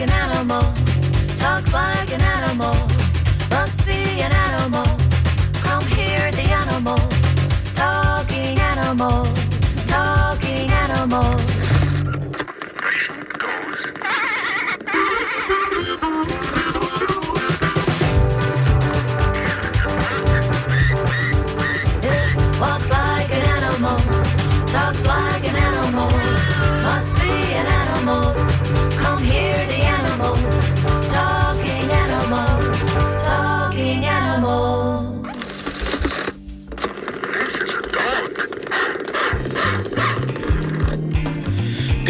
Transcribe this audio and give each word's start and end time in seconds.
like 0.00 0.08
an 0.08 0.30
animal, 0.30 0.62
talks 1.36 1.74
like 1.74 2.10
an 2.10 2.22
animal, 2.22 2.74
must 3.50 3.84
be 3.84 4.22
an 4.22 4.32
animal. 4.32 4.86
Come 5.62 5.84
hear 5.88 6.30
the 6.32 6.48
animals, 6.48 7.02
talking 7.74 8.58
animals, 8.58 9.28
talking 9.86 10.70
animals. 10.70 11.49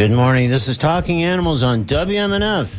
Good 0.01 0.13
morning. 0.13 0.49
This 0.49 0.67
is 0.67 0.79
Talking 0.79 1.25
Animals 1.25 1.63
on 1.63 1.85
WMNF. 1.85 2.71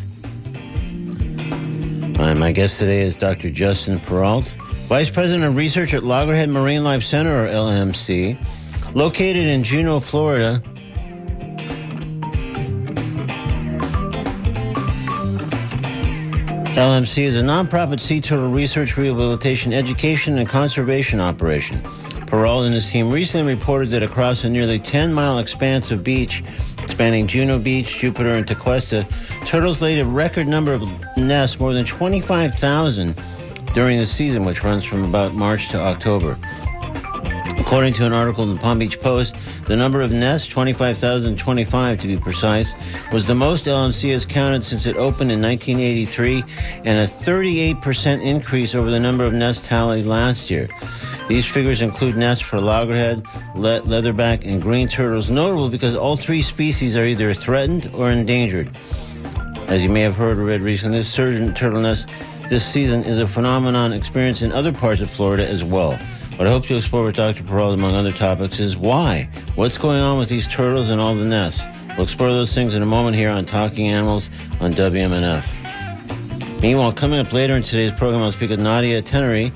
My 2.18 2.52
guest 2.52 2.80
today 2.80 3.04
is 3.04 3.16
Dr. 3.16 3.52
Justin 3.52 4.00
Perrault, 4.00 4.52
Vice 4.88 5.12
President 5.12 5.44
of 5.44 5.56
Research 5.56 5.94
at 5.94 6.02
Loggerhead 6.02 6.50
Marine 6.50 6.84
Life 6.84 7.04
Center, 7.04 7.46
or 7.46 7.48
LMC, 7.48 8.44
located 8.96 9.46
in 9.46 9.64
Juno, 9.64 10.00
Florida. 10.00 10.64
LMC 16.74 17.22
is 17.22 17.38
a 17.38 17.42
nonprofit 17.42 18.00
sea 18.00 18.20
turtle 18.20 18.50
research, 18.50 18.98
rehabilitation, 18.98 19.74
education, 19.74 20.40
and 20.40 20.50
conservation 20.50 21.20
operation. 21.20 21.84
Perrault 22.26 22.64
and 22.64 22.74
his 22.74 22.90
team 22.90 23.12
recently 23.12 23.54
reported 23.54 23.92
that 23.92 24.02
across 24.02 24.44
a 24.46 24.50
nearly 24.50 24.80
10 24.80 25.14
mile 25.14 25.38
expanse 25.38 25.92
of 25.92 26.02
beach 26.04 26.42
spanning 27.02 27.26
Juno 27.26 27.58
Beach, 27.58 27.98
Jupiter, 27.98 28.30
and 28.30 28.46
Tequesta, 28.46 29.08
turtles 29.48 29.82
laid 29.82 29.98
a 29.98 30.06
record 30.06 30.48
number 30.48 30.72
of 30.72 30.84
nests, 31.18 31.60
more 31.60 31.74
than 31.74 31.84
25,000 31.84 33.20
during 33.74 33.98
the 33.98 34.06
season, 34.06 34.46
which 34.46 34.64
runs 34.64 34.84
from 34.84 35.04
about 35.04 35.34
March 35.34 35.70
to 35.70 35.80
October. 35.80 36.38
According 37.58 37.94
to 37.94 38.06
an 38.06 38.14
article 38.14 38.44
in 38.44 38.54
the 38.54 38.62
Palm 38.62 38.78
Beach 38.78 39.00
Post, 39.00 39.36
the 39.66 39.76
number 39.76 40.04
of 40.04 40.12
nests, 40.12 40.48
25,025 40.50 42.00
to 42.02 42.08
be 42.08 42.18
precise, 42.18 42.76
was 43.12 43.26
the 43.26 43.34
most 43.34 43.66
LMC 43.66 44.12
has 44.12 44.24
counted 44.24 44.64
since 44.64 44.86
it 44.86 44.96
opened 44.96 45.32
in 45.32 45.42
1983 45.42 46.44
and 46.86 47.00
a 47.00 47.08
38% 47.08 48.24
increase 48.24 48.76
over 48.76 48.92
the 48.92 49.00
number 49.00 49.26
of 49.26 49.34
nests 49.34 49.68
tallied 49.68 50.06
last 50.06 50.52
year. 50.52 50.70
These 51.32 51.46
figures 51.46 51.82
include 51.82 52.18
nests 52.18 52.44
for 52.44 52.60
loggerhead, 52.60 53.26
le- 53.56 53.80
leatherback, 53.84 54.46
and 54.46 54.62
green 54.62 54.90
turtles, 54.90 55.30
notable 55.30 55.70
because 55.70 55.96
all 55.96 56.18
three 56.18 56.42
species 56.42 56.98
are 56.98 57.06
either 57.06 57.34
threatened 57.34 57.90
or 57.94 58.12
endangered. 58.12 58.70
As 59.68 59.82
you 59.82 59.88
may 59.88 60.02
have 60.02 60.14
heard 60.14 60.38
or 60.38 60.44
read 60.44 60.60
recently, 60.60 60.98
this 60.98 61.08
surge 61.08 61.36
in 61.36 61.54
turtle 61.54 61.80
nests 61.80 62.06
this 62.50 62.66
season 62.66 63.06
is 63.06 63.18
a 63.18 63.26
phenomenon 63.26 63.94
experienced 63.94 64.42
in 64.42 64.52
other 64.52 64.74
parts 64.74 65.00
of 65.00 65.10
Florida 65.10 65.48
as 65.48 65.64
well. 65.64 65.94
What 66.36 66.50
I 66.50 66.52
hope 66.52 66.66
to 66.66 66.76
explore 66.76 67.06
with 67.06 67.16
Dr. 67.16 67.44
Perrault, 67.44 67.76
among 67.76 67.96
other 67.96 68.12
topics, 68.12 68.60
is 68.60 68.76
why? 68.76 69.30
What's 69.56 69.78
going 69.78 70.02
on 70.02 70.20
with 70.20 70.28
these 70.28 70.48
turtles 70.48 70.90
and 70.90 71.00
all 71.00 71.16
the 71.16 71.24
nests? 71.24 71.64
We'll 71.96 72.04
explore 72.04 72.32
those 72.32 72.54
things 72.54 72.76
in 72.76 72.82
a 72.82 72.86
moment 72.86 73.16
here 73.16 73.30
on 73.30 73.46
Talking 73.46 73.88
Animals 73.88 74.30
on 74.60 74.74
WMNF. 74.74 75.46
Meanwhile, 76.62 76.92
coming 76.92 77.22
up 77.22 77.32
later 77.32 77.56
in 77.56 77.64
today's 77.64 77.94
program, 77.94 78.22
I'll 78.22 78.34
speak 78.34 78.50
with 78.50 78.60
Nadia 78.60 79.02
Tenery, 79.02 79.54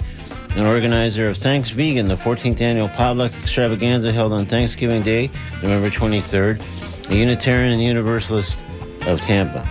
an 0.55 0.65
organizer 0.65 1.27
of 1.27 1.37
Thanks 1.37 1.69
Vegan, 1.69 2.07
the 2.07 2.15
14th 2.15 2.61
annual 2.61 2.87
potluck 2.89 3.33
extravaganza 3.33 4.11
held 4.11 4.31
on 4.31 4.45
Thanksgiving 4.45 5.01
Day, 5.01 5.29
November 5.61 5.89
23rd, 5.89 7.09
a 7.09 7.15
Unitarian 7.15 7.73
and 7.73 7.83
Universalist 7.83 8.57
of 9.05 9.19
Tampa. 9.21 9.67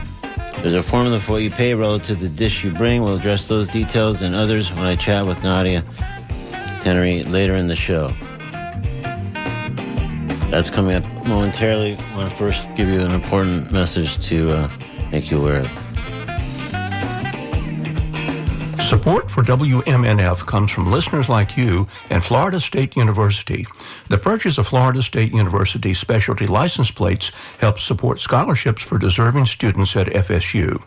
There's 0.59 0.75
a 0.75 0.83
formula 0.83 1.21
for 1.21 1.33
what 1.33 1.43
you 1.43 1.51
pay 1.51 1.75
relative 1.75 2.19
to 2.19 2.25
the 2.25 2.29
dish 2.29 2.65
you 2.65 2.71
bring. 2.71 3.03
We'll 3.03 3.17
address 3.17 3.49
those 3.49 3.69
details 3.69 4.21
and 4.21 4.35
others 4.35 4.71
when 4.71 4.85
I 4.85 4.97
chat 4.97 5.27
with 5.27 5.43
Nadia 5.43 5.83
Tenery 6.83 7.31
later 7.31 7.55
in 7.55 7.67
the 7.67 7.77
show. 7.77 8.09
That's 10.51 10.71
coming 10.71 10.97
up 10.97 11.05
momentarily. 11.27 11.97
I 11.97 12.17
want 12.17 12.31
to 12.31 12.37
first 12.37 12.63
give 12.77 12.89
you 12.89 13.01
an 13.01 13.13
important 13.13 13.73
message 13.73 14.25
to 14.29 14.53
uh, 14.53 14.71
make 15.11 15.31
you 15.31 15.41
aware 15.41 15.61
of. 15.61 15.84
Support 19.05 19.31
for 19.31 19.43
WMNF 19.43 20.47
comes 20.47 20.71
from 20.71 20.91
listeners 20.91 21.29
like 21.29 21.59
you 21.59 21.87
and 22.09 22.25
Florida 22.25 22.59
State 22.59 22.97
University. 22.97 23.67
The 24.09 24.17
purchase 24.17 24.57
of 24.57 24.67
Florida 24.67 25.03
State 25.03 25.31
University 25.31 25.93
specialty 25.93 26.47
license 26.47 26.91
plates 26.91 27.31
helps 27.59 27.83
support 27.83 28.19
scholarships 28.19 28.83
for 28.83 28.97
deserving 28.97 29.45
students 29.45 29.95
at 29.95 30.07
FSU. 30.07 30.83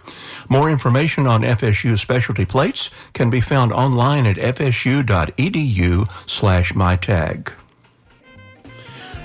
More 0.50 0.72
information 0.72 1.28
on 1.28 1.44
FSU 1.44 2.00
specialty 2.00 2.44
plates 2.44 2.90
can 3.14 3.30
be 3.30 3.40
found 3.40 3.72
online 3.72 4.26
at 4.26 4.38
fsu.edu 4.38 6.10
slash 6.26 6.74
mytag. 6.74 7.52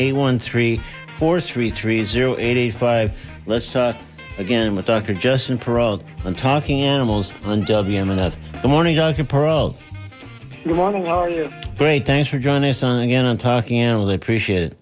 813-433-0885. 1.18 3.12
Let's 3.44 3.70
talk 3.70 3.94
again 4.38 4.74
with 4.74 4.86
Dr. 4.86 5.12
Justin 5.12 5.58
Perrault 5.58 6.02
on 6.24 6.34
Talking 6.34 6.80
Animals 6.80 7.34
on 7.44 7.66
WMNF. 7.66 8.34
Good 8.62 8.70
morning, 8.70 8.96
Dr. 8.96 9.24
Perrault. 9.24 9.76
Good 10.64 10.76
morning. 10.76 11.04
How 11.04 11.18
are 11.18 11.28
you? 11.28 11.50
Great. 11.76 12.06
Thanks 12.06 12.30
for 12.30 12.38
joining 12.38 12.70
us 12.70 12.82
on 12.82 13.02
again 13.02 13.26
on 13.26 13.36
Talking 13.36 13.80
Animals. 13.80 14.08
I 14.10 14.14
appreciate 14.14 14.62
it. 14.62 14.78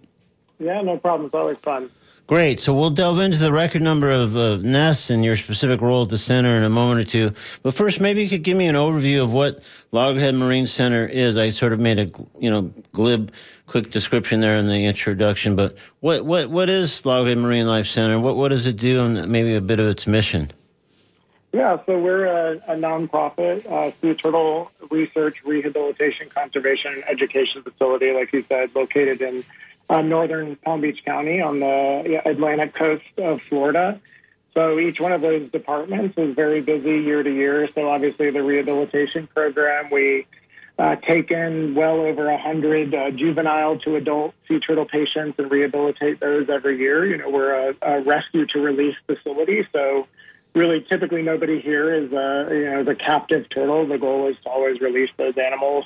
Yeah, 0.60 0.80
no 0.80 0.96
problem. 0.96 1.26
It's 1.26 1.34
always 1.34 1.58
fun. 1.58 1.90
Great. 2.28 2.60
So 2.60 2.74
we'll 2.74 2.90
delve 2.90 3.20
into 3.20 3.38
the 3.38 3.50
record 3.50 3.80
number 3.80 4.10
of 4.10 4.36
uh, 4.36 4.56
nests 4.56 5.08
and 5.08 5.24
your 5.24 5.34
specific 5.34 5.80
role 5.80 6.02
at 6.02 6.10
the 6.10 6.18
center 6.18 6.58
in 6.58 6.62
a 6.62 6.68
moment 6.68 7.00
or 7.00 7.04
two. 7.04 7.30
But 7.62 7.72
first, 7.72 8.02
maybe 8.02 8.22
you 8.22 8.28
could 8.28 8.42
give 8.42 8.54
me 8.54 8.66
an 8.66 8.74
overview 8.74 9.22
of 9.22 9.32
what 9.32 9.62
Loggerhead 9.92 10.34
Marine 10.34 10.66
Center 10.66 11.06
is. 11.06 11.38
I 11.38 11.48
sort 11.48 11.72
of 11.72 11.80
made 11.80 11.98
a 11.98 12.10
you 12.38 12.50
know 12.50 12.70
glib, 12.92 13.32
quick 13.66 13.90
description 13.90 14.40
there 14.40 14.56
in 14.56 14.66
the 14.66 14.84
introduction. 14.84 15.56
But 15.56 15.78
what 16.00 16.26
what 16.26 16.50
what 16.50 16.68
is 16.68 17.06
Loggerhead 17.06 17.38
Marine 17.38 17.66
Life 17.66 17.86
Center? 17.86 18.20
What 18.20 18.36
what 18.36 18.50
does 18.50 18.66
it 18.66 18.76
do, 18.76 19.00
and 19.00 19.26
maybe 19.32 19.54
a 19.54 19.62
bit 19.62 19.80
of 19.80 19.86
its 19.86 20.06
mission? 20.06 20.50
Yeah, 21.54 21.78
so 21.86 21.98
we're 21.98 22.26
a, 22.26 22.56
a 22.68 22.76
nonprofit 22.76 23.64
uh, 23.64 23.90
sea 24.02 24.12
turtle 24.12 24.70
research, 24.90 25.42
rehabilitation, 25.46 26.28
conservation, 26.28 26.92
and 26.92 27.04
education 27.08 27.62
facility, 27.62 28.12
like 28.12 28.34
you 28.34 28.44
said, 28.50 28.74
located 28.74 29.22
in 29.22 29.44
uh, 29.88 30.02
northern 30.02 30.56
Palm 30.56 30.80
Beach 30.80 31.04
County 31.04 31.40
on 31.40 31.60
the 31.60 32.22
Atlantic 32.24 32.74
coast 32.74 33.04
of 33.16 33.40
Florida. 33.48 34.00
So 34.54 34.78
each 34.78 35.00
one 35.00 35.12
of 35.12 35.20
those 35.20 35.50
departments 35.50 36.18
is 36.18 36.34
very 36.34 36.60
busy 36.60 36.98
year 36.98 37.22
to 37.22 37.32
year. 37.32 37.68
So 37.74 37.88
obviously 37.88 38.30
the 38.30 38.42
rehabilitation 38.42 39.28
program, 39.28 39.90
we 39.90 40.26
uh, 40.78 40.96
take 40.96 41.30
in 41.30 41.74
well 41.74 42.00
over 42.00 42.26
100 42.26 42.94
uh, 42.94 43.10
juvenile 43.10 43.78
to 43.78 43.96
adult 43.96 44.34
sea 44.46 44.58
turtle 44.60 44.84
patients 44.84 45.38
and 45.38 45.50
rehabilitate 45.50 46.20
those 46.20 46.48
every 46.48 46.78
year. 46.78 47.04
You 47.06 47.18
know, 47.18 47.30
we're 47.30 47.70
a, 47.70 47.74
a 47.82 48.00
rescue 48.02 48.46
to 48.46 48.60
release 48.60 48.96
facility. 49.06 49.66
So 49.72 50.06
really 50.54 50.84
typically 50.88 51.22
nobody 51.22 51.60
here 51.60 51.92
is 51.94 52.12
a, 52.12 52.48
you 52.50 52.64
know, 52.64 52.84
the 52.84 52.94
captive 52.94 53.48
turtle. 53.48 53.86
The 53.86 53.98
goal 53.98 54.28
is 54.28 54.36
to 54.44 54.50
always 54.50 54.80
release 54.80 55.10
those 55.16 55.36
animals. 55.36 55.84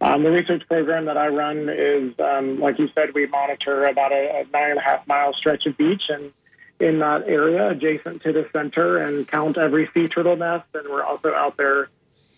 Um, 0.00 0.22
the 0.22 0.30
research 0.30 0.62
program 0.68 1.06
that 1.06 1.16
I 1.16 1.28
run 1.28 1.68
is, 1.68 2.14
um, 2.20 2.60
like 2.60 2.78
you 2.78 2.88
said, 2.94 3.14
we 3.14 3.26
monitor 3.26 3.84
about 3.84 4.12
a, 4.12 4.40
a 4.40 4.44
nine 4.52 4.70
and 4.70 4.78
a 4.78 4.82
half 4.82 5.06
mile 5.08 5.32
stretch 5.34 5.66
of 5.66 5.76
beach 5.76 6.04
and 6.08 6.32
in 6.80 7.00
that 7.00 7.24
area 7.26 7.70
adjacent 7.70 8.22
to 8.22 8.32
the 8.32 8.48
center 8.52 8.98
and 8.98 9.26
count 9.26 9.58
every 9.58 9.90
sea 9.92 10.06
turtle 10.06 10.36
nest. 10.36 10.66
And 10.74 10.88
we're 10.88 11.02
also 11.02 11.34
out 11.34 11.56
there 11.56 11.88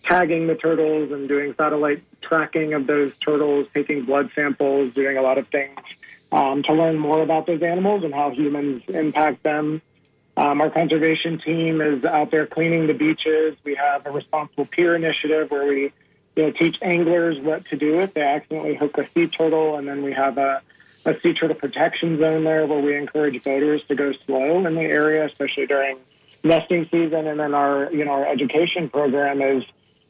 tagging 0.03 0.47
the 0.47 0.55
turtles 0.55 1.11
and 1.11 1.27
doing 1.27 1.53
satellite 1.55 2.03
tracking 2.21 2.73
of 2.73 2.87
those 2.87 3.13
turtles, 3.23 3.67
taking 3.73 4.05
blood 4.05 4.31
samples, 4.33 4.93
doing 4.95 5.17
a 5.17 5.21
lot 5.21 5.37
of 5.37 5.47
things 5.49 5.79
um, 6.31 6.63
to 6.63 6.73
learn 6.73 6.97
more 6.97 7.21
about 7.21 7.45
those 7.45 7.61
animals 7.61 8.03
and 8.03 8.13
how 8.13 8.31
humans 8.31 8.83
impact 8.87 9.43
them. 9.43 9.81
Um, 10.37 10.61
our 10.61 10.69
conservation 10.69 11.39
team 11.39 11.81
is 11.81 12.03
out 12.05 12.31
there 12.31 12.47
cleaning 12.47 12.87
the 12.87 12.93
beaches. 12.93 13.57
We 13.63 13.75
have 13.75 14.05
a 14.05 14.11
responsible 14.11 14.65
pier 14.65 14.95
initiative 14.95 15.51
where 15.51 15.67
we 15.67 15.91
you 16.41 16.47
know, 16.47 16.53
teach 16.53 16.77
anglers 16.81 17.37
what 17.39 17.65
to 17.65 17.77
do 17.77 17.99
if 17.99 18.15
they 18.15 18.21
accidentally 18.21 18.73
hook 18.73 18.97
a 18.97 19.07
sea 19.11 19.27
turtle, 19.27 19.77
and 19.77 19.87
then 19.87 20.01
we 20.01 20.11
have 20.11 20.39
a, 20.39 20.61
a 21.05 21.13
sea 21.19 21.35
turtle 21.35 21.55
protection 21.55 22.17
zone 22.17 22.43
there 22.43 22.65
where 22.65 22.79
we 22.79 22.95
encourage 22.95 23.43
boaters 23.43 23.83
to 23.83 23.93
go 23.95 24.11
slow 24.25 24.65
in 24.65 24.73
the 24.73 24.81
area, 24.81 25.23
especially 25.23 25.67
during 25.67 25.99
nesting 26.43 26.85
season. 26.85 27.27
And 27.27 27.39
then 27.39 27.53
our, 27.53 27.93
you 27.93 28.05
know, 28.05 28.13
our 28.13 28.25
education 28.25 28.89
program 28.89 29.39
is 29.39 29.63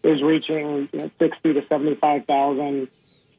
is 0.04 0.24
reaching 0.24 0.88
you 0.94 1.00
know, 1.00 1.12
60 1.19 1.54
to 1.54 1.68
75,000 1.68 2.88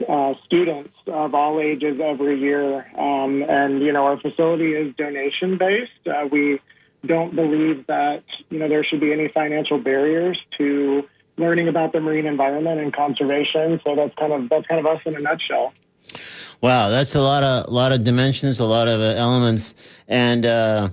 uh, 0.06 0.35
students 0.44 0.94
of 1.06 1.35
all 1.35 1.59
ages 1.59 1.99
every 1.99 2.39
year. 2.39 2.87
Um, 2.97 3.43
and, 3.43 3.81
you 3.81 3.93
know, 3.93 4.05
our 4.05 4.21
facility 4.21 4.75
is 4.75 4.94
donation 4.94 5.56
based. 5.56 6.06
Uh, 6.06 6.29
we 6.31 6.61
don't 7.05 7.35
believe 7.35 7.87
that, 7.87 8.23
you 8.50 8.59
know, 8.59 8.69
there 8.69 8.85
should 8.85 9.00
be 9.00 9.12
any 9.12 9.29
financial 9.29 9.79
barriers 9.79 10.39
to 10.59 11.09
learning 11.37 11.69
about 11.69 11.93
the 11.93 12.00
marine 12.00 12.26
environment 12.26 12.81
and 12.81 12.93
conservation. 12.93 13.81
So 13.84 13.96
that's 13.96 14.14
kind 14.17 14.32
of, 14.32 14.49
that's 14.49 14.67
kind 14.67 14.84
of 14.84 14.87
us 14.87 15.02
in 15.06 15.17
a 15.17 15.20
nutshell. 15.20 15.73
Wow, 16.61 16.90
that's 16.90 17.14
a 17.14 17.20
lot 17.20 17.43
of 17.43 17.73
lot 17.73 17.90
of 17.90 18.05
dimensions, 18.05 18.61
a 18.61 18.64
lot 18.64 18.87
of 18.87 19.00
uh, 19.00 19.19
elements, 19.19 19.75
and 20.06 20.46
uh, 20.46 20.90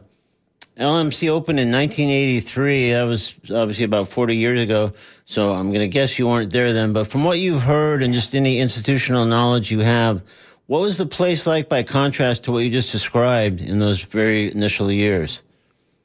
LMC 0.80 1.28
opened 1.30 1.60
in 1.60 1.72
1983. 1.72 2.92
That 2.92 3.04
was 3.04 3.36
obviously 3.54 3.84
about 3.84 4.08
40 4.08 4.36
years 4.36 4.62
ago. 4.62 4.94
So 5.26 5.52
I'm 5.52 5.68
going 5.68 5.82
to 5.82 5.88
guess 5.88 6.18
you 6.18 6.26
weren't 6.26 6.52
there 6.52 6.74
then. 6.74 6.94
But 6.94 7.08
from 7.08 7.24
what 7.24 7.38
you've 7.38 7.64
heard 7.64 8.02
and 8.02 8.14
just 8.14 8.34
any 8.34 8.60
institutional 8.60 9.26
knowledge 9.26 9.70
you 9.70 9.82
have, 9.82 10.24
what 10.68 10.82
was 10.82 10.98
the 10.98 11.06
place 11.06 11.46
like 11.46 11.68
by 11.68 11.84
contrast 11.84 12.46
to 12.46 12.52
what 12.52 12.60
you 12.60 12.72
just 12.72 12.92
described 12.92 13.62
in 13.62 13.80
those 13.80 14.02
very 14.02 14.52
initial 14.52 14.92
years? 14.92 15.42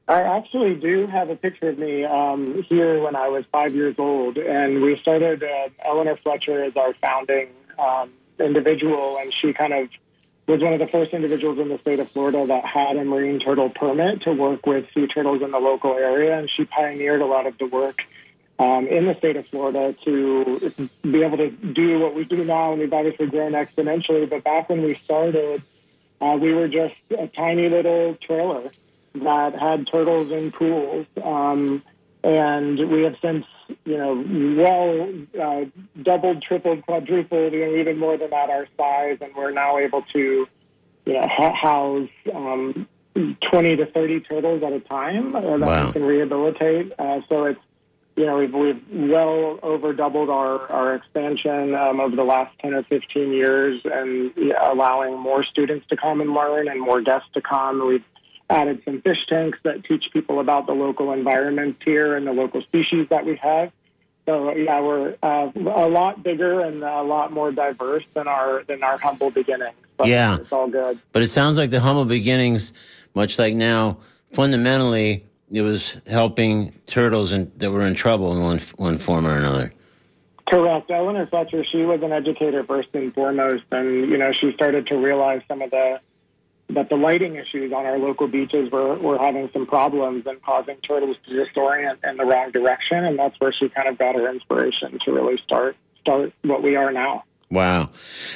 I 0.06 0.20
actually 0.20 0.74
do 0.74 1.06
have 1.06 1.30
a 1.30 1.36
picture 1.36 1.70
of 1.70 1.78
me 1.78 2.04
um, 2.04 2.62
here 2.64 3.02
when 3.02 3.16
I 3.16 3.28
was 3.28 3.44
five 3.50 3.74
years 3.74 3.94
old, 3.98 4.36
and 4.36 4.82
we 4.82 4.98
started. 4.98 5.42
Uh, 5.42 5.68
Eleanor 5.82 6.16
Fletcher 6.16 6.62
as 6.62 6.76
our 6.76 6.92
founding 6.94 7.48
um, 7.78 8.12
individual, 8.38 9.16
and 9.18 9.32
she 9.32 9.54
kind 9.54 9.72
of 9.72 9.88
was 10.46 10.60
one 10.60 10.74
of 10.74 10.78
the 10.78 10.86
first 10.88 11.14
individuals 11.14 11.58
in 11.58 11.70
the 11.70 11.78
state 11.78 12.00
of 12.00 12.10
Florida 12.10 12.46
that 12.46 12.66
had 12.66 12.96
a 12.98 13.04
marine 13.04 13.40
turtle 13.40 13.70
permit 13.70 14.22
to 14.22 14.32
work 14.32 14.66
with 14.66 14.86
sea 14.92 15.06
turtles 15.06 15.40
in 15.40 15.50
the 15.52 15.58
local 15.58 15.94
area, 15.94 16.38
and 16.38 16.50
she 16.50 16.66
pioneered 16.66 17.22
a 17.22 17.26
lot 17.26 17.46
of 17.46 17.56
the 17.56 17.66
work 17.66 18.02
um, 18.58 18.86
in 18.86 19.06
the 19.06 19.14
state 19.14 19.36
of 19.36 19.46
Florida 19.48 19.94
to 20.04 20.70
be 21.02 21.22
able 21.22 21.38
to 21.38 21.50
do 21.50 21.98
what 21.98 22.14
we 22.14 22.24
do 22.24 22.44
now, 22.44 22.72
and 22.72 22.80
we've 22.80 22.92
obviously 22.92 23.26
grown 23.26 23.52
exponentially. 23.52 24.28
But 24.28 24.44
back 24.44 24.68
when 24.68 24.82
we 24.82 25.00
started, 25.02 25.62
uh, 26.20 26.36
we 26.38 26.52
were 26.52 26.68
just 26.68 26.94
a 27.18 27.26
tiny 27.28 27.70
little 27.70 28.16
trailer 28.16 28.70
that 29.14 29.58
had 29.58 29.86
turtles 29.86 30.32
in 30.32 30.52
pools. 30.52 31.06
Um, 31.22 31.82
and 32.22 32.90
we 32.90 33.02
have 33.02 33.16
since, 33.20 33.44
you 33.84 33.98
know, 33.98 34.24
well 34.56 35.12
uh, 35.40 35.64
doubled, 36.02 36.42
tripled, 36.42 36.84
quadrupled, 36.86 37.52
you 37.52 37.66
know, 37.66 37.76
even 37.76 37.98
more 37.98 38.16
than 38.16 38.30
that 38.30 38.50
our 38.50 38.66
size, 38.78 39.18
and 39.20 39.34
we're 39.36 39.50
now 39.50 39.78
able 39.78 40.02
to, 40.14 40.48
you 41.04 41.12
know, 41.12 41.28
house 41.28 42.08
um, 42.34 42.88
20 43.14 43.76
to 43.76 43.86
30 43.86 44.20
turtles 44.20 44.62
at 44.62 44.72
a 44.72 44.80
time 44.80 45.36
uh, 45.36 45.40
that 45.40 45.60
Wow. 45.60 45.86
we 45.86 45.92
can 45.92 46.02
rehabilitate. 46.04 46.92
Uh, 46.98 47.20
so 47.28 47.44
it's, 47.44 47.60
you 48.16 48.26
know, 48.26 48.38
we've, 48.38 48.54
we've 48.54 49.10
well 49.10 49.58
over 49.62 49.92
doubled 49.92 50.30
our, 50.30 50.70
our 50.70 50.94
expansion 50.94 51.74
um, 51.74 52.00
over 52.00 52.16
the 52.16 52.24
last 52.24 52.56
10 52.60 52.72
or 52.74 52.84
15 52.84 53.32
years 53.32 53.80
and 53.84 54.32
yeah, 54.36 54.72
allowing 54.72 55.18
more 55.18 55.44
students 55.44 55.86
to 55.88 55.96
come 55.96 56.20
and 56.20 56.32
learn 56.32 56.68
and 56.68 56.80
more 56.80 57.02
guests 57.02 57.28
to 57.34 57.40
come. 57.40 57.86
We've 57.86 58.04
added 58.50 58.82
some 58.84 59.00
fish 59.00 59.26
tanks 59.28 59.58
that 59.62 59.84
teach 59.84 60.10
people 60.12 60.40
about 60.40 60.66
the 60.66 60.72
local 60.74 61.12
environment 61.12 61.76
here 61.84 62.14
and 62.16 62.26
the 62.26 62.32
local 62.32 62.62
species 62.62 63.08
that 63.08 63.24
we 63.24 63.36
have. 63.36 63.72
So 64.26 64.54
yeah, 64.54 64.80
we're 64.80 65.16
uh, 65.22 65.50
a 65.54 65.88
lot 65.88 66.22
bigger 66.22 66.60
and 66.60 66.82
a 66.82 67.02
lot 67.02 67.32
more 67.32 67.52
diverse 67.52 68.04
than 68.14 68.26
our 68.26 68.62
than 68.64 68.82
our 68.82 68.96
humble 68.98 69.30
beginnings. 69.30 69.74
But 69.96 70.08
Yeah. 70.08 70.36
it's 70.36 70.52
all 70.52 70.68
good. 70.68 70.98
But 71.12 71.22
it 71.22 71.28
sounds 71.28 71.58
like 71.58 71.70
the 71.70 71.80
humble 71.80 72.04
beginnings, 72.06 72.72
much 73.14 73.38
like 73.38 73.54
now, 73.54 73.98
fundamentally, 74.32 75.24
it 75.52 75.62
was 75.62 75.96
helping 76.08 76.72
turtles 76.86 77.32
in, 77.32 77.52
that 77.58 77.70
were 77.70 77.86
in 77.86 77.94
trouble 77.94 78.34
in 78.34 78.42
one, 78.42 78.58
one 78.76 78.98
form 78.98 79.26
or 79.26 79.36
another. 79.36 79.72
Correct. 80.48 80.90
Eleanor 80.90 81.26
Fletcher, 81.26 81.64
she 81.64 81.84
was 81.84 82.02
an 82.02 82.12
educator 82.12 82.64
first 82.64 82.94
and 82.94 83.14
foremost, 83.14 83.64
and 83.72 84.08
you 84.10 84.16
know 84.18 84.32
she 84.32 84.52
started 84.52 84.86
to 84.88 84.96
realize 84.96 85.42
some 85.48 85.62
of 85.62 85.70
the 85.70 86.00
that 86.74 86.88
the 86.88 86.96
lighting 86.96 87.36
issues 87.36 87.72
on 87.72 87.86
our 87.86 87.98
local 87.98 88.28
beaches 88.28 88.70
were, 88.70 88.94
were 88.96 89.18
having 89.18 89.50
some 89.52 89.66
problems 89.66 90.26
and 90.26 90.42
causing 90.42 90.76
turtles 90.78 91.16
to 91.26 91.30
disorient 91.32 91.98
in 92.08 92.16
the 92.16 92.24
wrong 92.24 92.50
direction, 92.50 93.04
and 93.04 93.18
that's 93.18 93.38
where 93.40 93.52
she 93.52 93.68
kind 93.68 93.88
of 93.88 93.98
got 93.98 94.14
her 94.14 94.30
inspiration 94.30 94.98
to 95.04 95.12
really 95.12 95.38
start 95.44 95.76
start 96.00 96.32
what 96.42 96.62
we 96.62 96.76
are 96.76 96.92
now. 96.92 97.24
Wow, 97.50 97.90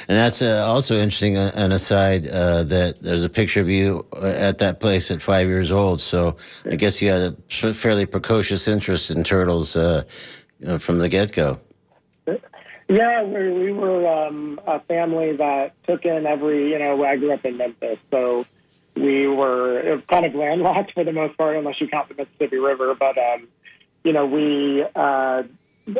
and 0.07 0.17
that's 0.17 0.41
uh, 0.41 0.65
also 0.65 0.95
interesting. 0.95 1.35
uh, 1.35 1.51
An 1.55 1.71
aside 1.71 2.27
uh, 2.27 2.63
that 2.63 3.01
there's 3.01 3.25
a 3.25 3.29
picture 3.29 3.59
of 3.59 3.69
you 3.69 4.05
uh, 4.13 4.25
at 4.25 4.59
that 4.59 4.79
place 4.79 5.11
at 5.11 5.21
five 5.21 5.47
years 5.47 5.71
old. 5.71 5.99
So 5.99 6.37
I 6.65 6.75
guess 6.75 7.01
you 7.01 7.09
had 7.11 7.35
a 7.63 7.73
fairly 7.73 8.05
precocious 8.05 8.67
interest 8.67 9.11
in 9.11 9.23
turtles 9.23 9.75
uh, 9.75 10.03
from 10.77 10.99
the 10.99 11.09
get 11.09 11.33
go. 11.33 11.59
Yeah, 12.89 13.21
we, 13.21 13.51
we 13.51 13.71
were 13.71 14.07
um, 14.07 14.59
a 14.65 14.79
family 14.79 15.35
that 15.35 15.73
took 15.85 16.05
in 16.05 16.25
every, 16.25 16.71
you 16.71 16.79
know, 16.79 17.05
I 17.05 17.17
grew 17.17 17.31
up 17.31 17.45
in 17.45 17.57
Memphis, 17.57 17.99
so 18.09 18.47
we 18.95 19.27
were 19.27 20.01
kind 20.07 20.25
of 20.25 20.33
landlocked 20.33 20.93
for 20.93 21.03
the 21.03 21.11
most 21.11 21.37
part, 21.37 21.55
unless 21.55 21.79
you 21.79 21.87
count 21.87 22.09
the 22.09 22.15
Mississippi 22.15 22.57
River. 22.57 22.95
But, 22.95 23.15
um, 23.19 23.47
you 24.03 24.11
know, 24.11 24.25
we 24.25 24.83
uh, 24.95 25.43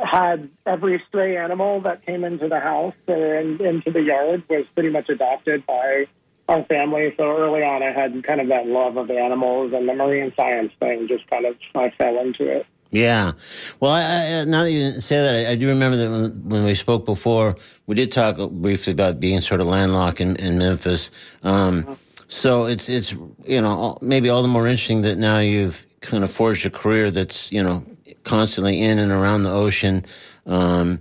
had 0.03 0.50
every 0.65 1.03
stray 1.07 1.38
animal 1.38 1.81
that 1.81 2.07
came 2.07 2.24
into 2.24 2.47
the 2.47 2.59
house 2.59 2.95
or 3.07 3.36
in, 3.36 3.63
into 3.63 3.91
the 3.91 4.01
yard 4.01 4.44
was 4.50 4.65
pretty 4.74 4.89
much 4.89 5.09
adopted 5.09 5.68
by 5.68 6.07
our 6.47 6.63
family. 6.63 7.13
So 7.18 7.38
early 7.38 7.62
on, 7.62 7.83
I 7.83 7.91
had 7.91 8.24
kind 8.24 8.41
of 8.41 8.47
that 8.47 8.65
love 8.65 8.97
of 8.97 9.12
animals 9.12 9.74
and 9.74 9.88
the 9.88 9.94
marine 9.94 10.33
science 10.36 10.74
thing 10.80 11.07
just 11.07 11.30
kind 11.30 11.45
of, 11.45 11.56
I 11.75 11.91
fell 11.91 12.19
into 12.19 12.50
it. 12.50 12.65
Yeah. 12.91 13.33
Well, 13.80 13.91
I, 13.91 14.01
I, 14.01 14.44
now 14.45 14.63
that 14.63 14.71
you 14.71 15.00
say 15.00 15.18
that, 15.18 15.36
I, 15.36 15.51
I 15.51 15.56
do 15.56 15.68
remember 15.68 15.97
that 15.97 16.09
when, 16.09 16.50
when 16.50 16.65
we 16.65 16.74
spoke 16.74 17.06
before, 17.06 17.56
we 17.86 17.95
did 17.95 18.12
talk 18.12 18.38
briefly 18.51 18.91
about 18.91 19.19
being 19.19 19.41
sort 19.41 19.62
of 19.62 19.68
landlocked 19.68 20.21
in, 20.21 20.36
in 20.38 20.57
Memphis. 20.57 21.12
Um, 21.44 21.97
so 22.27 22.65
it's 22.65 22.89
it's 22.89 23.12
you 23.45 23.59
know 23.59 23.97
maybe 24.01 24.30
all 24.30 24.41
the 24.41 24.47
more 24.47 24.68
interesting 24.68 25.01
that 25.01 25.18
now 25.18 25.39
you've 25.39 25.83
kind 26.01 26.24
of 26.24 26.31
forged 26.31 26.65
a 26.65 26.69
career 26.69 27.12
that's 27.12 27.51
you 27.51 27.62
know 27.62 27.83
constantly 28.24 28.81
in 28.81 29.00
and 29.00 29.12
around 29.12 29.44
the 29.44 29.51
ocean. 29.51 30.06
Um, 30.45 31.00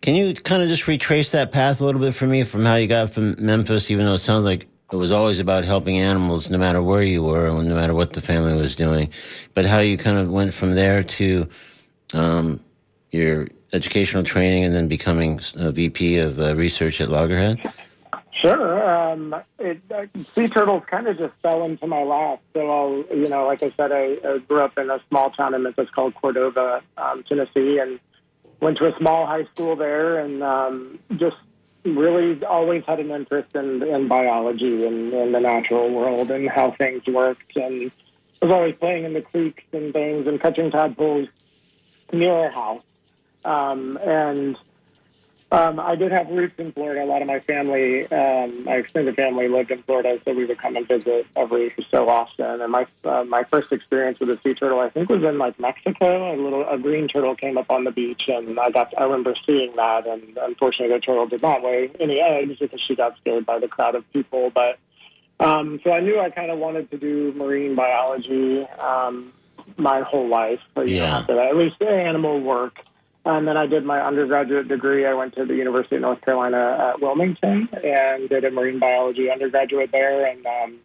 can 0.00 0.14
you 0.14 0.34
kind 0.34 0.62
of 0.62 0.68
just 0.68 0.86
retrace 0.86 1.32
that 1.32 1.52
path 1.52 1.80
a 1.80 1.84
little 1.84 2.00
bit 2.00 2.14
for 2.14 2.26
me 2.26 2.44
from 2.44 2.64
how 2.64 2.76
you 2.76 2.86
got 2.86 3.10
from 3.10 3.34
Memphis, 3.38 3.90
even 3.90 4.06
though 4.06 4.14
it 4.14 4.20
sounds 4.20 4.44
like 4.44 4.66
it 4.92 4.96
was 4.96 5.10
always 5.10 5.40
about 5.40 5.64
helping 5.64 5.98
animals 5.98 6.48
no 6.48 6.58
matter 6.58 6.82
where 6.82 7.02
you 7.02 7.22
were 7.22 7.48
no 7.62 7.74
matter 7.74 7.94
what 7.94 8.12
the 8.12 8.20
family 8.20 8.60
was 8.60 8.76
doing, 8.76 9.08
but 9.54 9.66
how 9.66 9.78
you 9.78 9.96
kind 9.96 10.18
of 10.18 10.30
went 10.30 10.54
from 10.54 10.74
there 10.74 11.02
to 11.02 11.48
um, 12.14 12.60
your 13.10 13.48
educational 13.72 14.22
training 14.22 14.64
and 14.64 14.74
then 14.74 14.88
becoming 14.88 15.40
a 15.56 15.72
VP 15.72 16.18
of 16.18 16.38
uh, 16.40 16.54
research 16.56 17.00
at 17.00 17.08
Loggerhead? 17.08 17.60
Sure. 18.32 18.88
Um, 18.88 19.34
it, 19.58 19.80
uh, 19.92 20.06
sea 20.34 20.46
turtles 20.46 20.82
kind 20.90 21.06
of 21.08 21.18
just 21.18 21.32
fell 21.42 21.64
into 21.64 21.86
my 21.86 22.02
lap. 22.02 22.40
So, 22.52 22.70
I'll, 22.70 23.16
you 23.16 23.28
know, 23.28 23.44
like 23.44 23.62
I 23.62 23.72
said, 23.76 23.92
I, 23.92 24.18
I 24.24 24.38
grew 24.38 24.60
up 24.60 24.76
in 24.78 24.90
a 24.90 25.00
small 25.08 25.30
town 25.30 25.54
in 25.54 25.62
Memphis 25.62 25.88
called 25.90 26.14
Cordova, 26.14 26.82
um, 26.98 27.24
Tennessee, 27.26 27.78
and 27.78 27.98
went 28.60 28.78
to 28.78 28.86
a 28.86 28.96
small 28.98 29.26
high 29.26 29.44
school 29.46 29.74
there, 29.74 30.18
and 30.18 30.42
um, 30.42 30.98
just 31.16 31.36
really 31.86 32.44
always 32.44 32.84
had 32.84 33.00
an 33.00 33.10
interest 33.10 33.54
in, 33.54 33.82
in 33.82 34.08
biology 34.08 34.86
and 34.86 35.12
in 35.12 35.32
the 35.32 35.40
natural 35.40 35.90
world 35.90 36.30
and 36.30 36.48
how 36.48 36.72
things 36.72 37.06
worked, 37.06 37.56
and 37.56 37.90
was 38.42 38.50
always 38.50 38.74
playing 38.76 39.04
in 39.04 39.12
the 39.12 39.22
creeks 39.22 39.64
and 39.72 39.92
things 39.92 40.26
and 40.26 40.40
catching 40.40 40.70
tadpoles 40.70 41.28
near 42.12 42.32
our 42.32 42.50
house. 42.50 42.82
Um, 43.44 43.96
and 44.02 44.56
um, 45.52 45.78
I 45.78 45.94
did 45.94 46.10
have 46.10 46.28
roots 46.28 46.54
in 46.58 46.72
Florida. 46.72 47.04
A 47.04 47.06
lot 47.06 47.22
of 47.22 47.28
my 47.28 47.38
family, 47.40 48.04
um, 48.10 48.64
my 48.64 48.76
extended 48.76 49.14
family, 49.14 49.46
lived 49.46 49.70
in 49.70 49.80
Florida, 49.84 50.18
so 50.24 50.32
we 50.32 50.44
would 50.44 50.58
come 50.58 50.74
and 50.74 50.88
visit 50.88 51.24
every 51.36 51.72
so 51.88 52.08
often. 52.08 52.60
And 52.60 52.72
my 52.72 52.86
uh, 53.04 53.22
my 53.24 53.44
first 53.44 53.70
experience 53.70 54.18
with 54.18 54.30
a 54.30 54.40
sea 54.42 54.54
turtle, 54.54 54.80
I 54.80 54.90
think, 54.90 55.08
was 55.08 55.22
in 55.22 55.38
like 55.38 55.58
Mexico. 55.60 56.34
A 56.34 56.36
little 56.36 56.68
a 56.68 56.76
green 56.78 57.06
turtle 57.06 57.36
came 57.36 57.56
up 57.58 57.70
on 57.70 57.84
the 57.84 57.92
beach, 57.92 58.24
and 58.26 58.58
I 58.58 58.70
got 58.70 58.92
I 58.98 59.04
remember 59.04 59.34
seeing 59.46 59.74
that. 59.76 60.06
And 60.08 60.36
unfortunately, 60.36 60.96
the 60.96 61.00
turtle 61.00 61.26
did 61.28 61.42
not 61.42 61.62
lay 61.62 61.90
any 62.00 62.18
eggs 62.18 62.58
because 62.58 62.80
she 62.80 62.96
got 62.96 63.16
scared 63.18 63.46
by 63.46 63.60
the 63.60 63.68
crowd 63.68 63.94
of 63.94 64.10
people. 64.12 64.50
But 64.50 64.78
um, 65.38 65.80
so 65.84 65.92
I 65.92 66.00
knew 66.00 66.18
I 66.18 66.30
kind 66.30 66.50
of 66.50 66.58
wanted 66.58 66.90
to 66.90 66.98
do 66.98 67.32
marine 67.36 67.76
biology 67.76 68.66
um, 68.80 69.32
my 69.76 70.00
whole 70.00 70.28
life. 70.28 70.60
But, 70.74 70.88
Yeah. 70.88 71.18
after 71.18 71.36
that, 71.36 71.48
at 71.50 71.56
least 71.56 71.80
animal 71.82 72.40
work. 72.40 72.80
And 73.26 73.48
then 73.48 73.56
I 73.56 73.66
did 73.66 73.84
my 73.84 74.00
undergraduate 74.00 74.68
degree. 74.68 75.04
I 75.04 75.12
went 75.12 75.34
to 75.34 75.44
the 75.44 75.56
University 75.56 75.96
of 75.96 76.02
North 76.02 76.20
Carolina 76.20 76.92
at 76.92 77.00
Wilmington 77.00 77.68
and 77.82 78.28
did 78.28 78.44
a 78.44 78.52
marine 78.52 78.78
biology 78.78 79.28
undergraduate 79.32 79.90
there 79.90 80.26
and 80.26 80.46
um, 80.46 80.78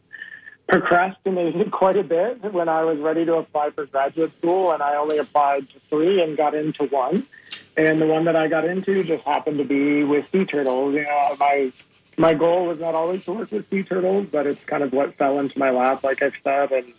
procrastinated 0.67 1.69
quite 1.71 1.98
a 1.98 2.03
bit 2.03 2.41
when 2.51 2.67
I 2.67 2.83
was 2.83 2.98
ready 2.98 3.25
to 3.25 3.36
apply 3.36 3.69
for 3.69 3.86
graduate 3.86 4.36
school. 4.39 4.71
And 4.71 4.81
I 4.81 4.95
only 4.95 5.19
applied 5.19 5.69
to 5.69 5.79
three 5.81 6.24
and 6.24 6.36
got 6.36 6.55
into 6.55 6.86
one. 6.86 7.27
And 7.77 8.00
the 8.00 8.07
one 8.07 8.25
that 8.25 8.36
I 8.36 8.48
got 8.48 8.65
into 8.65 9.03
just 9.03 9.24
happened 9.24 9.60
to 9.60 9.63
be 9.63 10.03
with 10.03 10.25
sea 10.31 10.45
turtles. 10.45 10.95
You 10.95 11.03
know, 11.03 11.36
my 11.39 11.71
my 12.17 12.33
goal 12.33 12.65
was 12.65 12.79
not 12.79 12.95
always 12.95 13.24
to 13.25 13.33
work 13.33 13.51
with 13.51 13.69
sea 13.69 13.83
turtles, 13.83 14.27
but 14.31 14.48
it's 14.48 14.63
kind 14.63 14.81
of 14.81 14.93
what 14.93 15.13
fell 15.13 15.39
into 15.39 15.57
my 15.60 15.69
lap, 15.69 16.03
like 16.03 16.24
I've 16.24 16.33
said. 16.43 16.71
And 16.71 16.91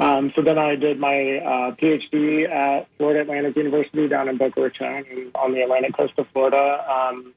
Um, 0.00 0.32
so 0.34 0.40
then 0.42 0.58
I 0.58 0.76
did 0.76 0.98
my 0.98 1.36
uh, 1.38 1.74
PhD 1.76 2.48
at 2.48 2.88
Florida 2.96 3.20
Atlantic 3.20 3.54
University 3.56 4.08
down 4.08 4.28
in 4.28 4.38
Boca 4.38 4.62
Raton 4.62 5.30
on 5.34 5.52
the 5.52 5.60
Atlantic 5.60 5.94
coast 5.94 6.14
of 6.16 6.26
Florida. 6.32 6.84
Um, 6.90 7.34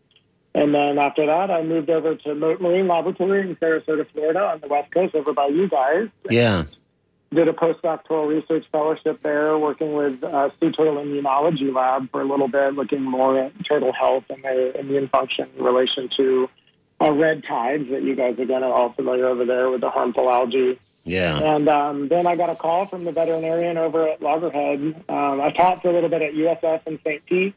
and 0.55 0.73
then 0.73 0.97
after 0.97 1.25
that, 1.25 1.51
I 1.51 1.63
moved 1.63 1.89
over 1.89 2.15
to 2.15 2.35
Marine 2.35 2.87
Laboratory 2.87 3.41
in 3.41 3.55
Sarasota, 3.57 4.09
Florida, 4.13 4.39
on 4.39 4.61
the 4.61 4.67
west 4.67 4.91
coast, 4.91 5.13
over 5.13 5.33
by 5.33 5.47
you 5.47 5.67
guys. 5.67 6.07
Yeah. 6.29 6.63
Did 7.33 7.49
a 7.49 7.53
postdoctoral 7.53 8.29
research 8.29 8.65
fellowship 8.71 9.21
there, 9.23 9.57
working 9.57 9.93
with 9.93 10.23
uh, 10.23 10.49
Sea 10.59 10.71
Turtle 10.71 11.03
Immunology 11.03 11.73
Lab 11.73 12.11
for 12.11 12.21
a 12.21 12.25
little 12.25 12.47
bit, 12.47 12.75
looking 12.75 13.01
more 13.01 13.39
at 13.39 13.51
turtle 13.65 13.91
health 13.91 14.25
and 14.29 14.43
their 14.43 14.71
immune 14.77 15.09
function 15.09 15.49
in 15.57 15.63
relation 15.63 16.09
to 16.15 16.47
uh, 17.03 17.11
red 17.11 17.43
tides 17.43 17.89
that 17.89 18.03
you 18.03 18.15
guys 18.15 18.37
again 18.39 18.63
are 18.63 18.71
all 18.71 18.93
familiar 18.93 19.27
over 19.27 19.45
there 19.45 19.69
with 19.69 19.81
the 19.81 19.89
harmful 19.89 20.29
algae. 20.29 20.79
Yeah. 21.03 21.37
And 21.37 21.67
um, 21.67 22.07
then 22.07 22.25
I 22.27 22.35
got 22.35 22.49
a 22.49 22.55
call 22.55 22.85
from 22.85 23.03
the 23.03 23.11
veterinarian 23.11 23.77
over 23.77 24.07
at 24.07 24.21
Loggerhead. 24.21 25.03
Um, 25.09 25.41
I 25.41 25.51
taught 25.51 25.81
for 25.81 25.89
a 25.89 25.93
little 25.93 26.09
bit 26.09 26.21
at 26.21 26.33
USF 26.33 26.87
in 26.87 26.99
St. 26.99 27.25
Pete, 27.25 27.55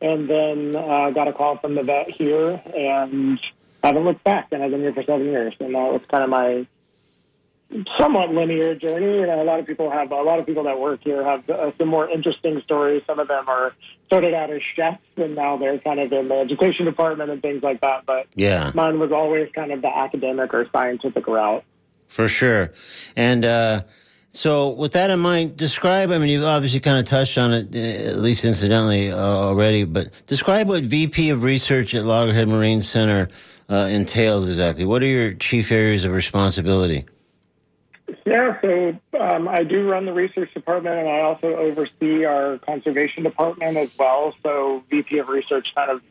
and 0.00 0.30
then 0.30 0.76
uh, 0.76 1.10
got 1.10 1.26
a 1.26 1.32
call 1.32 1.58
from 1.58 1.74
the 1.74 1.82
vet 1.82 2.10
here, 2.10 2.50
and 2.50 3.40
I 3.82 3.88
haven't 3.88 4.04
looked 4.04 4.22
back. 4.22 4.48
And 4.52 4.62
I've 4.62 4.70
been 4.70 4.80
here 4.80 4.92
for 4.92 5.02
seven 5.02 5.26
years, 5.26 5.54
and 5.58 5.74
that 5.74 5.92
was 5.92 6.02
kind 6.08 6.22
of 6.22 6.30
my 6.30 6.66
somewhat 7.98 8.30
linear 8.30 8.74
journey. 8.74 9.20
You 9.20 9.26
know, 9.26 9.42
a 9.42 9.44
lot 9.44 9.60
of 9.60 9.66
people 9.66 9.90
have 9.90 10.12
a 10.12 10.22
lot 10.22 10.38
of 10.38 10.46
people 10.46 10.64
that 10.64 10.78
work 10.78 11.00
here 11.02 11.24
have 11.24 11.48
uh, 11.50 11.72
some 11.78 11.88
more 11.88 12.08
interesting 12.08 12.60
stories. 12.62 13.02
Some 13.06 13.18
of 13.18 13.28
them 13.28 13.48
are 13.48 13.74
started 14.06 14.34
out 14.34 14.50
as 14.50 14.62
chefs 14.62 15.02
and 15.16 15.34
now 15.34 15.56
they're 15.56 15.78
kind 15.78 16.00
of 16.00 16.12
in 16.12 16.28
the 16.28 16.36
education 16.36 16.86
department 16.86 17.30
and 17.30 17.42
things 17.42 17.62
like 17.62 17.80
that. 17.80 18.06
But 18.06 18.26
yeah, 18.34 18.70
mine 18.74 18.98
was 18.98 19.12
always 19.12 19.50
kind 19.52 19.72
of 19.72 19.82
the 19.82 19.94
academic 19.96 20.54
or 20.54 20.68
scientific 20.72 21.26
route. 21.26 21.64
For 22.06 22.28
sure, 22.28 22.72
and. 23.16 23.44
uh 23.44 23.82
so, 24.32 24.68
with 24.68 24.92
that 24.92 25.08
in 25.08 25.18
mind, 25.18 25.56
describe. 25.56 26.10
I 26.10 26.18
mean, 26.18 26.28
you've 26.28 26.44
obviously 26.44 26.80
kind 26.80 26.98
of 26.98 27.06
touched 27.06 27.38
on 27.38 27.54
it, 27.54 27.74
uh, 27.74 28.10
at 28.10 28.18
least 28.18 28.44
incidentally, 28.44 29.10
uh, 29.10 29.16
already. 29.16 29.84
But 29.84 30.12
describe 30.26 30.68
what 30.68 30.82
VP 30.84 31.30
of 31.30 31.42
Research 31.42 31.94
at 31.94 32.04
Loggerhead 32.04 32.46
Marine 32.46 32.82
Center 32.82 33.30
uh, 33.70 33.88
entails 33.90 34.46
exactly. 34.50 34.84
What 34.84 35.02
are 35.02 35.06
your 35.06 35.32
chief 35.32 35.72
areas 35.72 36.04
of 36.04 36.12
responsibility? 36.12 37.06
Yeah, 38.26 38.60
so 38.60 38.98
um, 39.20 39.46
I 39.46 39.62
do 39.62 39.88
run 39.88 40.04
the 40.04 40.12
research 40.12 40.52
department, 40.52 40.98
and 40.98 41.08
I 41.08 41.20
also 41.20 41.54
oversee 41.54 42.24
our 42.24 42.58
conservation 42.58 43.22
department 43.22 43.76
as 43.76 43.96
well. 43.96 44.34
So 44.42 44.82
VP 44.90 45.18
of 45.18 45.28
Research 45.28 45.68
kind 45.76 45.92
of 45.92 46.02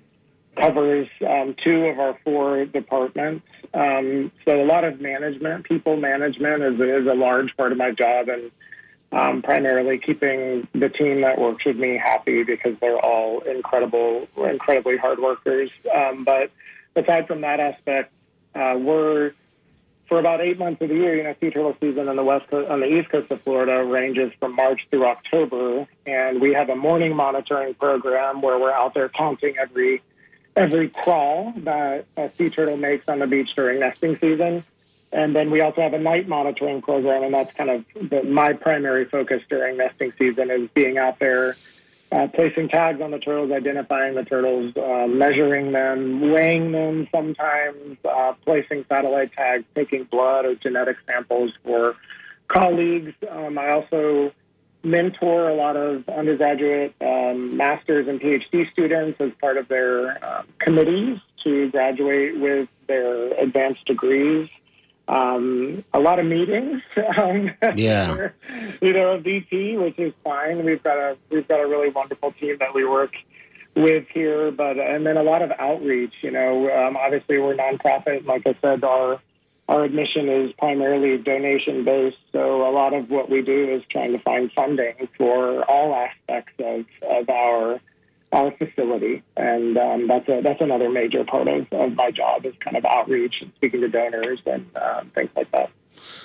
covers 0.56 1.10
um, 1.28 1.58
two 1.62 1.88
of 1.88 2.00
our 2.00 2.18
four 2.24 2.64
departments. 2.64 3.46
Um, 3.74 4.32
so 4.46 4.64
a 4.64 4.64
lot 4.64 4.86
of 4.86 5.02
management, 5.02 5.66
people 5.66 5.98
management, 5.98 6.64
is, 6.64 6.80
is 6.80 7.06
a 7.06 7.14
large 7.14 7.56
part 7.58 7.74
of 7.74 7.78
my 7.78 7.92
job, 7.92 8.30
and 8.30 8.50
um, 9.12 9.42
primarily 9.42 9.98
keeping 9.98 10.70
the 10.72 10.88
team 10.88 11.20
that 11.20 11.38
works 11.38 11.66
with 11.66 11.76
me 11.76 11.98
happy 11.98 12.44
because 12.44 12.80
they're 12.80 12.98
all 12.98 13.42
incredible, 13.42 14.30
incredibly 14.38 14.96
hard 14.96 15.20
workers. 15.20 15.70
Um, 15.94 16.24
but 16.24 16.50
aside 16.96 17.28
from 17.28 17.42
that 17.42 17.60
aspect, 17.60 18.14
uh, 18.56 18.78
we're 18.80 19.34
for 20.08 20.20
about 20.20 20.42
eight 20.42 20.60
months 20.60 20.82
of 20.82 20.90
the 20.90 20.96
year, 20.96 21.16
you 21.16 21.24
know, 21.24 21.36
sea 21.40 21.50
turtle 21.50 21.76
season 21.80 22.08
on 22.08 22.16
the 22.16 22.24
west 22.24 22.48
coast, 22.48 22.70
on 22.70 22.80
the 22.80 22.86
east 22.86 23.10
coast 23.10 23.32
of 23.32 23.42
Florida 23.42 23.84
ranges 23.84 24.32
from 24.40 24.56
March 24.56 24.88
through 24.90 25.06
October, 25.06 25.88
and 26.06 26.40
we 26.40 26.54
have 26.54 26.70
a 26.70 26.76
morning 26.76 27.16
monitoring 27.16 27.74
program 27.74 28.42
where 28.42 28.60
we're 28.60 28.72
out 28.72 28.94
there 28.94 29.10
counting 29.10 29.58
every 29.58 30.02
every 30.56 30.90
crawl 30.90 31.54
that 31.58 32.06
a 32.16 32.30
sea 32.32 32.50
turtle 32.50 32.78
makes 32.78 33.10
on 33.10 33.20
the 33.20 33.28
beach 33.28 33.56
during 33.56 33.80
nesting 33.80 34.16
season. 34.18 34.64
And 35.12 35.36
then 35.36 35.50
we 35.50 35.62
also 35.62 35.82
have 35.82 35.94
a 35.94 36.00
night 36.00 36.28
monitoring 36.28 36.82
program, 36.82 37.24
and 37.24 37.34
that's 37.34 37.54
kind 37.54 37.70
of 37.70 38.10
the, 38.10 38.24
my 38.24 38.54
primary 38.54 39.06
focus 39.06 39.44
during 39.50 39.78
nesting 39.78 40.12
season 40.14 40.52
is 40.52 40.70
being 40.74 40.98
out 40.98 41.20
there 41.20 41.56
uh, 42.16 42.28
placing 42.34 42.70
tags 42.70 43.02
on 43.02 43.12
the 43.12 43.20
turtles, 43.20 43.52
identifying 43.52 44.16
the 44.16 44.24
turtles, 44.24 44.74
uh, 44.78 45.06
measuring 45.08 45.74
them, 45.74 46.32
weighing 46.32 46.72
them 46.72 47.08
sometimes, 47.14 47.98
uh, 48.10 48.34
placing 48.46 48.86
satellite 48.88 49.34
tags, 49.34 49.66
taking 49.76 50.06
blood 50.06 50.46
or 50.46 50.56
genetic 50.56 50.96
samples 51.06 51.52
for 51.64 51.96
colleagues. 52.48 53.14
Um, 53.30 53.58
I 53.58 53.72
also 53.72 54.32
mentor 54.84 55.50
a 55.50 55.56
lot 55.56 55.76
of 55.76 56.08
undergraduate, 56.08 56.94
um, 57.02 57.58
master's, 57.58 58.08
and 58.08 58.22
PhD 58.22 58.72
students 58.72 59.20
as 59.20 59.32
part 59.42 59.58
of 59.58 59.68
their 59.68 60.24
um, 60.26 60.48
committees 60.60 61.20
to 61.44 61.70
graduate 61.72 62.40
with 62.40 62.70
their 62.88 63.34
advanced 63.34 63.84
degrees 63.86 64.48
um, 65.08 65.84
a 65.94 66.00
lot 66.00 66.20
of 66.20 66.26
meetings. 66.26 66.82
Um, 67.18 67.52
yeah, 67.76 68.30
you 68.82 68.92
know, 68.92 69.18
VP, 69.20 69.78
which 69.78 69.98
is 70.00 70.14
fine. 70.24 70.66
We've 70.66 70.84
got 70.84 70.98
a 70.98 71.18
we've 71.30 71.48
got 71.48 71.62
a 71.62 71.68
really 71.68 71.90
wonderful 71.90 72.34
team 72.34 72.58
that 72.60 72.74
we 72.74 72.84
work 72.84 73.14
with 73.76 74.06
here, 74.14 74.52
but 74.52 74.78
and 74.78 75.06
then 75.06 75.18
a 75.18 75.24
lot 75.24 75.42
of 75.42 75.52
outreach. 75.58 76.14
You 76.22 76.32
know, 76.32 76.70
um, 76.72 76.98
obviously 76.98 77.38
we're 77.38 77.56
nonprofit. 77.56 78.26
Like 78.26 78.46
I 78.46 78.56
said, 78.62 78.84
our 78.84 79.22
our 79.70 79.84
admission 79.84 80.28
is 80.28 80.52
primarily 80.54 81.18
donation 81.18 81.86
based, 81.86 82.18
so 82.32 82.68
a 82.68 82.72
lot 82.72 82.94
of 82.94 83.10
what 83.10 83.30
we 83.30 83.42
do 83.42 83.76
is 83.76 83.84
trying 83.90 84.12
to 84.14 84.20
find 84.20 84.52
funding 84.54 85.08
for 85.18 85.64
all 85.64 85.96
aspects 85.96 86.54
of 86.60 86.86
of 87.02 87.30
our 87.30 87.80
our 88.32 88.52
facility, 88.52 89.24
and 89.38 89.78
um, 89.78 90.08
that's 90.08 90.28
a 90.28 90.42
that's 90.42 90.62
another 90.62 90.90
major 90.90 91.24
part 91.24 91.48
of, 91.48 91.68
of 91.72 91.94
my 91.94 92.12
job 92.12 92.46
is 92.46 92.54
kind 92.60 92.76
of 92.76 92.86
outreach 92.86 93.42
and 93.42 93.52
speaking 93.56 93.82
to 93.82 93.88
donors 93.88 94.40
and 94.46 94.66
um, 94.76 95.10
things 95.12 95.30
like 95.36 95.52
that. 95.52 95.70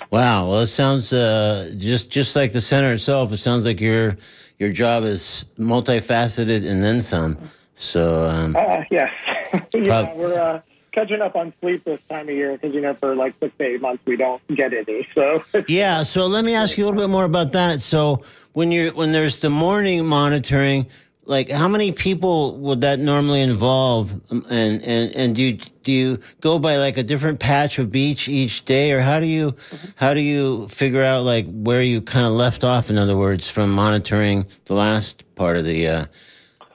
Wow, 0.09 0.49
well, 0.49 0.59
it 0.61 0.67
sounds 0.67 1.13
uh, 1.13 1.73
just 1.77 2.09
just 2.09 2.35
like 2.35 2.51
the 2.51 2.61
center 2.61 2.93
itself. 2.93 3.31
It 3.31 3.39
sounds 3.39 3.65
like 3.65 3.79
your 3.79 4.17
your 4.59 4.71
job 4.71 5.03
is 5.03 5.45
multifaceted 5.57 6.67
and 6.69 6.83
then 6.83 7.01
some. 7.01 7.37
So 7.75 8.27
um, 8.27 8.55
uh, 8.55 8.83
yes, 8.91 9.11
yeah, 9.73 9.83
prob- 9.83 10.17
we're. 10.17 10.39
Uh, 10.39 10.61
catching 10.91 11.21
up 11.21 11.35
on 11.35 11.53
sleep 11.61 11.83
this 11.85 11.99
time 12.09 12.27
of 12.27 12.35
year 12.35 12.51
because 12.53 12.75
you 12.75 12.81
know 12.81 12.93
for 12.95 13.15
like 13.15 13.33
six 13.39 13.55
to 13.57 13.63
eight 13.63 13.81
months 13.81 14.03
we 14.05 14.17
don't 14.17 14.41
get 14.55 14.73
any. 14.73 15.07
So 15.15 15.43
yeah. 15.67 16.03
So 16.03 16.27
let 16.27 16.43
me 16.43 16.53
ask 16.53 16.77
you 16.77 16.83
a 16.83 16.87
little 16.87 17.01
bit 17.01 17.09
more 17.09 17.23
about 17.23 17.53
that. 17.53 17.81
So 17.81 18.23
when 18.53 18.71
you're 18.71 18.93
when 18.93 19.11
there's 19.11 19.39
the 19.39 19.49
morning 19.49 20.05
monitoring, 20.05 20.87
like 21.31 21.49
how 21.49 21.67
many 21.67 21.91
people 21.91 22.57
would 22.57 22.81
that 22.81 22.99
normally 22.99 23.41
involve? 23.41 24.11
And 24.29 24.83
and 24.83 25.15
and 25.15 25.35
do 25.35 25.41
you, 25.41 25.59
do 25.83 25.91
you 25.91 26.19
go 26.41 26.59
by 26.59 26.77
like 26.77 26.97
a 26.97 27.03
different 27.03 27.39
patch 27.39 27.79
of 27.79 27.91
beach 27.91 28.29
each 28.29 28.65
day? 28.65 28.91
Or 28.91 28.99
how 28.99 29.19
do 29.19 29.25
you 29.25 29.55
how 29.95 30.13
do 30.13 30.19
you 30.19 30.67
figure 30.67 31.03
out 31.03 31.23
like 31.23 31.47
where 31.49 31.81
you 31.81 32.01
kind 32.01 32.27
of 32.27 32.33
left 32.33 32.63
off 32.63 32.89
in 32.89 32.97
other 32.97 33.17
words 33.17 33.49
from 33.49 33.71
monitoring 33.71 34.45
the 34.65 34.75
last 34.75 35.23
part 35.35 35.57
of 35.57 35.65
the 35.65 35.87
uh, 35.87 36.05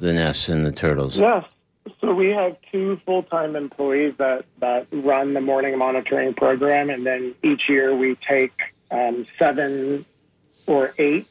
the 0.00 0.12
nest 0.12 0.48
and 0.48 0.66
the 0.66 0.72
turtles? 0.72 1.16
Yes 1.16 1.44
so 2.00 2.12
we 2.12 2.30
have 2.30 2.56
two 2.72 3.00
full-time 3.06 3.56
employees 3.56 4.14
that 4.18 4.44
that 4.58 4.86
run 4.92 5.34
the 5.34 5.40
morning 5.40 5.78
monitoring 5.78 6.34
program. 6.34 6.90
And 6.90 7.06
then 7.06 7.34
each 7.42 7.68
year 7.68 7.94
we 7.94 8.16
take 8.16 8.52
um, 8.90 9.26
seven 9.38 10.04
or 10.66 10.94
eight 10.98 11.30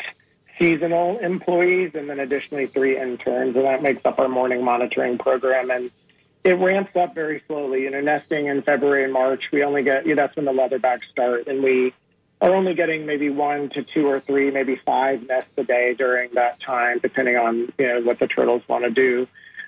seasonal 0.59 1.19
employees 1.19 1.91
and 1.95 2.09
then 2.09 2.19
additionally 2.19 2.67
three 2.67 2.99
interns, 2.99 3.55
and 3.55 3.65
that 3.65 3.81
makes 3.81 4.05
up 4.05 4.19
our 4.19 4.27
morning 4.27 4.63
monitoring 4.63 5.17
program. 5.17 5.71
And 5.71 5.91
it 6.43 6.59
ramps 6.59 6.95
up 6.95 7.15
very 7.15 7.41
slowly. 7.47 7.81
You 7.83 7.91
know, 7.91 8.01
nesting 8.01 8.47
in 8.47 8.61
February 8.61 9.03
and 9.03 9.13
March, 9.13 9.43
we 9.51 9.63
only 9.63 9.83
get, 9.83 10.05
you 10.05 10.15
know, 10.15 10.23
that's 10.23 10.35
when 10.35 10.45
the 10.45 10.51
leatherbacks 10.51 11.09
start, 11.11 11.47
and 11.47 11.63
we 11.63 11.93
are 12.41 12.53
only 12.53 12.73
getting 12.73 13.05
maybe 13.05 13.29
one 13.29 13.69
to 13.69 13.83
two 13.83 14.07
or 14.07 14.19
three, 14.19 14.51
maybe 14.51 14.79
five 14.85 15.25
nests 15.25 15.49
a 15.57 15.63
day 15.63 15.95
during 15.97 16.33
that 16.33 16.59
time, 16.59 16.99
depending 16.99 17.37
on, 17.37 17.71
you 17.77 17.87
know, 17.87 18.01
what 18.01 18.19
the 18.19 18.27
turtles 18.27 18.61
want 18.67 18.83
to 18.83 18.91
do. 18.91 19.27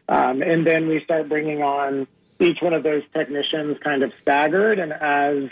Um, 0.09 0.41
and 0.41 0.65
then 0.65 0.87
we 0.87 1.03
start 1.03 1.29
bringing 1.29 1.63
on 1.63 2.07
each 2.39 2.61
one 2.61 2.73
of 2.73 2.83
those 2.83 3.03
technicians 3.13 3.77
kind 3.79 4.03
of 4.03 4.13
staggered, 4.21 4.79
and 4.79 4.93
as 4.93 5.49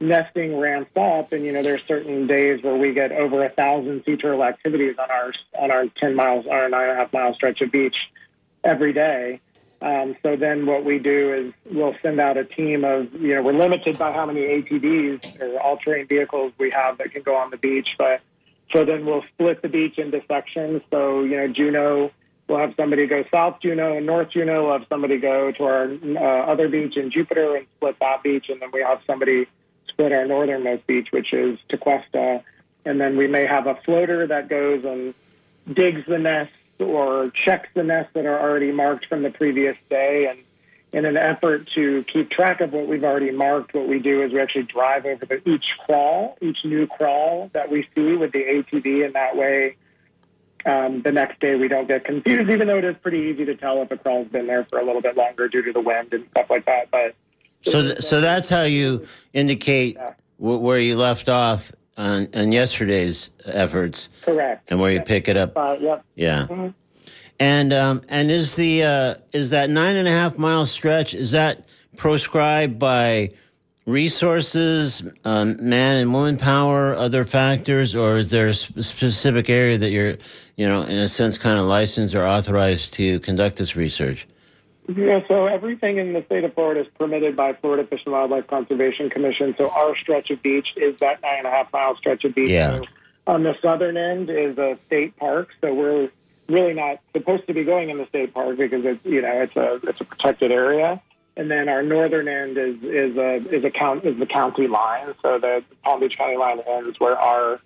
nesting 0.00 0.58
ramps 0.58 0.96
up, 0.96 1.32
and 1.32 1.44
you 1.44 1.52
know 1.52 1.62
there's 1.62 1.84
certain 1.84 2.26
days 2.26 2.62
where 2.62 2.76
we 2.76 2.92
get 2.92 3.12
over 3.12 3.44
a 3.44 3.50
thousand 3.50 4.02
sea 4.04 4.16
turtle 4.16 4.44
activities 4.44 4.96
on 4.98 5.10
our 5.10 5.32
on 5.58 5.70
our 5.70 5.86
ten 5.96 6.14
miles, 6.14 6.46
our 6.46 6.68
nine 6.68 6.90
and 6.90 6.92
a 6.92 6.96
half 6.96 7.12
mile 7.12 7.34
stretch 7.34 7.60
of 7.60 7.72
beach 7.72 7.96
every 8.64 8.92
day. 8.92 9.40
Um, 9.80 10.16
so 10.22 10.36
then 10.36 10.64
what 10.64 10.84
we 10.84 10.98
do 10.98 11.34
is 11.34 11.74
we'll 11.74 11.94
send 12.02 12.18
out 12.18 12.36
a 12.36 12.44
team 12.44 12.84
of 12.84 13.12
you 13.14 13.34
know 13.34 13.42
we're 13.42 13.52
limited 13.52 13.98
by 13.98 14.12
how 14.12 14.26
many 14.26 14.40
ATVs 14.40 15.40
or 15.40 15.60
all 15.60 15.76
terrain 15.76 16.06
vehicles 16.06 16.52
we 16.58 16.70
have 16.70 16.98
that 16.98 17.12
can 17.12 17.22
go 17.22 17.36
on 17.36 17.50
the 17.50 17.58
beach, 17.58 17.88
but 17.98 18.20
so 18.72 18.84
then 18.84 19.06
we'll 19.06 19.24
split 19.34 19.62
the 19.62 19.68
beach 19.68 19.98
into 19.98 20.22
sections. 20.28 20.82
So 20.90 21.22
you 21.22 21.36
know 21.36 21.48
Juno. 21.48 22.10
We'll 22.48 22.60
have 22.60 22.74
somebody 22.76 23.08
go 23.08 23.24
South 23.28 23.58
Juno 23.60 23.96
and 23.96 24.06
North 24.06 24.30
Juno. 24.30 24.66
We'll 24.66 24.78
have 24.78 24.86
somebody 24.88 25.18
go 25.18 25.50
to 25.50 25.64
our 25.64 25.90
uh, 25.90 26.52
other 26.52 26.68
beach 26.68 26.96
in 26.96 27.10
Jupiter 27.10 27.56
and 27.56 27.66
split 27.76 27.96
that 27.98 28.22
beach, 28.22 28.46
and 28.48 28.62
then 28.62 28.70
we 28.72 28.82
have 28.82 29.00
somebody 29.04 29.48
split 29.96 30.12
our 30.12 30.26
northernmost 30.26 30.86
beach, 30.86 31.08
which 31.10 31.32
is 31.32 31.58
Tequesta, 31.70 32.42
and 32.84 33.00
then 33.00 33.16
we 33.16 33.26
may 33.26 33.46
have 33.46 33.66
a 33.66 33.76
floater 33.76 34.26
that 34.26 34.48
goes 34.48 34.84
and 34.84 35.14
digs 35.74 36.02
the 36.06 36.18
nests 36.18 36.52
or 36.78 37.30
checks 37.30 37.68
the 37.74 37.82
nests 37.82 38.12
that 38.12 38.26
are 38.26 38.38
already 38.38 38.72
marked 38.72 39.06
from 39.06 39.22
the 39.22 39.30
previous 39.30 39.76
day. 39.88 40.26
And 40.26 40.38
in 40.92 41.06
an 41.06 41.16
effort 41.16 41.68
to 41.74 42.04
keep 42.04 42.30
track 42.30 42.60
of 42.60 42.72
what 42.72 42.86
we've 42.86 43.04
already 43.04 43.30
marked, 43.30 43.74
what 43.74 43.88
we 43.88 43.98
do 43.98 44.22
is 44.22 44.32
we 44.32 44.40
actually 44.40 44.64
drive 44.64 45.06
over 45.06 45.24
the, 45.24 45.48
each 45.48 45.66
crawl, 45.84 46.36
each 46.42 46.58
new 46.64 46.86
crawl 46.86 47.50
that 47.54 47.70
we 47.70 47.88
see 47.94 48.14
with 48.16 48.32
the 48.32 48.44
ATV, 48.44 49.04
and 49.04 49.14
that 49.14 49.34
way 49.34 49.76
um, 50.66 51.00
the 51.00 51.12
next 51.12 51.40
day 51.40 51.54
we 51.54 51.68
don't 51.68 51.88
get 51.88 52.04
confused, 52.04 52.50
even 52.50 52.66
though 52.66 52.78
it 52.78 52.84
is 52.84 52.96
pretty 53.00 53.30
easy 53.30 53.46
to 53.46 53.56
tell 53.56 53.80
if 53.82 53.90
a 53.90 53.96
crawl's 53.96 54.28
been 54.28 54.46
there 54.46 54.64
for 54.64 54.78
a 54.78 54.84
little 54.84 55.00
bit 55.00 55.16
longer 55.16 55.48
due 55.48 55.62
to 55.62 55.72
the 55.72 55.80
wind 55.80 56.12
and 56.12 56.26
stuff 56.30 56.50
like 56.50 56.66
that. 56.66 56.90
But 56.90 57.14
So, 57.70 57.82
th- 57.82 58.00
so 58.02 58.20
that's 58.20 58.48
how 58.48 58.62
you 58.62 59.06
indicate 59.32 59.98
wh- 60.38 60.60
where 60.62 60.78
you 60.78 60.96
left 60.96 61.28
off 61.28 61.72
on, 61.96 62.28
on 62.34 62.52
yesterday's 62.52 63.30
efforts 63.46 64.08
correct. 64.22 64.70
and 64.70 64.78
where 64.80 64.92
you 64.92 65.00
pick 65.00 65.28
it 65.28 65.36
up. 65.36 65.56
Uh, 65.56 65.76
yep. 65.80 66.04
Yeah. 66.14 66.46
Mhm. 66.48 66.74
And 67.38 67.72
um, 67.72 68.00
and 68.08 68.30
is 68.30 68.54
the 68.56 68.82
uh, 68.84 69.14
is 69.32 69.50
that 69.50 69.68
nine 69.68 69.96
and 69.96 70.08
a 70.08 70.10
half 70.10 70.38
mile 70.38 70.64
stretch 70.64 71.12
is 71.14 71.32
that 71.32 71.66
proscribed 71.96 72.78
by 72.78 73.30
resources, 73.84 75.02
um, 75.24 75.56
man 75.60 75.96
and 75.98 76.12
woman 76.12 76.36
power, 76.36 76.94
other 76.94 77.24
factors, 77.24 77.94
or 77.94 78.18
is 78.18 78.30
there 78.30 78.48
a 78.48 78.54
sp- 78.56 78.80
specific 78.80 79.48
area 79.50 79.76
that 79.78 79.90
you're, 79.90 80.16
you 80.56 80.66
know, 80.66 80.82
in 80.82 80.98
a 80.98 81.08
sense, 81.08 81.36
kind 81.38 81.58
of 81.58 81.66
licensed 81.66 82.14
or 82.14 82.26
authorized 82.26 82.92
to 82.94 83.20
conduct 83.20 83.56
this 83.56 83.76
research? 83.76 84.26
Yeah, 84.88 85.20
so 85.26 85.46
everything 85.46 85.98
in 85.98 86.12
the 86.12 86.22
state 86.24 86.44
of 86.44 86.54
Florida 86.54 86.82
is 86.82 86.86
permitted 86.98 87.34
by 87.34 87.54
Florida 87.54 87.84
Fish 87.86 88.02
and 88.04 88.12
Wildlife 88.12 88.46
Conservation 88.46 89.10
Commission. 89.10 89.54
So 89.58 89.68
our 89.70 89.96
stretch 89.96 90.30
of 90.30 90.42
beach 90.42 90.74
is 90.76 90.98
that 91.00 91.20
nine 91.22 91.38
and 91.38 91.46
a 91.46 91.50
half 91.50 91.72
mile 91.72 91.96
stretch 91.96 92.24
of 92.24 92.34
beach. 92.34 92.50
Yeah. 92.50 92.76
So 92.76 92.84
on 93.26 93.42
the 93.42 93.56
southern 93.60 93.96
end 93.96 94.30
is 94.30 94.56
a 94.58 94.78
state 94.86 95.16
park, 95.16 95.48
so 95.60 95.74
we're 95.74 96.10
really 96.48 96.74
not 96.74 97.00
supposed 97.12 97.48
to 97.48 97.54
be 97.54 97.64
going 97.64 97.90
in 97.90 97.98
the 97.98 98.06
state 98.06 98.32
park 98.32 98.56
because 98.56 98.84
it's 98.84 99.04
you 99.04 99.22
know 99.22 99.42
it's 99.42 99.56
a 99.56 99.80
it's 99.88 100.00
a 100.00 100.04
protected 100.04 100.52
area. 100.52 101.02
And 101.36 101.50
then 101.50 101.68
our 101.68 101.82
northern 101.82 102.28
end 102.28 102.56
is 102.56 102.76
is 102.82 103.16
a 103.16 103.34
is 103.52 103.64
a 103.64 103.70
count 103.70 104.04
is 104.04 104.18
the 104.18 104.26
county 104.26 104.68
line. 104.68 105.14
So 105.20 105.38
the 105.40 105.64
Palm 105.82 105.98
Beach 105.98 106.16
County 106.16 106.36
line 106.36 106.60
ends 106.60 107.00
where 107.00 107.18
our 107.18 107.60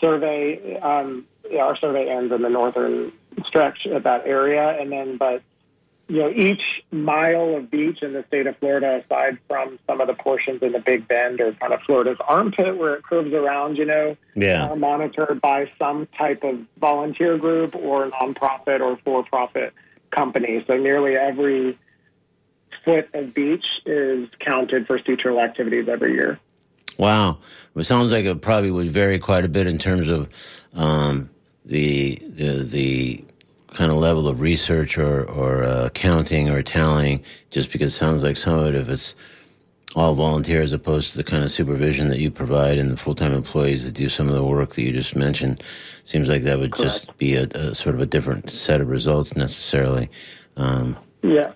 survey 0.00 0.78
um, 0.80 1.24
our 1.56 1.76
survey 1.76 2.08
ends 2.10 2.32
in 2.32 2.42
the 2.42 2.50
northern 2.50 3.12
stretch 3.46 3.86
of 3.86 4.02
that 4.02 4.26
area, 4.26 4.76
and 4.80 4.90
then 4.90 5.16
but 5.16 5.42
you 6.08 6.18
know, 6.18 6.30
each 6.30 6.60
mile 6.90 7.56
of 7.56 7.70
beach 7.70 8.02
in 8.02 8.12
the 8.12 8.24
state 8.28 8.46
of 8.46 8.56
Florida, 8.58 9.02
aside 9.04 9.38
from 9.48 9.78
some 9.86 10.00
of 10.00 10.06
the 10.06 10.14
portions 10.14 10.62
in 10.62 10.72
the 10.72 10.78
Big 10.78 11.08
Bend 11.08 11.40
or 11.40 11.52
kind 11.54 11.72
of 11.72 11.80
Florida's 11.82 12.18
armpit 12.28 12.76
where 12.76 12.94
it 12.94 13.04
curves 13.04 13.32
around, 13.32 13.76
you 13.78 13.86
know, 13.86 14.16
Yeah. 14.34 14.68
are 14.68 14.76
monitored 14.76 15.40
by 15.40 15.70
some 15.78 16.06
type 16.18 16.44
of 16.44 16.60
volunteer 16.78 17.38
group 17.38 17.74
or 17.74 18.10
nonprofit 18.10 18.80
or 18.80 18.98
for-profit 18.98 19.72
company. 20.10 20.62
So 20.66 20.76
nearly 20.76 21.16
every 21.16 21.78
foot 22.84 23.08
of 23.14 23.32
beach 23.32 23.64
is 23.86 24.28
counted 24.40 24.86
for 24.86 24.98
sea 24.98 25.16
turtle 25.16 25.40
activities 25.40 25.88
every 25.88 26.12
year. 26.12 26.38
Wow. 26.98 27.38
It 27.74 27.84
sounds 27.84 28.12
like 28.12 28.26
it 28.26 28.42
probably 28.42 28.70
would 28.70 28.88
vary 28.88 29.18
quite 29.18 29.44
a 29.44 29.48
bit 29.48 29.66
in 29.66 29.78
terms 29.78 30.08
of 30.08 30.28
um, 30.74 31.30
the, 31.64 32.16
the 32.28 32.62
the 32.62 33.24
kind 33.74 33.90
of 33.90 33.98
level 33.98 34.26
of 34.28 34.40
research 34.40 34.96
or 34.96 35.28
or 35.30 35.64
uh, 35.64 35.88
counting 35.90 36.48
or 36.48 36.62
tallying. 36.62 37.22
Just 37.50 37.70
because 37.70 37.92
it 37.92 37.96
sounds 37.96 38.22
like 38.22 38.36
some 38.36 38.58
of 38.58 38.66
it, 38.68 38.74
if 38.74 38.88
it's 38.88 39.14
all 39.94 40.14
volunteer 40.14 40.60
as 40.62 40.72
opposed 40.72 41.12
to 41.12 41.16
the 41.16 41.24
kind 41.24 41.44
of 41.44 41.50
supervision 41.50 42.08
that 42.08 42.18
you 42.18 42.30
provide 42.30 42.78
and 42.78 42.90
the 42.90 42.96
full 42.96 43.14
time 43.14 43.32
employees 43.32 43.84
that 43.84 43.94
do 43.94 44.08
some 44.08 44.28
of 44.28 44.34
the 44.34 44.44
work 44.44 44.70
that 44.70 44.82
you 44.82 44.92
just 44.92 45.14
mentioned, 45.14 45.62
seems 46.04 46.28
like 46.28 46.42
that 46.42 46.58
would 46.58 46.74
just 46.76 47.16
be 47.18 47.34
a, 47.34 47.44
a 47.54 47.74
sort 47.74 47.94
of 47.94 48.00
a 48.00 48.06
different 48.06 48.50
set 48.50 48.80
of 48.80 48.88
results 48.88 49.36
necessarily. 49.36 50.10
Um, 50.56 50.96
Yeah. 51.22 51.52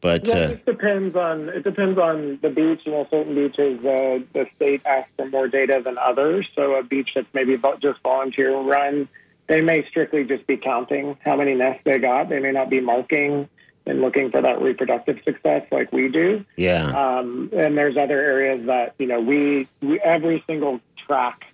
but 0.00 0.28
Yeah, 0.28 0.34
uh, 0.34 0.48
it 0.50 0.66
depends 0.66 1.16
on 1.16 1.48
it 1.48 1.64
depends 1.64 1.98
on 1.98 2.38
the 2.42 2.50
beach. 2.50 2.82
You 2.84 2.92
know, 2.92 3.06
certain 3.10 3.34
beaches 3.34 3.78
uh, 3.84 4.20
the 4.34 4.46
state 4.56 4.82
asks 4.84 5.10
for 5.16 5.26
more 5.28 5.48
data 5.48 5.80
than 5.82 5.96
others. 5.96 6.48
So 6.54 6.74
a 6.74 6.82
beach 6.82 7.12
that's 7.14 7.32
maybe 7.32 7.58
just 7.80 8.00
volunteer 8.02 8.54
run, 8.58 9.08
they 9.50 9.62
may 9.62 9.84
strictly 9.88 10.22
just 10.22 10.46
be 10.46 10.56
counting 10.56 11.18
how 11.24 11.34
many 11.34 11.54
nests 11.54 11.82
they 11.84 11.98
got. 11.98 12.28
They 12.28 12.38
may 12.38 12.52
not 12.52 12.70
be 12.70 12.80
marking 12.80 13.48
and 13.84 14.00
looking 14.00 14.30
for 14.30 14.40
that 14.40 14.62
reproductive 14.62 15.18
success 15.24 15.66
like 15.72 15.92
we 15.92 16.08
do. 16.08 16.44
yeah, 16.56 16.86
Um, 16.86 17.50
and 17.52 17.76
there's 17.76 17.96
other 17.96 18.20
areas 18.20 18.66
that 18.66 18.94
you 19.00 19.08
know 19.08 19.20
we, 19.20 19.66
we 19.82 19.98
every 19.98 20.44
single 20.46 20.78
track 21.04 21.46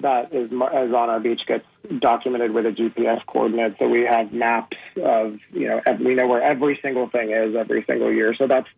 that 0.00 0.32
is, 0.32 0.50
is 0.50 0.54
on 0.54 1.10
our 1.10 1.20
beach 1.20 1.42
gets 1.46 1.66
documented 1.98 2.52
with 2.52 2.64
a 2.64 2.70
GPS 2.70 3.20
coordinate. 3.26 3.76
So 3.78 3.88
we 3.88 4.06
have 4.06 4.32
maps 4.32 4.78
of 4.96 5.38
you 5.52 5.68
know 5.68 5.82
we 6.00 6.14
know 6.14 6.26
where 6.26 6.42
every 6.42 6.78
single 6.80 7.10
thing 7.10 7.30
is 7.30 7.54
every 7.54 7.84
single 7.86 8.10
year. 8.10 8.34
So 8.34 8.46
that's 8.46 8.68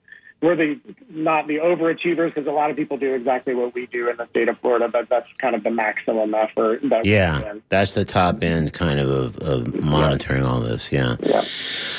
we're 0.43 0.55
the 0.55 0.79
not 1.09 1.47
the 1.47 1.57
overachievers 1.57 2.35
because 2.35 2.47
a 2.47 2.53
lot 2.53 2.71
of 2.71 2.77
people 2.77 2.99
do 2.99 3.15
exactly 3.15 3.55
what 3.55 3.75
we 3.75 3.87
do 3.87 4.11
in 4.11 4.17
the 4.19 4.27
state 4.29 4.49
of 4.49 4.59
Florida, 4.59 4.87
but 4.89 5.09
that's 5.09 5.33
kind 5.39 5.55
of 5.55 5.65
the 5.65 5.71
maximum 5.71 6.35
effort. 6.35 6.81
That 6.85 7.07
yeah, 7.07 7.55
that's 7.71 7.95
the 7.95 8.05
top 8.05 8.43
end 8.43 8.75
kind 8.75 9.01
of 9.01 9.09
of, 9.09 9.37
of 9.39 9.83
monitoring 9.83 10.45
all 10.45 10.61
this. 10.61 10.93
Yeah. 10.93 11.17
Yeah. 11.21 11.41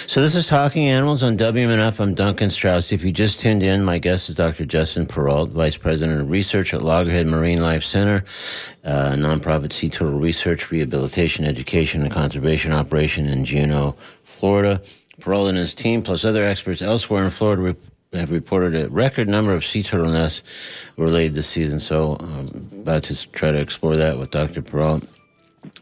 So 0.06 0.22
this 0.22 0.36
is 0.36 0.48
Talking 0.48 0.88
Animals 0.88 1.24
on 1.24 1.38
WMNF. 1.38 2.00
I'm 2.00 2.14
Duncan 2.14 2.52
Strauss. 2.52 2.92
If 2.92 3.04
you 3.04 3.12
just 3.12 3.40
tuned 3.40 3.64
in, 3.64 3.84
my 3.84 3.98
guest 3.98 4.30
is 4.30 4.36
Dr. 4.36 4.66
Justin 4.66 5.08
Perrault, 5.08 5.50
Vice 5.50 5.76
President 5.76 6.22
of 6.22 6.30
Research 6.30 6.74
at 6.74 6.84
Loggerhead 6.84 7.26
Marine 7.26 7.62
Life 7.62 7.84
Center, 7.84 8.24
a 8.84 9.14
nonprofit 9.14 9.74
sea 9.74 9.90
turtle 9.90 10.20
research, 10.20 10.70
rehabilitation, 10.70 11.44
education, 11.44 12.04
and 12.04 12.12
conservation 12.12 12.72
operation 12.72 13.26
in 13.26 13.46
Juno, 13.46 13.96
Florida. 14.24 14.80
Perrault 15.20 15.48
and 15.50 15.58
his 15.58 15.74
team, 15.74 16.04
plus 16.04 16.24
other 16.24 16.44
experts 16.44 16.82
elsewhere 16.84 17.24
in 17.24 17.32
Florida, 17.32 17.76
have 18.18 18.32
reported 18.32 18.76
a 18.76 18.90
record 18.90 19.30
number 19.30 19.54
of 19.54 19.66
sea 19.66 19.84
turtle 19.84 20.12
nests 20.12 20.44
were 20.98 21.10
laid 21.10 21.34
this 21.34 21.48
season. 21.48 21.80
So 21.80 22.18
I'm 22.20 22.70
about 22.74 23.04
to 23.06 23.32
try 23.32 23.52
to 23.52 23.60
explore 23.60 23.96
that 23.98 24.18
with 24.18 24.32
Dr. 24.32 24.62
Perrault 24.62 25.04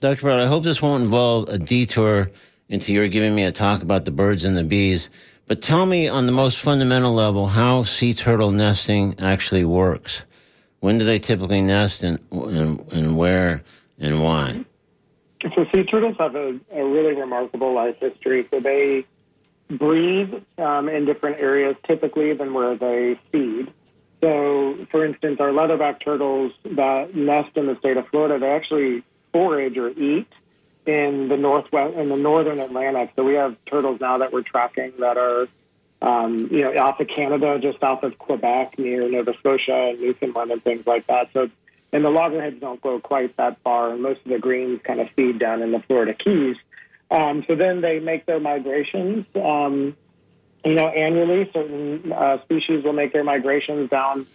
Dr. 0.00 0.22
Perrault, 0.22 0.40
I 0.40 0.46
hope 0.46 0.64
this 0.64 0.80
won't 0.80 1.04
involve 1.04 1.50
a 1.50 1.58
detour 1.58 2.30
into 2.70 2.90
your 2.90 3.06
giving 3.08 3.34
me 3.34 3.44
a 3.44 3.52
talk 3.52 3.82
about 3.82 4.06
the 4.06 4.10
birds 4.10 4.44
and 4.44 4.56
the 4.56 4.64
bees. 4.64 5.10
But 5.46 5.60
tell 5.60 5.84
me 5.84 6.08
on 6.08 6.24
the 6.24 6.32
most 6.32 6.58
fundamental 6.60 7.12
level 7.12 7.48
how 7.48 7.82
sea 7.82 8.14
turtle 8.14 8.50
nesting 8.50 9.20
actually 9.20 9.64
works. 9.64 10.24
When 10.78 10.96
do 10.96 11.04
they 11.04 11.18
typically 11.18 11.60
nest 11.60 12.02
and, 12.02 12.18
and, 12.32 12.80
and 12.92 13.18
where 13.18 13.62
and 13.98 14.22
why? 14.24 14.64
So 15.54 15.66
sea 15.74 15.84
turtles 15.84 16.16
have 16.18 16.34
a, 16.34 16.58
a 16.72 16.82
really 16.82 17.14
remarkable 17.14 17.74
life 17.74 17.96
history. 18.00 18.48
So 18.50 18.60
they 18.60 19.04
breed 19.68 20.42
um, 20.56 20.88
in 20.88 21.04
different 21.04 21.40
areas 21.40 21.76
typically 21.86 22.32
than 22.32 22.54
where 22.54 22.74
they 22.74 23.20
feed. 23.30 23.70
So, 24.22 24.86
for 24.90 25.04
instance, 25.04 25.40
our 25.40 25.50
leatherback 25.50 26.02
turtles 26.02 26.52
that 26.64 27.14
nest 27.14 27.54
in 27.56 27.66
the 27.66 27.76
state 27.78 27.98
of 27.98 28.06
Florida, 28.08 28.38
they 28.38 28.50
actually 28.50 29.02
forage 29.32 29.76
or 29.76 29.90
eat 29.90 30.28
in 30.86 31.28
the 31.28 31.36
northwest 31.36 31.96
in 31.96 32.08
the 32.08 32.16
northern 32.16 32.60
Atlantic. 32.60 33.10
So 33.16 33.24
we 33.24 33.34
have 33.34 33.56
turtles 33.66 34.00
now 34.00 34.18
that 34.18 34.32
we're 34.32 34.42
tracking 34.42 34.92
that 34.98 35.16
are, 35.16 35.48
um, 36.02 36.48
you 36.50 36.62
know, 36.62 36.76
off 36.78 37.00
of 37.00 37.08
Canada, 37.08 37.58
just 37.60 37.80
south 37.80 38.02
of 38.02 38.18
Quebec, 38.18 38.78
near 38.78 39.08
Nova 39.08 39.34
Scotia 39.38 39.90
and 39.90 40.00
Newfoundland 40.00 40.50
and 40.50 40.64
things 40.64 40.86
like 40.86 41.06
that. 41.06 41.30
So, 41.32 41.50
and 41.92 42.04
the 42.04 42.10
loggerheads 42.10 42.60
don't 42.60 42.80
go 42.80 43.00
quite 43.00 43.36
that 43.36 43.58
far, 43.62 43.90
and 43.90 44.02
most 44.02 44.20
of 44.24 44.30
the 44.30 44.38
greens 44.38 44.80
kind 44.82 45.00
of 45.00 45.10
feed 45.10 45.38
down 45.38 45.62
in 45.62 45.72
the 45.72 45.80
Florida 45.80 46.14
Keys. 46.14 46.56
Um, 47.10 47.44
so 47.46 47.56
then 47.56 47.80
they 47.80 47.98
make 47.98 48.26
their 48.26 48.40
migrations. 48.40 49.26
Um, 49.34 49.96
you 50.64 50.74
know, 50.74 50.88
annually, 50.88 51.50
certain 51.52 52.12
uh, 52.12 52.40
species 52.42 52.84
will 52.84 52.92
make 52.92 53.12
their 53.12 53.24
migrations 53.24 53.90
down 53.90 54.26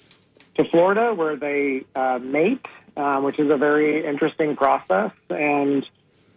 to 0.55 0.65
Florida, 0.65 1.13
where 1.13 1.35
they 1.35 1.85
uh, 1.95 2.19
mate, 2.21 2.65
um, 2.97 3.23
which 3.23 3.39
is 3.39 3.49
a 3.49 3.57
very 3.57 4.05
interesting 4.05 4.55
process. 4.55 5.11
And 5.29 5.87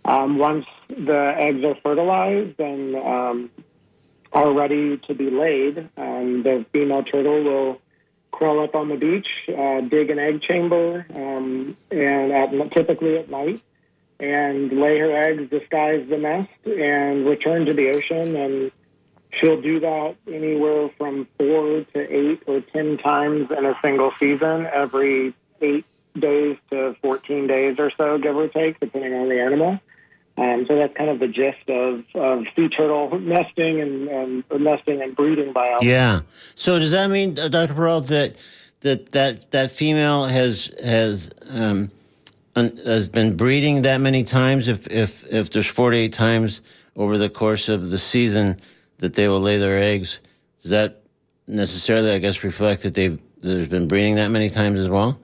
um, 0.04 0.38
once 0.38 0.66
the 0.88 1.34
eggs 1.36 1.64
are 1.64 1.76
fertilized 1.82 2.58
and 2.60 2.96
um, 2.96 3.50
are 4.32 4.52
ready 4.52 4.98
to 4.98 5.14
be 5.14 5.30
laid, 5.30 5.78
um, 5.96 6.42
the 6.42 6.64
female 6.72 7.02
turtle 7.02 7.42
will 7.42 7.80
crawl 8.30 8.62
up 8.62 8.74
on 8.74 8.88
the 8.88 8.96
beach, 8.96 9.28
uh, 9.48 9.80
dig 9.82 10.10
an 10.10 10.18
egg 10.18 10.42
chamber, 10.42 11.06
um, 11.14 11.76
and 11.90 12.32
at, 12.32 12.72
typically 12.72 13.16
at 13.18 13.28
night, 13.30 13.60
and 14.20 14.72
lay 14.72 14.98
her 14.98 15.16
eggs, 15.16 15.50
disguise 15.50 16.06
the 16.08 16.18
nest, 16.18 16.50
and 16.64 17.26
return 17.26 17.66
to 17.66 17.72
the 17.72 17.88
ocean. 17.88 18.36
And 18.36 18.72
she'll 19.32 19.60
do 19.60 19.80
that 19.80 20.16
anywhere 20.26 20.90
from 20.98 21.26
four 21.38 21.84
to 21.94 21.98
eight 21.98 22.42
or 22.46 22.60
ten 22.60 22.98
times 22.98 23.50
in 23.50 23.64
a 23.64 23.78
single 23.82 24.12
season, 24.18 24.66
every 24.66 25.34
eight 25.60 25.86
days 26.20 26.57
to 26.70 26.94
14 27.02 27.46
days 27.46 27.76
or 27.78 27.90
so, 27.96 28.18
give 28.18 28.37
or 28.37 28.48
take, 28.48 28.81
depending 28.81 29.14
on 29.14 29.28
the 29.28 29.40
animal. 29.40 29.78
Um, 30.38 30.66
so 30.68 30.76
that's 30.76 30.96
kind 30.96 31.11
of 31.11 31.18
the 31.18 31.26
gist 31.26 31.68
of, 31.68 32.04
of 32.14 32.44
sea 32.54 32.68
turtle 32.68 33.18
nesting 33.18 33.81
and, 33.81 34.09
and 34.09 34.44
nesting 34.61 35.02
and 35.02 35.16
breeding 35.16 35.52
biology. 35.52 35.87
Yeah. 35.87 36.20
So 36.54 36.78
does 36.78 36.92
that 36.92 37.11
mean, 37.11 37.38
uh, 37.38 37.48
Dr. 37.48 37.74
Perrault, 37.74 38.07
that 38.07 38.37
that 38.81 39.11
that 39.12 39.50
that 39.50 39.72
female 39.72 40.26
has 40.26 40.70
has 40.81 41.31
um, 41.50 41.88
un, 42.54 42.76
has 42.85 43.09
been 43.09 43.37
breeding 43.37 43.83
that 43.83 43.98
many 43.98 44.22
times? 44.22 44.68
If 44.68 44.87
if 44.87 45.26
if 45.26 45.50
there's 45.50 45.66
48 45.66 46.12
times 46.12 46.62
over 46.94 47.18
the 47.18 47.28
course 47.28 47.68
of 47.68 47.90
the 47.90 47.98
season 47.98 48.61
that 48.98 49.14
they 49.14 49.26
will 49.26 49.40
lay 49.40 49.59
their 49.59 49.78
eggs, 49.78 50.20
does 50.62 50.70
that 50.70 51.02
necessarily, 51.48 52.12
I 52.12 52.18
guess, 52.18 52.44
reflect 52.44 52.85
that 52.85 52.94
they've 52.94 53.20
there's 53.40 53.68
been 53.68 53.88
breeding 53.88 54.14
that 54.16 54.28
many 54.28 54.50
times 54.50 54.78
as 54.78 54.88
well? 54.88 55.18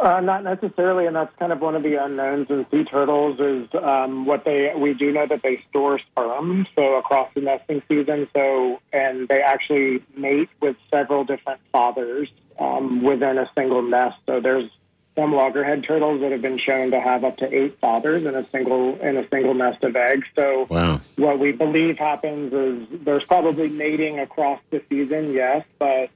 Uh, 0.00 0.18
not 0.20 0.42
necessarily, 0.42 1.04
and 1.04 1.14
that's 1.14 1.34
kind 1.36 1.52
of 1.52 1.60
one 1.60 1.76
of 1.76 1.82
the 1.82 2.02
unknowns 2.02 2.48
in 2.48 2.64
sea 2.70 2.84
turtles 2.84 3.38
is 3.38 3.68
um, 3.74 4.24
what 4.24 4.46
they. 4.46 4.72
We 4.74 4.94
do 4.94 5.12
know 5.12 5.26
that 5.26 5.42
they 5.42 5.62
store 5.68 5.98
sperm, 5.98 6.66
so 6.74 6.94
across 6.94 7.28
the 7.34 7.42
nesting 7.42 7.82
season. 7.86 8.26
So, 8.32 8.80
and 8.94 9.28
they 9.28 9.42
actually 9.42 10.02
mate 10.16 10.48
with 10.58 10.76
several 10.90 11.24
different 11.24 11.60
fathers 11.70 12.30
um, 12.58 13.02
within 13.02 13.36
a 13.36 13.50
single 13.54 13.82
nest. 13.82 14.16
So, 14.24 14.40
there's 14.40 14.70
some 15.16 15.34
loggerhead 15.34 15.84
turtles 15.84 16.22
that 16.22 16.32
have 16.32 16.40
been 16.40 16.56
shown 16.56 16.92
to 16.92 17.00
have 17.00 17.22
up 17.22 17.36
to 17.38 17.54
eight 17.54 17.78
fathers 17.78 18.24
in 18.24 18.34
a 18.34 18.48
single 18.48 18.98
in 19.00 19.18
a 19.18 19.28
single 19.28 19.52
nest 19.52 19.84
of 19.84 19.94
eggs. 19.96 20.26
So, 20.34 20.66
wow. 20.70 21.02
what 21.16 21.38
we 21.38 21.52
believe 21.52 21.98
happens 21.98 22.54
is 22.54 23.00
there's 23.04 23.24
probably 23.24 23.68
mating 23.68 24.18
across 24.18 24.60
the 24.70 24.82
season, 24.88 25.34
yes, 25.34 25.66
but 25.78 26.08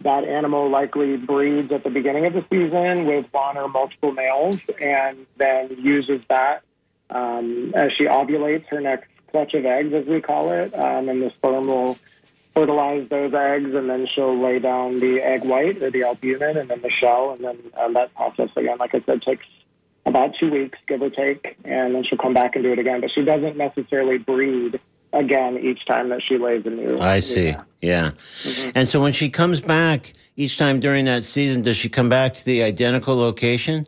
that 0.00 0.24
animal 0.24 0.70
likely 0.70 1.16
breeds 1.16 1.72
at 1.72 1.84
the 1.84 1.90
beginning 1.90 2.26
of 2.26 2.34
the 2.34 2.44
season 2.50 3.06
with 3.06 3.26
one 3.32 3.56
or 3.56 3.68
multiple 3.68 4.12
males 4.12 4.56
and 4.80 5.26
then 5.36 5.76
uses 5.78 6.22
that 6.28 6.62
um, 7.10 7.72
as 7.74 7.92
she 7.92 8.04
ovulates 8.04 8.66
her 8.66 8.80
next 8.80 9.08
clutch 9.30 9.54
of 9.54 9.64
eggs, 9.64 9.92
as 9.92 10.06
we 10.06 10.20
call 10.20 10.50
it. 10.52 10.74
Um, 10.74 11.08
and 11.08 11.22
the 11.22 11.30
sperm 11.30 11.66
will 11.66 11.98
fertilize 12.54 13.08
those 13.08 13.34
eggs 13.34 13.74
and 13.74 13.88
then 13.88 14.06
she'll 14.14 14.40
lay 14.40 14.58
down 14.58 14.98
the 14.98 15.20
egg 15.20 15.44
white 15.44 15.82
or 15.82 15.90
the 15.90 16.04
albumin 16.04 16.56
and 16.56 16.68
then 16.68 16.82
the 16.82 16.90
shell. 16.90 17.32
And 17.32 17.44
then 17.44 17.58
um, 17.76 17.94
that 17.94 18.14
process, 18.14 18.50
again, 18.56 18.78
like 18.78 18.94
I 18.94 19.00
said, 19.00 19.22
takes 19.22 19.46
about 20.04 20.34
two 20.38 20.50
weeks, 20.50 20.78
give 20.86 21.02
or 21.02 21.10
take. 21.10 21.56
And 21.64 21.94
then 21.94 22.04
she'll 22.04 22.18
come 22.18 22.34
back 22.34 22.54
and 22.54 22.64
do 22.64 22.72
it 22.72 22.78
again. 22.78 23.00
But 23.00 23.10
she 23.14 23.22
doesn't 23.22 23.56
necessarily 23.56 24.18
breed 24.18 24.80
again 25.16 25.58
each 25.58 25.84
time 25.86 26.08
that 26.10 26.22
she 26.22 26.38
lays 26.38 26.64
a 26.66 26.70
new. 26.70 26.98
I 26.98 27.20
see. 27.20 27.52
New 27.52 27.60
yeah. 27.80 28.10
Mm-hmm. 28.10 28.70
And 28.74 28.88
so 28.88 29.00
when 29.00 29.12
she 29.12 29.28
comes 29.28 29.60
back 29.60 30.12
each 30.36 30.58
time 30.58 30.80
during 30.80 31.04
that 31.06 31.24
season, 31.24 31.62
does 31.62 31.76
she 31.76 31.88
come 31.88 32.08
back 32.08 32.34
to 32.34 32.44
the 32.44 32.62
identical 32.62 33.16
location? 33.16 33.86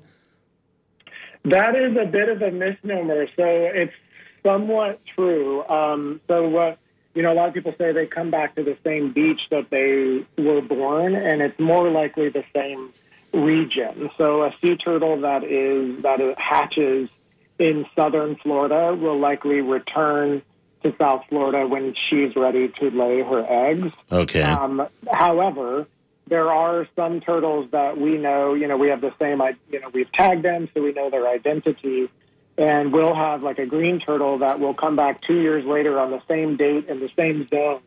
That 1.44 1.74
is 1.76 1.96
a 1.96 2.06
bit 2.06 2.28
of 2.28 2.42
a 2.42 2.50
misnomer. 2.50 3.26
So 3.36 3.44
it's 3.44 3.92
somewhat 4.42 5.00
true. 5.14 5.66
Um, 5.68 6.20
so 6.28 6.48
what 6.48 6.78
you 7.14 7.22
know, 7.22 7.32
a 7.32 7.34
lot 7.34 7.48
of 7.48 7.54
people 7.54 7.74
say 7.78 7.92
they 7.92 8.06
come 8.06 8.30
back 8.30 8.54
to 8.54 8.62
the 8.62 8.76
same 8.84 9.12
beach 9.12 9.40
that 9.50 9.70
they 9.70 10.24
were 10.40 10.60
born, 10.60 11.16
and 11.16 11.42
it's 11.42 11.58
more 11.58 11.90
likely 11.90 12.28
the 12.28 12.44
same 12.54 12.92
region. 13.32 14.10
So 14.16 14.44
a 14.44 14.54
sea 14.62 14.76
turtle 14.76 15.20
that 15.22 15.42
is 15.42 16.02
that 16.02 16.20
hatches 16.38 17.08
in 17.58 17.86
southern 17.96 18.36
Florida 18.36 18.94
will 18.94 19.18
likely 19.18 19.60
return 19.60 20.42
to 20.82 20.94
South 20.98 21.24
Florida 21.28 21.66
when 21.66 21.94
she's 22.08 22.36
ready 22.36 22.68
to 22.68 22.90
lay 22.90 23.22
her 23.22 23.44
eggs. 23.48 23.92
Okay. 24.10 24.42
Um, 24.42 24.86
however, 25.10 25.86
there 26.26 26.50
are 26.50 26.86
some 26.94 27.20
turtles 27.20 27.70
that 27.72 27.98
we 27.98 28.18
know, 28.18 28.54
you 28.54 28.68
know, 28.68 28.76
we 28.76 28.88
have 28.88 29.00
the 29.00 29.12
same, 29.18 29.40
you 29.70 29.80
know, 29.80 29.88
we've 29.92 30.10
tagged 30.12 30.44
them 30.44 30.68
so 30.74 30.82
we 30.82 30.92
know 30.92 31.10
their 31.10 31.26
identity. 31.26 32.08
And 32.56 32.92
we'll 32.92 33.14
have 33.14 33.42
like 33.42 33.58
a 33.60 33.66
green 33.66 34.00
turtle 34.00 34.38
that 34.38 34.58
will 34.58 34.74
come 34.74 34.96
back 34.96 35.22
two 35.22 35.40
years 35.40 35.64
later 35.64 35.98
on 35.98 36.10
the 36.10 36.20
same 36.26 36.56
date 36.56 36.88
in 36.88 36.98
the 36.98 37.10
same 37.16 37.46
zone 37.48 37.80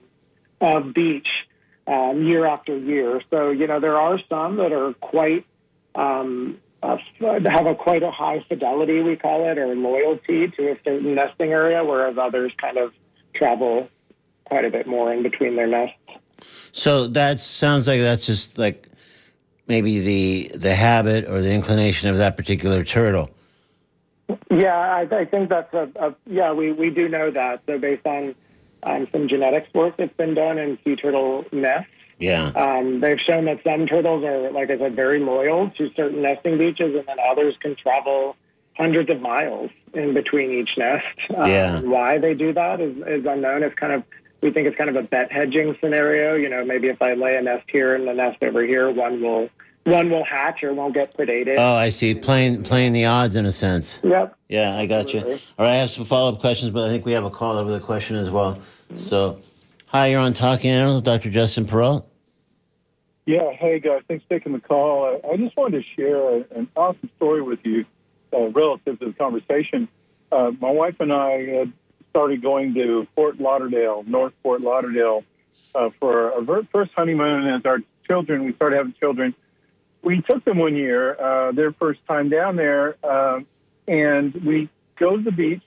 of 0.62 0.94
beach 0.94 1.28
um, 1.88 2.24
year 2.24 2.46
after 2.46 2.78
year. 2.78 3.22
So, 3.30 3.50
you 3.50 3.68
know, 3.68 3.80
there 3.80 3.98
are 3.98 4.18
some 4.30 4.58
that 4.58 4.72
are 4.72 4.94
quite, 4.94 5.46
um, 5.94 6.60
uh, 6.84 6.98
have 7.46 7.68
a 7.68 7.76
quite 7.76 8.04
a 8.04 8.12
high 8.12 8.44
fidelity, 8.48 9.02
we 9.02 9.16
call 9.16 9.48
it, 9.50 9.58
or 9.58 9.76
loyalty 9.76 10.48
to 10.48 10.72
a 10.72 10.78
certain 10.84 11.16
nesting 11.16 11.52
area, 11.52 11.84
whereas 11.84 12.18
others 12.18 12.52
kind 12.58 12.78
of 12.78 12.92
travel 13.34 13.88
quite 14.46 14.66
a 14.66 14.70
bit 14.70 14.88
more 14.88 15.14
in 15.14 15.24
between 15.24 15.56
their 15.56 15.68
nests. 15.68 15.96
So 16.72 17.08
that 17.08 17.40
sounds 17.40 17.88
like 17.88 18.02
that's 18.02 18.26
just 18.26 18.58
like 18.58 18.88
maybe 19.68 20.00
the 20.00 20.52
the 20.58 20.76
habit 20.76 21.28
or 21.30 21.42
the 21.42 21.52
inclination 21.52 22.10
of 22.10 22.18
that 22.18 22.38
particular 22.38 22.84
turtle. 22.84 23.30
Yeah, 24.50 24.78
I, 24.78 25.02
I 25.12 25.26
think 25.26 25.50
that's 25.50 25.74
a, 25.74 25.90
a 26.00 26.16
yeah. 26.26 26.54
We, 26.54 26.72
we 26.72 26.90
do 26.90 27.08
know 27.10 27.32
that. 27.32 27.62
So 27.68 27.78
based 27.78 28.06
on 28.06 28.36
um, 28.84 29.08
some 29.12 29.28
genetics 29.28 29.74
work 29.74 29.98
that's 29.98 30.16
been 30.16 30.34
done 30.34 30.58
in 30.58 30.80
sea 30.84 30.96
turtle 30.96 31.46
nests, 31.52 31.91
Yeah. 32.22 32.52
um, 32.56 33.00
they've 33.02 33.20
shown 33.20 33.46
that 33.46 33.62
some 33.64 33.88
turtles 33.88 34.24
are, 34.24 34.52
like 34.52 34.70
I 34.70 34.78
said, 34.78 34.96
very 34.96 35.20
loyal 35.20 35.70
to 35.72 35.92
certain 35.96 36.22
nesting 36.22 36.58
beaches, 36.58 36.96
and 36.96 37.06
then 37.08 37.18
others 37.30 37.56
can 37.60 37.76
travel 37.76 38.36
hundreds 38.78 39.10
of 39.10 39.20
miles 39.22 39.70
in 39.94 40.14
between 40.14 40.52
each 40.52 40.78
nest. 40.78 41.06
Um, 41.36 41.50
Yeah. 41.50 41.82
Why 41.82 42.18
they 42.18 42.34
do 42.34 42.54
that 42.54 42.80
is, 42.80 42.96
is 43.06 43.26
unknown. 43.26 43.64
It's 43.64 43.76
kind 43.76 43.94
of 43.94 44.04
we 44.42 44.52
think 44.52 44.68
it's 44.68 44.78
kind 44.78 44.90
of 44.90 44.96
a 44.96 45.04
bet 45.04 45.32
hedging 45.32 45.76
scenario. 45.82 46.36
You 46.36 46.50
know, 46.50 46.64
maybe 46.66 46.88
if 46.88 47.02
I 47.02 47.14
lay 47.14 47.36
a 47.36 47.42
nest 47.42 47.66
here 47.70 47.94
and 47.96 48.08
the 48.08 48.14
nest 48.14 48.42
over 48.42 48.64
here, 48.66 48.90
one 48.90 49.22
will 49.22 49.50
one 49.84 50.10
will 50.10 50.24
hatch 50.24 50.64
or 50.64 50.74
won't 50.74 50.94
get 50.94 51.16
predated. 51.18 51.56
Oh, 51.58 51.74
I 51.74 51.90
see. 51.90 52.14
Playing 52.16 52.64
playing 52.64 52.94
the 52.94 53.06
odds 53.06 53.36
in 53.36 53.46
a 53.46 53.52
sense. 53.52 54.00
Yep. 54.04 54.36
Yeah, 54.50 54.78
I 54.78 54.86
got 54.86 55.14
you. 55.14 55.22
All 55.22 55.66
right, 55.66 55.74
I 55.74 55.76
have 55.78 55.92
some 55.92 56.06
follow 56.06 56.34
up 56.34 56.40
questions, 56.40 56.72
but 56.72 56.88
I 56.88 56.90
think 56.92 57.06
we 57.06 57.12
have 57.14 57.24
a 57.26 57.30
call 57.30 57.58
over 57.58 57.72
the 57.72 57.80
question 57.80 58.16
as 58.16 58.30
well. 58.30 58.60
So, 58.96 59.40
hi, 59.88 60.08
you're 60.08 60.20
on 60.20 60.34
Talking 60.34 60.72
Animals, 60.72 61.04
Dr. 61.04 61.30
Justin 61.30 61.66
Perrault. 61.66 62.08
Yeah, 63.32 63.54
hey 63.54 63.80
guys, 63.80 64.02
thanks 64.10 64.26
for 64.28 64.38
taking 64.38 64.52
the 64.52 64.60
call. 64.60 65.06
I, 65.06 65.26
I 65.26 65.38
just 65.38 65.56
wanted 65.56 65.82
to 65.82 65.90
share 65.96 66.18
a, 66.18 66.46
an 66.54 66.68
awesome 66.76 67.10
story 67.16 67.42
with 67.42 67.60
you 67.64 67.86
uh, 68.34 68.50
relative 68.50 69.00
to 69.00 69.06
the 69.06 69.14
conversation. 69.14 69.88
Uh, 70.30 70.52
my 70.60 70.70
wife 70.70 70.96
and 71.00 71.14
I 71.14 71.62
uh, 71.62 71.66
started 72.10 72.42
going 72.42 72.74
to 72.74 73.08
Fort 73.16 73.40
Lauderdale, 73.40 74.04
North 74.06 74.34
Fort 74.44 74.60
Lauderdale, 74.60 75.24
uh, 75.74 75.92
for 75.98 76.34
our 76.34 76.64
first 76.74 76.92
honeymoon 76.94 77.48
as 77.48 77.62
our 77.64 77.78
children. 78.06 78.44
We 78.44 78.54
started 78.56 78.76
having 78.76 78.96
children. 79.00 79.34
We 80.02 80.22
took 80.24 80.44
them 80.44 80.58
one 80.58 80.76
year, 80.76 81.16
uh, 81.18 81.54
their 81.54 81.72
first 81.72 82.06
time 82.10 82.28
down 82.28 82.58
there, 82.58 82.98
uh, 83.02 83.40
and 83.88 84.34
we 84.44 84.68
go 84.98 85.16
to 85.16 85.24
the 85.24 85.32
beach, 85.32 85.64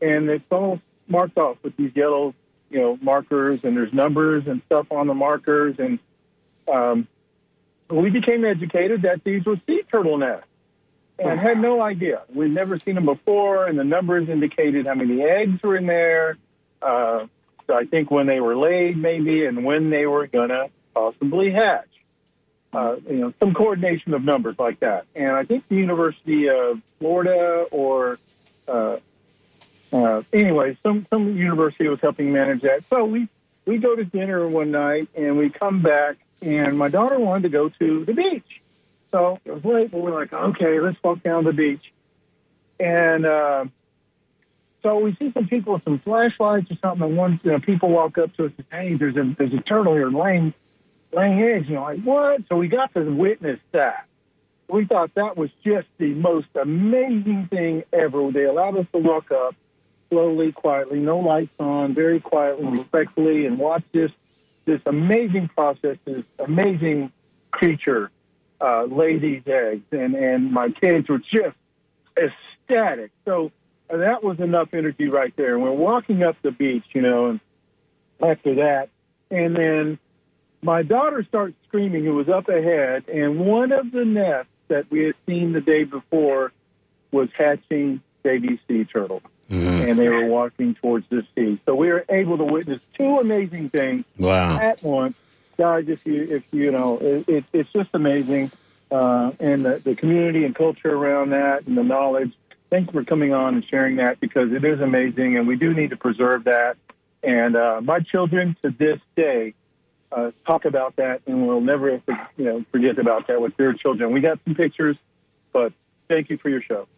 and 0.00 0.30
it's 0.30 0.50
all 0.50 0.80
marked 1.08 1.36
off 1.36 1.58
with 1.62 1.76
these 1.76 1.92
yellow, 1.94 2.34
you 2.70 2.80
know, 2.80 2.98
markers, 3.02 3.64
and 3.64 3.76
there's 3.76 3.92
numbers 3.92 4.44
and 4.46 4.62
stuff 4.64 4.86
on 4.90 5.08
the 5.08 5.14
markers, 5.14 5.74
and 5.78 5.98
um, 6.68 7.06
we 7.88 8.10
became 8.10 8.44
educated 8.44 9.02
that 9.02 9.24
these 9.24 9.44
were 9.44 9.56
sea 9.66 9.82
turtle 9.90 10.18
nests 10.18 10.46
and 11.18 11.38
had 11.38 11.60
no 11.60 11.80
idea. 11.80 12.22
We'd 12.34 12.52
never 12.52 12.78
seen 12.78 12.94
them 12.94 13.04
before, 13.04 13.66
and 13.66 13.78
the 13.78 13.84
numbers 13.84 14.28
indicated 14.28 14.86
how 14.86 14.94
many 14.94 15.22
eggs 15.22 15.62
were 15.62 15.76
in 15.76 15.86
there. 15.86 16.36
Uh, 16.80 17.26
so 17.66 17.74
I 17.74 17.84
think 17.84 18.10
when 18.10 18.26
they 18.26 18.40
were 18.40 18.56
laid, 18.56 18.96
maybe, 18.96 19.46
and 19.46 19.64
when 19.64 19.90
they 19.90 20.06
were 20.06 20.26
going 20.26 20.48
to 20.48 20.70
possibly 20.94 21.50
hatch. 21.50 21.86
Uh, 22.72 22.96
you 23.06 23.18
know, 23.18 23.34
some 23.38 23.52
coordination 23.52 24.14
of 24.14 24.24
numbers 24.24 24.58
like 24.58 24.80
that. 24.80 25.04
And 25.14 25.32
I 25.32 25.44
think 25.44 25.68
the 25.68 25.76
University 25.76 26.48
of 26.48 26.80
Florida 26.98 27.66
or 27.70 28.18
uh, 28.66 28.96
uh, 29.92 30.22
anyway, 30.32 30.76
some 30.82 31.06
some 31.10 31.36
university 31.36 31.86
was 31.88 32.00
helping 32.00 32.32
manage 32.32 32.62
that. 32.62 32.84
So 32.88 33.04
we 33.04 33.28
we 33.66 33.78
go 33.78 33.94
to 33.94 34.04
dinner 34.04 34.48
one 34.48 34.70
night 34.70 35.08
and 35.14 35.36
we 35.36 35.50
come 35.50 35.82
back, 35.82 36.16
and 36.42 36.76
my 36.76 36.88
daughter 36.88 37.18
wanted 37.18 37.44
to 37.44 37.48
go 37.48 37.68
to 37.68 38.04
the 38.04 38.12
beach. 38.12 38.60
So 39.10 39.38
it 39.44 39.52
was 39.52 39.64
late, 39.64 39.90
but 39.90 40.00
we're 40.00 40.18
like, 40.18 40.32
okay, 40.32 40.80
let's 40.80 40.96
walk 41.02 41.22
down 41.22 41.44
to 41.44 41.50
the 41.50 41.56
beach. 41.56 41.92
And 42.80 43.26
uh, 43.26 43.66
so 44.82 44.98
we 44.98 45.14
see 45.16 45.30
some 45.32 45.46
people 45.46 45.74
with 45.74 45.84
some 45.84 46.00
flashlights 46.00 46.70
or 46.70 46.76
something, 46.82 47.06
and 47.06 47.16
one 47.16 47.40
you 47.44 47.52
know, 47.52 47.60
people 47.60 47.90
walk 47.90 48.18
up 48.18 48.34
to 48.36 48.46
us 48.46 48.52
and 48.56 48.66
say, 48.70 48.88
hey, 48.88 48.94
there's 48.94 49.16
a 49.16 49.34
there's 49.38 49.52
a 49.52 49.60
turtle 49.60 49.94
here 49.94 50.10
laying 50.10 50.54
laying 51.12 51.40
eggs. 51.42 51.68
You 51.68 51.76
know, 51.76 51.82
like 51.82 52.02
what? 52.02 52.42
So 52.48 52.56
we 52.56 52.68
got 52.68 52.92
to 52.94 53.02
witness 53.02 53.60
that. 53.72 54.06
We 54.68 54.86
thought 54.86 55.14
that 55.14 55.36
was 55.36 55.50
just 55.62 55.86
the 55.98 56.14
most 56.14 56.48
amazing 56.60 57.48
thing 57.50 57.84
ever. 57.92 58.30
They 58.32 58.44
allowed 58.44 58.78
us 58.78 58.86
to 58.92 58.98
walk 58.98 59.30
up 59.30 59.54
slowly, 60.08 60.52
quietly, 60.52 60.98
no 60.98 61.18
lights 61.18 61.54
on, 61.58 61.94
very 61.94 62.20
quietly, 62.20 62.66
respectfully, 62.66 63.46
and 63.46 63.58
watch 63.58 63.82
this 63.92 64.10
this 64.64 64.80
amazing 64.86 65.48
process, 65.48 65.96
this 66.04 66.24
amazing 66.38 67.12
creature 67.50 68.10
uh, 68.60 68.84
lay 68.84 69.18
these 69.18 69.42
eggs. 69.46 69.84
And 69.92 70.14
and 70.14 70.52
my 70.52 70.70
kids 70.70 71.08
were 71.08 71.18
just 71.18 71.56
ecstatic. 72.16 73.10
So 73.24 73.50
uh, 73.90 73.98
that 73.98 74.22
was 74.22 74.40
enough 74.40 74.68
energy 74.72 75.08
right 75.08 75.34
there. 75.36 75.54
And 75.54 75.62
we're 75.62 75.72
walking 75.72 76.22
up 76.22 76.36
the 76.42 76.50
beach, 76.50 76.84
you 76.92 77.02
know, 77.02 77.26
and 77.26 77.40
after 78.22 78.54
that, 78.56 78.88
and 79.30 79.56
then 79.56 79.98
my 80.62 80.82
daughter 80.82 81.24
starts 81.28 81.54
screaming. 81.66 82.04
It 82.04 82.10
was 82.10 82.28
up 82.28 82.48
ahead, 82.48 83.08
and 83.08 83.40
one 83.40 83.72
of 83.72 83.90
the 83.90 84.04
nests 84.04 84.52
that 84.68 84.90
we 84.90 85.04
had 85.04 85.14
seen 85.26 85.52
the 85.52 85.60
day 85.60 85.84
before 85.84 86.52
was 87.10 87.28
hatching 87.36 88.00
baby 88.22 88.60
sea 88.68 88.84
turtles, 88.84 89.22
and 89.52 89.98
they 89.98 90.08
were 90.08 90.26
walking 90.26 90.74
towards 90.74 91.06
the 91.08 91.26
sea. 91.34 91.58
So 91.66 91.74
we 91.74 91.88
were 91.88 92.04
able 92.08 92.38
to 92.38 92.44
witness 92.44 92.82
two 92.98 93.18
amazing 93.18 93.70
things 93.70 94.04
Wow. 94.18 94.58
at 94.58 94.82
once. 94.82 95.16
Guys, 95.58 95.88
if 95.88 96.06
you 96.06 96.22
if 96.22 96.42
you 96.50 96.70
know, 96.70 96.98
it, 96.98 97.28
it, 97.28 97.44
it's 97.52 97.72
just 97.72 97.90
amazing, 97.92 98.50
uh, 98.90 99.32
and 99.38 99.64
the, 99.64 99.78
the 99.78 99.94
community 99.94 100.44
and 100.44 100.54
culture 100.54 100.90
around 100.94 101.30
that, 101.30 101.66
and 101.66 101.76
the 101.76 101.84
knowledge. 101.84 102.32
Thanks 102.70 102.90
for 102.90 103.04
coming 103.04 103.34
on 103.34 103.56
and 103.56 103.64
sharing 103.64 103.96
that 103.96 104.18
because 104.18 104.50
it 104.50 104.64
is 104.64 104.80
amazing, 104.80 105.36
and 105.36 105.46
we 105.46 105.56
do 105.56 105.74
need 105.74 105.90
to 105.90 105.96
preserve 105.96 106.44
that. 106.44 106.78
And 107.22 107.54
uh, 107.54 107.82
my 107.82 108.00
children 108.00 108.56
to 108.62 108.70
this 108.70 108.98
day 109.14 109.52
uh, 110.10 110.30
talk 110.46 110.64
about 110.64 110.96
that, 110.96 111.20
and 111.26 111.46
we'll 111.46 111.60
never 111.60 112.00
you 112.38 112.44
know 112.44 112.64
forget 112.72 112.98
about 112.98 113.26
that 113.26 113.40
with 113.42 113.54
their 113.58 113.74
children. 113.74 114.10
We 114.10 114.20
got 114.20 114.40
some 114.44 114.54
pictures, 114.54 114.96
but 115.52 115.74
thank 116.08 116.30
you 116.30 116.38
for 116.38 116.48
your 116.48 116.62
show. 116.62 116.88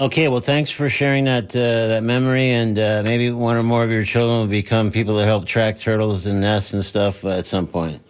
Okay, 0.00 0.28
well, 0.28 0.40
thanks 0.40 0.70
for 0.70 0.88
sharing 0.88 1.24
that 1.24 1.54
uh, 1.54 1.88
that 1.88 2.02
memory, 2.02 2.50
and 2.50 2.78
uh, 2.78 3.02
maybe 3.04 3.30
one 3.30 3.56
or 3.56 3.62
more 3.62 3.84
of 3.84 3.90
your 3.90 4.04
children 4.04 4.40
will 4.40 4.46
become 4.46 4.90
people 4.90 5.16
that 5.16 5.26
help 5.26 5.46
track 5.46 5.78
turtles 5.78 6.26
and 6.26 6.40
nests 6.40 6.72
and 6.72 6.84
stuff 6.84 7.24
uh, 7.24 7.30
at 7.30 7.46
some 7.46 7.66
point. 7.66 8.02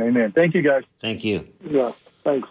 Amen. 0.00 0.32
Thank 0.32 0.54
you, 0.54 0.62
guys. 0.62 0.82
Thank 1.00 1.22
you. 1.22 1.46
Yeah, 1.62 1.92
thanks. 2.24 2.48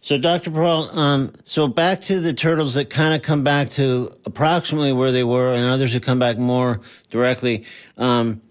So, 0.00 0.18
Dr. 0.18 0.50
Perrault, 0.50 0.96
um, 0.96 1.32
so 1.44 1.68
back 1.68 2.00
to 2.02 2.18
the 2.18 2.32
turtles 2.32 2.74
that 2.74 2.90
kind 2.90 3.14
of 3.14 3.22
come 3.22 3.44
back 3.44 3.70
to 3.72 4.10
approximately 4.24 4.92
where 4.92 5.12
they 5.12 5.22
were, 5.22 5.52
and 5.52 5.70
others 5.70 5.92
who 5.92 6.00
come 6.00 6.18
back 6.18 6.38
more 6.38 6.80
directly. 7.10 7.64
Um, 7.96 8.42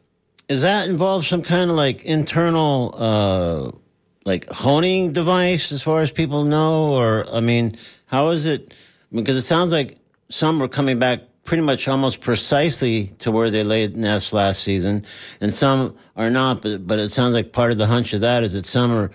does 0.47 0.61
that 0.61 0.87
involve 0.87 1.25
some 1.25 1.43
kind 1.43 1.69
of 1.69 1.75
like 1.75 2.03
internal, 2.05 2.95
uh, 2.97 3.77
like 4.23 4.49
honing 4.49 5.11
device, 5.11 5.73
as 5.73 5.83
far 5.83 5.99
as 5.99 6.09
people 6.09 6.45
know, 6.45 6.93
or 6.93 7.25
I 7.29 7.41
mean, 7.41 7.77
how 8.11 8.29
is 8.29 8.45
it? 8.45 8.73
Because 9.11 9.37
it 9.37 9.43
sounds 9.43 9.71
like 9.71 9.97
some 10.29 10.61
are 10.61 10.67
coming 10.67 10.99
back 10.99 11.21
pretty 11.45 11.63
much 11.63 11.87
almost 11.87 12.21
precisely 12.21 13.07
to 13.19 13.31
where 13.31 13.49
they 13.49 13.63
laid 13.63 13.95
nests 13.95 14.33
last 14.33 14.63
season, 14.63 15.05
and 15.39 15.53
some 15.53 15.95
are 16.17 16.29
not. 16.29 16.61
But 16.61 16.85
but 16.85 16.99
it 16.99 17.11
sounds 17.11 17.33
like 17.33 17.53
part 17.53 17.71
of 17.71 17.77
the 17.77 17.87
hunch 17.87 18.13
of 18.13 18.21
that 18.21 18.43
is 18.43 18.53
that 18.53 18.65
some 18.65 18.91
are 18.91 19.11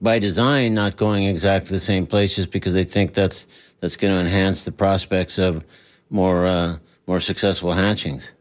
by 0.00 0.18
design 0.18 0.74
not 0.74 0.96
going 0.96 1.26
exactly 1.26 1.70
the 1.70 1.80
same 1.80 2.06
place 2.06 2.34
just 2.34 2.50
because 2.50 2.72
they 2.72 2.84
think 2.84 3.12
that's 3.12 3.46
that's 3.80 3.96
going 3.96 4.12
to 4.12 4.20
enhance 4.20 4.64
the 4.64 4.72
prospects 4.72 5.38
of 5.38 5.64
more 6.08 6.46
uh, 6.46 6.78
more 7.06 7.20
successful 7.20 7.72
hatchings. 7.72 8.32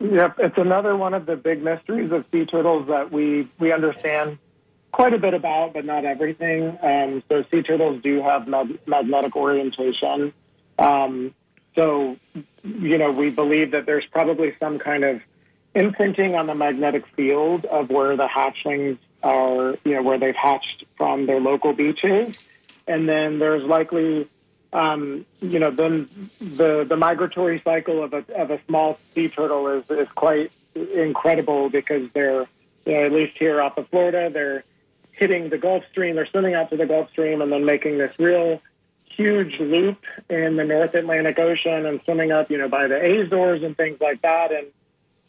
Yep, 0.00 0.36
it's 0.38 0.58
another 0.58 0.96
one 0.96 1.14
of 1.14 1.24
the 1.24 1.36
big 1.36 1.62
mysteries 1.62 2.12
of 2.12 2.26
sea 2.30 2.44
turtles 2.44 2.88
that 2.88 3.10
we 3.10 3.48
we 3.58 3.72
understand 3.72 4.38
quite 4.94 5.12
a 5.12 5.18
bit 5.18 5.34
about, 5.34 5.72
but 5.72 5.84
not 5.84 6.04
everything. 6.04 6.78
Um, 6.80 7.24
so 7.28 7.44
sea 7.50 7.62
turtles 7.62 8.00
do 8.00 8.22
have 8.22 8.46
mag- 8.46 8.78
magnetic 8.86 9.34
orientation. 9.34 10.32
Um, 10.78 11.34
so 11.74 12.16
you 12.62 12.96
know, 12.96 13.10
we 13.10 13.30
believe 13.30 13.72
that 13.72 13.86
there's 13.86 14.06
probably 14.06 14.54
some 14.60 14.78
kind 14.78 15.02
of 15.02 15.20
imprinting 15.74 16.36
on 16.36 16.46
the 16.46 16.54
magnetic 16.54 17.08
field 17.08 17.64
of 17.64 17.90
where 17.90 18.16
the 18.16 18.28
hatchlings 18.28 18.98
are, 19.24 19.76
you 19.84 19.94
know, 19.94 20.02
where 20.02 20.16
they've 20.16 20.36
hatched 20.36 20.84
from 20.96 21.26
their 21.26 21.40
local 21.40 21.72
beaches, 21.72 22.38
and 22.86 23.08
then 23.08 23.40
there's 23.40 23.64
likely 23.64 24.28
um, 24.72 25.26
you 25.40 25.58
know, 25.58 25.72
then 25.72 26.08
the 26.38 26.84
the 26.88 26.96
migratory 26.96 27.60
cycle 27.64 28.04
of 28.04 28.14
a 28.14 28.24
of 28.40 28.52
a 28.52 28.60
small 28.68 29.00
sea 29.12 29.28
turtle 29.28 29.66
is 29.66 29.90
is 29.90 30.08
quite 30.14 30.52
incredible 30.76 31.68
because 31.68 32.08
they're 32.12 32.46
you 32.86 32.92
know, 32.92 33.04
at 33.06 33.12
least 33.12 33.36
here 33.36 33.60
off 33.60 33.76
of 33.76 33.88
Florida, 33.88 34.30
they're 34.30 34.62
hitting 35.16 35.48
the 35.48 35.58
Gulf 35.58 35.84
Stream, 35.90 36.16
they're 36.16 36.26
swimming 36.26 36.54
out 36.54 36.70
to 36.70 36.76
the 36.76 36.86
Gulf 36.86 37.10
Stream, 37.10 37.42
and 37.42 37.50
then 37.50 37.64
making 37.64 37.98
this 37.98 38.12
real 38.18 38.60
huge 39.16 39.58
loop 39.60 39.98
in 40.28 40.56
the 40.56 40.64
North 40.64 40.94
Atlantic 40.94 41.38
Ocean 41.38 41.86
and 41.86 42.02
swimming 42.02 42.32
up, 42.32 42.50
you 42.50 42.58
know, 42.58 42.68
by 42.68 42.88
the 42.88 42.96
Azores 42.96 43.62
and 43.62 43.76
things 43.76 44.00
like 44.00 44.22
that. 44.22 44.52
And 44.52 44.66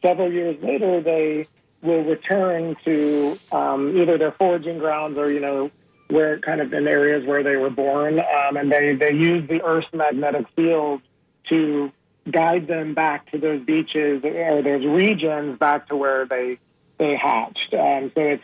several 0.02 0.32
years 0.32 0.62
later, 0.62 1.02
they 1.02 1.48
will 1.82 2.04
return 2.04 2.76
to 2.84 3.38
um, 3.52 3.98
either 3.98 4.18
their 4.18 4.32
foraging 4.32 4.80
grounds 4.80 5.18
or 5.18 5.32
you 5.32 5.40
know 5.40 5.72
where 6.08 6.40
kind 6.40 6.62
of 6.62 6.74
in 6.74 6.88
areas 6.88 7.26
where 7.26 7.44
they 7.44 7.56
were 7.56 7.70
born, 7.70 8.20
um, 8.20 8.58
and 8.58 8.72
they 8.72 8.96
they 8.96 9.14
use 9.14 9.48
the 9.48 9.64
Earth's 9.64 9.88
magnetic 9.94 10.48
field 10.56 11.02
to 11.50 11.92
guide 12.30 12.68
them 12.68 12.94
back 12.96 13.30
to 13.32 13.38
those 13.38 13.62
beaches 13.64 14.24
or 14.24 14.62
those 14.62 14.86
regions 14.86 15.60
back 15.60 15.88
to 15.88 15.96
where 15.96 16.26
they 16.26 16.58
they 16.98 17.16
hatched. 17.16 17.74
Um, 17.74 18.12
so 18.16 18.22
it's 18.22 18.44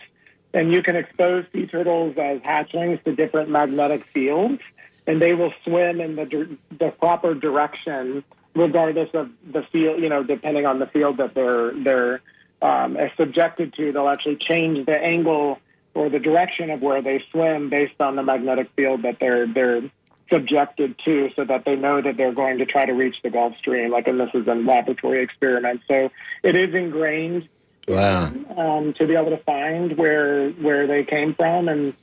and 0.53 0.73
you 0.73 0.83
can 0.83 0.95
expose 0.95 1.45
sea 1.53 1.65
turtles 1.65 2.15
as 2.17 2.39
hatchlings 2.41 3.03
to 3.03 3.15
different 3.15 3.49
magnetic 3.49 4.05
fields, 4.07 4.61
and 5.07 5.21
they 5.21 5.33
will 5.33 5.53
swim 5.63 6.01
in 6.01 6.15
the 6.15 6.57
the 6.77 6.91
proper 6.91 7.33
direction 7.33 8.23
regardless 8.55 9.09
of 9.13 9.29
the 9.51 9.63
field. 9.71 10.01
You 10.01 10.09
know, 10.09 10.23
depending 10.23 10.65
on 10.65 10.79
the 10.79 10.87
field 10.87 11.17
that 11.17 11.33
they're 11.33 11.71
they're 11.83 12.21
um, 12.61 12.97
subjected 13.17 13.73
to, 13.75 13.91
they'll 13.91 14.09
actually 14.09 14.37
change 14.37 14.85
the 14.85 14.97
angle 14.97 15.59
or 15.93 16.09
the 16.09 16.19
direction 16.19 16.69
of 16.69 16.81
where 16.81 17.01
they 17.01 17.23
swim 17.31 17.69
based 17.69 17.99
on 17.99 18.15
the 18.15 18.23
magnetic 18.23 18.69
field 18.75 19.03
that 19.03 19.17
they're 19.19 19.47
they're 19.51 19.89
subjected 20.29 20.97
to 21.03 21.29
so 21.35 21.43
that 21.43 21.65
they 21.65 21.75
know 21.75 22.01
that 22.01 22.15
they're 22.15 22.33
going 22.33 22.57
to 22.57 22.65
try 22.65 22.85
to 22.85 22.93
reach 22.93 23.17
the 23.21 23.29
Gulf 23.29 23.53
Stream 23.57 23.91
like 23.91 24.07
and 24.07 24.19
this 24.19 24.29
is 24.33 24.47
in 24.47 24.65
laboratory 24.65 25.21
experiments 25.21 25.83
so 25.89 26.09
it 26.41 26.55
is 26.55 26.73
ingrained 26.73 27.49
Wow. 27.87 28.31
um, 28.55 28.93
to 28.93 29.07
be 29.07 29.15
able 29.15 29.31
to 29.31 29.43
find 29.43 29.97
where 29.97 30.49
where 30.51 30.87
they 30.87 31.03
came 31.03 31.33
from. 31.33 31.67
And 31.67 31.93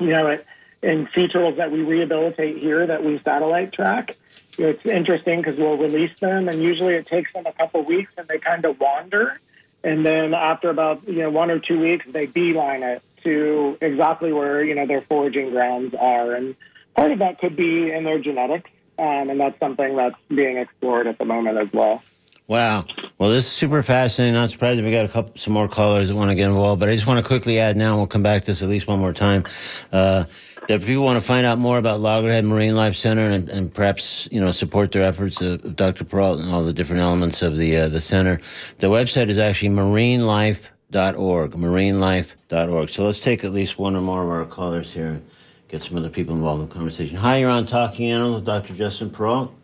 you 0.00 0.08
know 0.08 0.28
it 0.28 0.46
in 0.82 1.08
sea 1.14 1.28
turtles 1.28 1.56
that 1.58 1.70
we 1.70 1.82
rehabilitate 1.82 2.58
here 2.58 2.86
that 2.86 3.04
we 3.04 3.18
satellite 3.18 3.72
track 3.72 4.16
it's 4.60 4.84
interesting 4.84 5.40
because 5.40 5.58
we'll 5.58 5.76
release 5.76 6.12
them. 6.20 6.48
And 6.48 6.62
usually 6.62 6.94
it 6.94 7.06
takes 7.06 7.32
them 7.32 7.46
a 7.46 7.52
couple 7.52 7.82
weeks 7.82 8.12
and 8.18 8.28
they 8.28 8.38
kind 8.38 8.64
of 8.64 8.78
wander. 8.78 9.38
And 9.82 10.04
then 10.04 10.34
after 10.34 10.68
about 10.68 11.08
you 11.08 11.22
know 11.22 11.30
one 11.30 11.50
or 11.50 11.58
two 11.58 11.80
weeks 11.80 12.04
they 12.08 12.26
beeline 12.26 12.82
it 12.82 13.02
to 13.24 13.78
exactly 13.80 14.32
where 14.32 14.62
you 14.62 14.74
know 14.74 14.86
their 14.86 15.00
foraging 15.02 15.50
grounds 15.50 15.94
are. 15.94 16.32
And 16.32 16.54
part 16.94 17.12
of 17.12 17.20
that 17.20 17.38
could 17.38 17.56
be 17.56 17.90
in 17.90 18.04
their 18.04 18.18
genetics 18.18 18.70
um, 18.98 19.30
and 19.30 19.40
that's 19.40 19.58
something 19.58 19.96
that's 19.96 20.16
being 20.28 20.58
explored 20.58 21.06
at 21.06 21.16
the 21.16 21.24
moment 21.24 21.56
as 21.56 21.72
well 21.72 22.02
Wow. 22.50 22.84
Well, 23.16 23.30
this 23.30 23.46
is 23.46 23.52
super 23.52 23.80
fascinating. 23.80 24.34
Not 24.34 24.50
surprised 24.50 24.80
that 24.80 24.84
we 24.84 24.90
got 24.90 25.04
a 25.04 25.08
couple, 25.08 25.32
some 25.36 25.52
more 25.52 25.68
callers 25.68 26.08
that 26.08 26.16
want 26.16 26.32
to 26.32 26.34
get 26.34 26.48
involved. 26.48 26.80
But 26.80 26.88
I 26.88 26.96
just 26.96 27.06
want 27.06 27.24
to 27.24 27.28
quickly 27.28 27.60
add 27.60 27.76
now, 27.76 27.90
and 27.90 27.98
we'll 27.98 28.08
come 28.08 28.24
back 28.24 28.42
to 28.42 28.46
this 28.46 28.60
at 28.60 28.68
least 28.68 28.88
one 28.88 28.98
more 28.98 29.12
time. 29.12 29.44
Uh, 29.92 30.24
that 30.66 30.70
if 30.70 30.84
people 30.84 31.04
want 31.04 31.16
to 31.16 31.24
find 31.24 31.46
out 31.46 31.58
more 31.58 31.78
about 31.78 32.00
Loggerhead 32.00 32.44
Marine 32.44 32.74
Life 32.74 32.96
Center 32.96 33.26
and, 33.26 33.48
and 33.50 33.72
perhaps 33.72 34.28
you 34.32 34.40
know 34.40 34.50
support 34.50 34.90
their 34.90 35.04
efforts 35.04 35.40
of 35.40 35.76
Dr. 35.76 36.02
Perrault 36.04 36.40
and 36.40 36.50
all 36.50 36.64
the 36.64 36.72
different 36.72 37.02
elements 37.02 37.40
of 37.40 37.56
the 37.56 37.76
uh, 37.76 37.88
the 37.88 38.00
center, 38.00 38.40
the 38.78 38.88
website 38.88 39.28
is 39.28 39.38
actually 39.38 39.68
marinelife.org. 39.68 41.52
Marinelife.org. 41.52 42.88
So 42.90 43.04
let's 43.04 43.20
take 43.20 43.44
at 43.44 43.52
least 43.52 43.78
one 43.78 43.94
or 43.94 44.00
more 44.00 44.24
of 44.24 44.28
our 44.28 44.44
callers 44.44 44.90
here 44.90 45.06
and 45.06 45.24
get 45.68 45.84
some 45.84 45.96
other 45.96 46.10
people 46.10 46.34
involved 46.34 46.62
in 46.64 46.68
the 46.68 46.74
conversation. 46.74 47.14
Hi, 47.14 47.36
you're 47.36 47.48
on 47.48 47.64
Talking 47.64 48.10
Animals 48.10 48.40
with 48.40 48.46
Dr. 48.46 48.74
Justin 48.74 49.08
Perrault. 49.08 49.54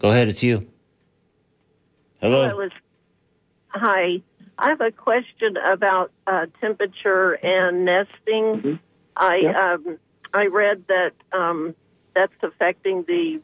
Go 0.00 0.10
ahead, 0.10 0.28
it's 0.28 0.42
you. 0.42 0.69
Hello. 2.20 2.56
Was 2.56 2.70
hi. 3.68 4.22
I 4.58 4.68
have 4.68 4.80
a 4.80 4.90
question 4.90 5.56
about 5.56 6.12
uh, 6.26 6.46
temperature 6.60 7.32
and 7.32 7.84
nesting. 7.84 8.78
I 9.16 9.36
Yeah. 9.36 9.74
um, 9.74 9.98
I 10.34 10.46
read 10.46 10.84
that 10.88 11.12
um, 11.32 11.74
that's 12.14 12.32
affecting 12.42 13.04
the 13.04 13.40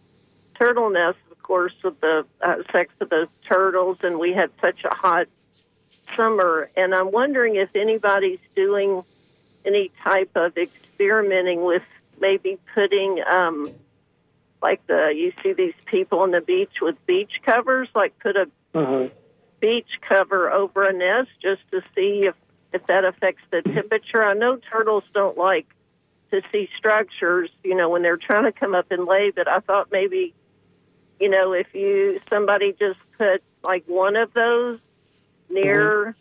turtle 0.58 0.90
nest, 0.90 1.18
of 1.30 1.42
course, 1.42 1.72
with 1.82 2.00
the 2.00 2.26
uh, 2.40 2.56
sex 2.70 2.92
of 3.00 3.08
the 3.08 3.28
turtles, 3.48 3.98
and 4.02 4.18
we 4.18 4.32
had 4.32 4.50
such 4.60 4.84
a 4.84 4.94
hot 4.94 5.26
summer. 6.16 6.70
And 6.76 6.94
I'm 6.94 7.10
wondering 7.12 7.56
if 7.56 7.74
anybody's 7.74 8.38
doing 8.54 9.02
any 9.64 9.90
type 10.04 10.30
of 10.36 10.56
experimenting 10.56 11.64
with 11.64 11.82
maybe 12.20 12.58
putting 12.74 13.22
um, 13.28 13.70
like 14.62 14.86
the 14.86 15.12
you 15.14 15.32
see 15.42 15.52
these 15.52 15.74
people 15.86 16.20
on 16.20 16.30
the 16.30 16.40
beach 16.40 16.80
with 16.80 16.96
beach 17.06 17.40
covers, 17.44 17.88
like 17.94 18.18
put 18.18 18.36
a 18.36 18.50
Mhm. 18.74 19.10
beach 19.60 20.00
cover 20.02 20.50
over 20.50 20.84
a 20.86 20.92
nest 20.92 21.30
just 21.40 21.62
to 21.70 21.82
see 21.94 22.26
if 22.26 22.34
if 22.72 22.86
that 22.86 23.04
affects 23.04 23.42
the 23.50 23.62
temperature. 23.62 24.22
I 24.22 24.34
know 24.34 24.56
turtles 24.56 25.04
don't 25.14 25.38
like 25.38 25.66
to 26.30 26.42
see 26.52 26.68
structures, 26.76 27.50
you 27.62 27.74
know, 27.74 27.88
when 27.88 28.02
they're 28.02 28.16
trying 28.16 28.44
to 28.44 28.52
come 28.52 28.74
up 28.74 28.90
and 28.90 29.06
lay, 29.06 29.30
but 29.30 29.48
I 29.48 29.60
thought 29.60 29.92
maybe, 29.92 30.34
you 31.20 31.28
know, 31.30 31.52
if 31.52 31.68
you 31.72 32.20
somebody 32.28 32.72
just 32.72 32.98
put 33.16 33.42
like 33.62 33.84
one 33.86 34.16
of 34.16 34.32
those 34.34 34.80
near 35.48 36.16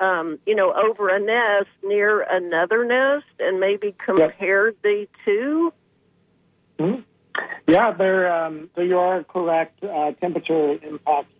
um, 0.00 0.38
you 0.46 0.54
know, 0.54 0.72
over 0.72 1.08
a 1.10 1.20
nest 1.20 1.68
near 1.84 2.22
another 2.22 2.84
nest 2.84 3.26
and 3.38 3.60
maybe 3.60 3.94
compared 4.04 4.76
the 4.82 5.06
two. 5.24 5.72
Yeah, 7.66 7.92
they're, 7.92 8.32
um, 8.32 8.70
so 8.74 8.82
you 8.82 8.98
are 8.98 9.22
correct. 9.24 9.82
Uh, 9.84 10.12
temperature 10.12 10.72
impacts 10.82 11.32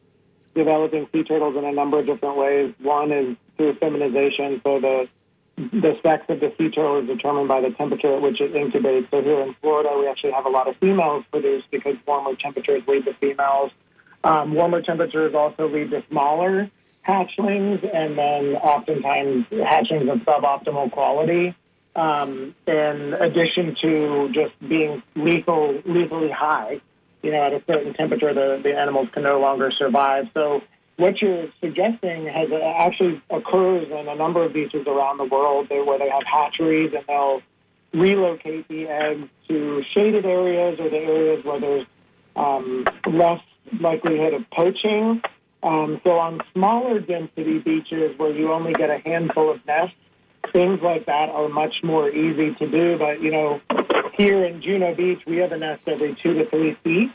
developing 0.54 1.08
sea 1.12 1.22
turtles 1.24 1.56
in 1.56 1.64
a 1.64 1.72
number 1.72 1.98
of 1.98 2.06
different 2.06 2.36
ways. 2.36 2.74
One 2.80 3.12
is 3.12 3.36
through 3.56 3.74
feminization, 3.74 4.60
so 4.64 4.80
the 4.80 5.08
the 5.56 5.98
sex 6.02 6.24
of 6.30 6.40
the 6.40 6.54
sea 6.56 6.70
turtle 6.70 7.00
is 7.02 7.06
determined 7.06 7.46
by 7.48 7.60
the 7.60 7.68
temperature 7.70 8.14
at 8.14 8.22
which 8.22 8.40
it 8.40 8.54
incubates. 8.54 9.10
So 9.10 9.22
here 9.22 9.42
in 9.42 9.54
Florida, 9.60 9.90
we 9.98 10.08
actually 10.08 10.32
have 10.32 10.46
a 10.46 10.48
lot 10.48 10.68
of 10.68 10.76
females 10.78 11.24
produced 11.30 11.70
because 11.70 11.96
warmer 12.06 12.34
temperatures 12.34 12.82
lead 12.88 13.04
to 13.04 13.12
females. 13.14 13.70
Um, 14.24 14.54
warmer 14.54 14.80
temperatures 14.80 15.34
also 15.34 15.68
lead 15.68 15.90
to 15.90 16.02
smaller 16.08 16.70
hatchlings, 17.06 17.82
and 17.94 18.16
then 18.16 18.56
oftentimes 18.56 19.46
hatchlings 19.50 20.10
of 20.10 20.20
suboptimal 20.20 20.92
quality. 20.92 21.54
Um, 22.00 22.54
in 22.66 23.12
addition 23.12 23.76
to 23.82 24.30
just 24.32 24.54
being 24.66 25.02
lethal, 25.14 25.82
lethally 25.84 26.30
high, 26.30 26.80
you 27.22 27.30
know, 27.30 27.42
at 27.42 27.52
a 27.52 27.62
certain 27.66 27.92
temperature, 27.92 28.32
the, 28.32 28.58
the 28.62 28.74
animals 28.74 29.08
can 29.12 29.24
no 29.24 29.38
longer 29.38 29.70
survive. 29.70 30.28
So 30.32 30.62
what 30.96 31.20
you're 31.20 31.48
suggesting 31.60 32.26
has 32.26 32.48
actually 32.52 33.20
occurs 33.28 33.88
in 33.90 34.08
a 34.08 34.14
number 34.14 34.42
of 34.42 34.54
beaches 34.54 34.86
around 34.86 35.18
the 35.18 35.24
world 35.24 35.68
where 35.68 35.98
they 35.98 36.08
have 36.08 36.22
hatcheries 36.24 36.94
and 36.94 37.04
they'll 37.06 37.42
relocate 37.92 38.66
the 38.68 38.86
eggs 38.86 39.28
to 39.48 39.82
shaded 39.92 40.24
areas 40.24 40.80
or 40.80 40.88
the 40.88 40.96
areas 40.96 41.44
where 41.44 41.60
there's 41.60 41.86
um, 42.34 42.84
less 43.06 43.42
likelihood 43.78 44.32
of 44.32 44.48
poaching. 44.50 45.20
Um, 45.62 46.00
so 46.02 46.18
on 46.18 46.40
smaller 46.54 47.00
density 47.00 47.58
beaches 47.58 48.18
where 48.18 48.32
you 48.32 48.52
only 48.52 48.72
get 48.72 48.88
a 48.88 48.98
handful 48.98 49.50
of 49.50 49.66
nests, 49.66 49.96
things 50.52 50.80
like 50.82 51.06
that 51.06 51.28
are 51.28 51.48
much 51.48 51.82
more 51.82 52.08
easy 52.08 52.54
to 52.54 52.66
do. 52.66 52.98
But, 52.98 53.20
you 53.20 53.30
know, 53.30 53.60
here 54.14 54.44
in 54.44 54.62
Juno 54.62 54.94
Beach, 54.94 55.22
we 55.26 55.38
have 55.38 55.52
a 55.52 55.58
nest 55.58 55.82
every 55.86 56.14
two 56.14 56.34
to 56.34 56.46
three 56.46 56.74
feet. 56.82 57.10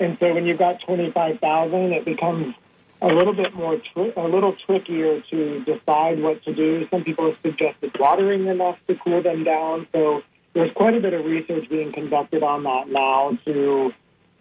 And 0.00 0.16
so 0.20 0.32
when 0.32 0.46
you've 0.46 0.58
got 0.58 0.80
25,000, 0.80 1.92
it 1.92 2.04
becomes 2.04 2.54
a 3.00 3.08
little 3.08 3.32
bit 3.32 3.54
more, 3.54 3.76
tri- 3.92 4.12
a 4.16 4.28
little 4.28 4.54
trickier 4.54 5.20
to 5.20 5.60
decide 5.64 6.20
what 6.22 6.42
to 6.44 6.54
do. 6.54 6.86
Some 6.90 7.04
people 7.04 7.26
have 7.26 7.38
suggested 7.42 7.96
watering 7.98 8.44
the 8.44 8.54
nest 8.54 8.80
to 8.88 8.96
cool 8.96 9.22
them 9.22 9.44
down. 9.44 9.86
So 9.92 10.22
there's 10.52 10.72
quite 10.72 10.94
a 10.94 11.00
bit 11.00 11.14
of 11.14 11.24
research 11.24 11.68
being 11.68 11.92
conducted 11.92 12.42
on 12.42 12.64
that 12.64 12.88
now 12.88 13.38
to 13.44 13.92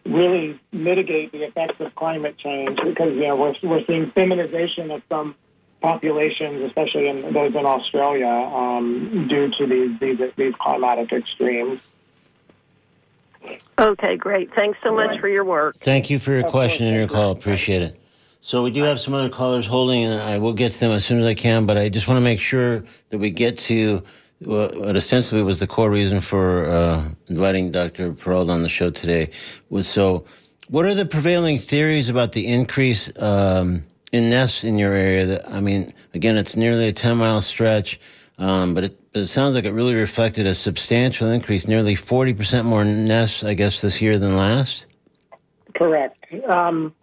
really 0.05 0.59
mitigate 0.71 1.31
the 1.31 1.43
effects 1.43 1.79
of 1.79 1.93
climate 1.95 2.37
change 2.37 2.79
because, 2.83 3.13
you 3.13 3.27
know, 3.27 3.35
we're, 3.35 3.55
we're 3.61 3.85
seeing 3.85 4.09
feminization 4.11 4.89
of 4.91 5.01
some 5.09 5.35
populations, 5.81 6.63
especially 6.63 7.07
in 7.07 7.33
those 7.33 7.55
in 7.55 7.65
Australia, 7.65 8.27
um, 8.27 9.27
due 9.29 9.51
to 9.51 9.67
these, 9.67 9.99
these 9.99 10.31
these 10.35 10.53
climatic 10.59 11.11
extremes. 11.11 11.87
Okay, 13.79 14.17
great. 14.17 14.53
Thanks 14.53 14.77
so 14.83 14.93
much 14.93 15.19
for 15.19 15.29
your 15.29 15.45
work. 15.45 15.75
Thank 15.77 16.09
you 16.09 16.19
for 16.19 16.31
your 16.31 16.45
Of 16.45 16.51
question 16.51 16.79
course, 16.79 16.89
and 16.89 16.97
your 16.97 17.07
call. 17.07 17.31
Appreciate 17.31 17.81
it. 17.81 17.99
So 18.41 18.63
we 18.63 18.71
do 18.71 18.83
have 18.83 18.99
some 18.99 19.13
other 19.13 19.29
callers 19.29 19.65
holding, 19.65 20.03
and 20.03 20.21
I 20.21 20.37
will 20.37 20.53
get 20.53 20.73
to 20.73 20.79
them 20.79 20.91
as 20.91 21.05
soon 21.05 21.19
as 21.19 21.25
I 21.25 21.33
can. 21.33 21.65
But 21.65 21.77
I 21.77 21.89
just 21.89 22.07
want 22.07 22.17
to 22.17 22.23
make 22.23 22.39
sure 22.39 22.83
that 23.09 23.17
we 23.17 23.29
get 23.29 23.57
to 23.59 24.01
what 24.39 24.77
what 24.77 24.95
ostensibly 24.95 25.43
was 25.43 25.59
the 25.59 25.67
core 25.67 25.89
reason 25.89 26.21
for 26.21 26.65
uh, 26.65 27.03
inviting 27.27 27.71
Dr. 27.71 28.13
Perrault 28.13 28.49
on 28.49 28.63
the 28.63 28.69
show 28.69 28.89
today. 28.89 29.29
Was 29.69 29.87
so, 29.87 30.25
what 30.69 30.85
are 30.85 30.93
the 30.93 31.05
prevailing 31.05 31.57
theories 31.57 32.09
about 32.09 32.33
the 32.33 32.47
increase 32.47 33.11
um, 33.19 33.83
in 34.11 34.29
nests 34.29 34.63
in 34.63 34.77
your 34.77 34.93
area? 34.93 35.25
That 35.25 35.49
I 35.49 35.59
mean, 35.59 35.93
again, 36.13 36.37
it's 36.37 36.55
nearly 36.55 36.87
a 36.87 36.93
ten 36.93 37.17
mile 37.17 37.41
stretch, 37.41 37.99
um, 38.37 38.73
but 38.73 38.85
it, 38.85 39.13
but 39.13 39.23
it 39.23 39.27
sounds 39.27 39.55
like 39.55 39.65
it 39.65 39.71
really 39.71 39.95
reflected 39.95 40.45
a 40.45 40.53
substantial 40.53 41.29
increase, 41.29 41.67
nearly 41.67 41.95
forty 41.95 42.33
percent 42.33 42.65
more 42.65 42.83
nests, 42.85 43.43
I 43.43 43.53
guess, 43.53 43.81
this 43.81 44.01
year 44.01 44.17
than 44.17 44.35
last. 44.35 44.85
Correct. 45.75 46.17
Um, 46.49 46.93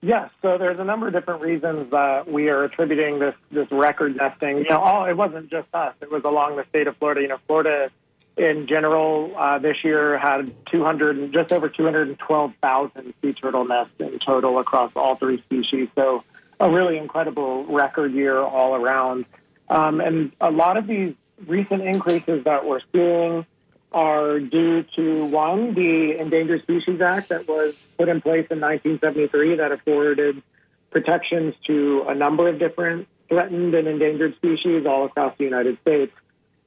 yes. 0.00 0.30
So 0.42 0.58
there's 0.58 0.78
a 0.78 0.84
number 0.84 1.08
of 1.08 1.12
different 1.12 1.42
reasons 1.42 1.90
that 1.90 2.30
we 2.30 2.48
are 2.48 2.64
attributing 2.64 3.18
this 3.18 3.34
this 3.50 3.68
record 3.70 4.16
nesting. 4.16 4.58
You 4.58 4.68
know, 4.68 4.78
all 4.78 5.04
it 5.06 5.16
wasn't 5.16 5.50
just 5.50 5.68
us. 5.74 5.94
It 6.00 6.10
was 6.10 6.22
along 6.24 6.56
the 6.56 6.64
state 6.68 6.86
of 6.86 6.96
Florida. 6.98 7.22
You 7.22 7.28
know, 7.28 7.38
Florida 7.46 7.90
in 8.36 8.66
general 8.66 9.32
uh, 9.36 9.58
this 9.58 9.76
year 9.84 10.18
had 10.18 10.54
200, 10.70 11.32
just 11.32 11.52
over 11.52 11.68
212,000 11.68 13.14
sea 13.20 13.32
turtle 13.34 13.64
nests 13.64 14.00
in 14.00 14.18
total 14.18 14.58
across 14.58 14.90
all 14.96 15.16
three 15.16 15.40
species. 15.42 15.88
So 15.94 16.24
a 16.62 16.70
really 16.70 16.96
incredible 16.96 17.64
record 17.64 18.12
year 18.12 18.38
all 18.38 18.76
around. 18.76 19.26
Um, 19.68 20.00
and 20.00 20.32
a 20.40 20.50
lot 20.50 20.76
of 20.76 20.86
these 20.86 21.12
recent 21.46 21.82
increases 21.82 22.44
that 22.44 22.64
we're 22.64 22.80
seeing 22.92 23.44
are 23.90 24.38
due 24.38 24.84
to 24.94 25.26
one, 25.26 25.74
the 25.74 26.16
Endangered 26.18 26.62
Species 26.62 27.00
Act 27.00 27.30
that 27.30 27.48
was 27.48 27.84
put 27.98 28.08
in 28.08 28.20
place 28.20 28.46
in 28.48 28.60
1973 28.60 29.56
that 29.56 29.72
afforded 29.72 30.40
protections 30.90 31.54
to 31.66 32.04
a 32.08 32.14
number 32.14 32.48
of 32.48 32.60
different 32.60 33.08
threatened 33.28 33.74
and 33.74 33.88
endangered 33.88 34.36
species 34.36 34.86
all 34.86 35.04
across 35.04 35.36
the 35.38 35.44
United 35.44 35.78
States. 35.80 36.12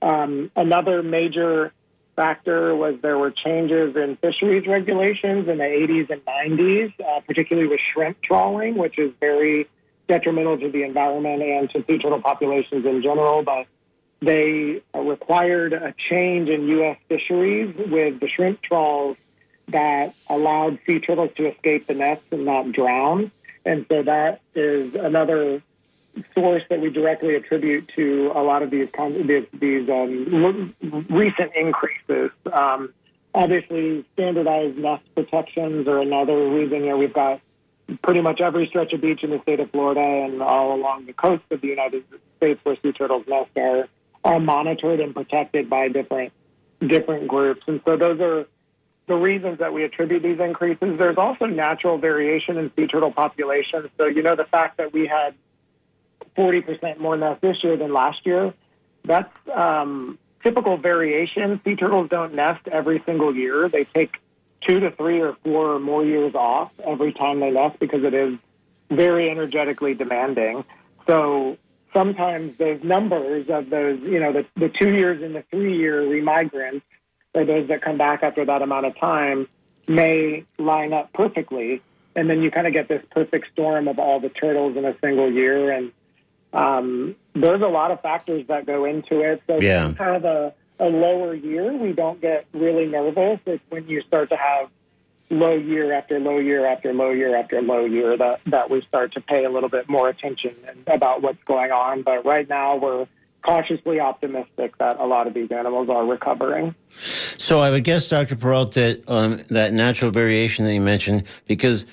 Um, 0.01 0.51
another 0.57 1.03
major 1.03 1.71
factor 2.17 2.75
was 2.75 2.95
there 3.01 3.17
were 3.17 3.31
changes 3.31 3.95
in 3.95 4.17
fisheries 4.17 4.67
regulations 4.67 5.47
in 5.47 5.57
the 5.57 5.63
80s 5.63 6.09
and 6.09 6.25
90s, 6.25 6.93
uh, 6.99 7.21
particularly 7.21 7.69
with 7.69 7.79
shrimp 7.93 8.21
trawling, 8.21 8.77
which 8.77 8.99
is 8.99 9.11
very 9.21 9.67
detrimental 10.07 10.57
to 10.57 10.69
the 10.69 10.83
environment 10.83 11.41
and 11.41 11.69
to 11.71 11.83
sea 11.85 11.97
turtle 11.97 12.21
populations 12.21 12.85
in 12.85 13.01
general. 13.01 13.43
But 13.43 13.67
they 14.21 14.81
required 14.93 15.73
a 15.73 15.93
change 16.09 16.49
in 16.49 16.67
U.S. 16.67 16.97
fisheries 17.07 17.75
with 17.75 18.19
the 18.19 18.27
shrimp 18.27 18.61
trawls 18.61 19.17
that 19.67 20.15
allowed 20.29 20.79
sea 20.85 20.99
turtles 20.99 21.31
to 21.37 21.47
escape 21.47 21.87
the 21.87 21.93
nets 21.93 22.23
and 22.31 22.45
not 22.45 22.71
drown. 22.71 23.31
And 23.65 23.85
so 23.89 24.03
that 24.03 24.41
is 24.53 24.93
another 24.93 25.61
source 26.33 26.63
that 26.69 26.79
we 26.79 26.89
directly 26.89 27.35
attribute 27.35 27.89
to 27.95 28.31
a 28.33 28.43
lot 28.43 28.63
of 28.63 28.69
these 28.69 28.89
these, 29.23 29.45
these 29.53 29.89
um, 29.89 30.75
recent 31.09 31.51
increases. 31.55 32.31
Um, 32.51 32.93
obviously, 33.33 34.05
standardized 34.13 34.77
nest 34.77 35.03
protections 35.15 35.87
are 35.87 35.99
another 35.99 36.49
reason. 36.49 36.81
You 36.83 36.91
know, 36.91 36.97
we've 36.97 37.13
got 37.13 37.41
pretty 38.03 38.21
much 38.21 38.41
every 38.41 38.67
stretch 38.67 38.93
of 38.93 39.01
beach 39.01 39.23
in 39.23 39.29
the 39.29 39.39
state 39.41 39.59
of 39.59 39.69
Florida 39.71 40.01
and 40.01 40.41
all 40.41 40.75
along 40.75 41.05
the 41.05 41.13
coast 41.13 41.43
of 41.51 41.61
the 41.61 41.67
United 41.67 42.03
States 42.37 42.59
where 42.63 42.75
sea 42.81 42.91
turtles 42.91 43.25
nest 43.27 43.51
are 43.57 43.87
are 44.23 44.39
monitored 44.39 44.99
and 44.99 45.13
protected 45.13 45.69
by 45.69 45.87
different 45.87 46.33
different 46.85 47.27
groups. 47.27 47.61
And 47.67 47.79
so 47.85 47.95
those 47.95 48.19
are 48.19 48.47
the 49.07 49.15
reasons 49.15 49.59
that 49.59 49.71
we 49.71 49.83
attribute 49.83 50.23
these 50.23 50.39
increases. 50.39 50.97
There's 50.97 51.17
also 51.17 51.45
natural 51.45 51.97
variation 51.97 52.57
in 52.57 52.71
sea 52.75 52.87
turtle 52.87 53.11
populations. 53.11 53.89
So 53.97 54.07
you 54.07 54.23
know 54.23 54.35
the 54.35 54.45
fact 54.45 54.77
that 54.77 54.91
we 54.91 55.07
had 55.07 55.35
40% 56.35 56.99
more 56.99 57.15
nests 57.15 57.41
this 57.41 57.63
year 57.63 57.77
than 57.77 57.93
last 57.93 58.25
year, 58.25 58.53
that's 59.03 59.31
um, 59.53 60.17
typical 60.43 60.77
variation. 60.77 61.61
Sea 61.63 61.75
turtles 61.75 62.09
don't 62.09 62.33
nest 62.33 62.67
every 62.67 63.01
single 63.05 63.35
year. 63.35 63.69
They 63.69 63.85
take 63.85 64.15
two 64.67 64.79
to 64.79 64.91
three 64.91 65.21
or 65.21 65.35
four 65.43 65.75
or 65.75 65.79
more 65.79 66.03
years 66.03 66.35
off 66.35 66.71
every 66.83 67.13
time 67.13 67.39
they 67.39 67.51
nest 67.51 67.79
because 67.79 68.03
it 68.03 68.13
is 68.13 68.37
very 68.89 69.29
energetically 69.29 69.93
demanding. 69.93 70.63
So 71.07 71.57
sometimes 71.93 72.57
those 72.57 72.83
numbers 72.83 73.49
of 73.49 73.69
those, 73.69 73.99
you 74.01 74.19
know, 74.19 74.33
the, 74.33 74.45
the 74.55 74.69
two 74.69 74.93
years 74.93 75.21
and 75.21 75.35
the 75.35 75.43
three 75.51 75.77
year 75.77 76.07
remigrants, 76.07 76.85
or 77.33 77.45
those 77.45 77.67
that 77.67 77.81
come 77.81 77.97
back 77.97 78.23
after 78.23 78.45
that 78.45 78.61
amount 78.61 78.85
of 78.85 78.97
time, 78.97 79.47
may 79.87 80.45
line 80.57 80.93
up 80.93 81.13
perfectly. 81.13 81.81
And 82.15 82.29
then 82.29 82.41
you 82.41 82.49
kind 82.49 82.65
of 82.65 82.73
get 82.73 82.87
this 82.87 83.03
perfect 83.11 83.51
storm 83.51 83.87
of 83.87 83.99
all 83.99 84.19
the 84.19 84.29
turtles 84.29 84.77
in 84.77 84.85
a 84.85 84.95
single 84.99 85.31
year. 85.31 85.71
And 85.71 85.91
um, 86.53 87.15
there's 87.33 87.61
a 87.61 87.67
lot 87.67 87.91
of 87.91 88.01
factors 88.01 88.47
that 88.47 88.65
go 88.65 88.85
into 88.85 89.19
it. 89.21 89.43
So 89.47 89.59
Yeah. 89.59 89.89
you 89.89 89.95
have 89.95 90.23
a, 90.23 90.53
a 90.79 90.85
lower 90.85 91.33
year, 91.33 91.73
we 91.73 91.93
don't 91.93 92.21
get 92.21 92.45
really 92.53 92.85
nervous. 92.85 93.39
It's 93.45 93.63
when 93.69 93.87
you 93.87 94.01
start 94.01 94.29
to 94.29 94.35
have 94.35 94.69
low 95.29 95.55
year 95.55 95.93
after 95.93 96.19
low 96.19 96.37
year 96.37 96.65
after 96.65 96.93
low 96.93 97.11
year 97.11 97.35
after 97.35 97.61
low 97.61 97.85
year 97.85 98.15
that, 98.15 98.41
that 98.45 98.69
we 98.69 98.81
start 98.81 99.13
to 99.13 99.21
pay 99.21 99.45
a 99.45 99.49
little 99.49 99.69
bit 99.69 99.89
more 99.89 100.09
attention 100.09 100.55
about 100.87 101.21
what's 101.21 101.43
going 101.45 101.71
on. 101.71 102.03
But 102.03 102.25
right 102.25 102.47
now, 102.47 102.75
we're 102.75 103.07
cautiously 103.41 103.99
optimistic 103.99 104.77
that 104.77 104.99
a 104.99 105.05
lot 105.05 105.27
of 105.27 105.33
these 105.33 105.51
animals 105.51 105.89
are 105.89 106.05
recovering. 106.05 106.75
So 106.89 107.61
I 107.61 107.69
would 107.69 107.83
guess, 107.83 108.07
Dr. 108.07 108.35
Perrault, 108.35 108.73
that 108.73 109.07
um, 109.07 109.41
that 109.49 109.71
natural 109.71 110.11
variation 110.11 110.65
that 110.65 110.73
you 110.73 110.81
mentioned, 110.81 111.23
because 111.45 111.85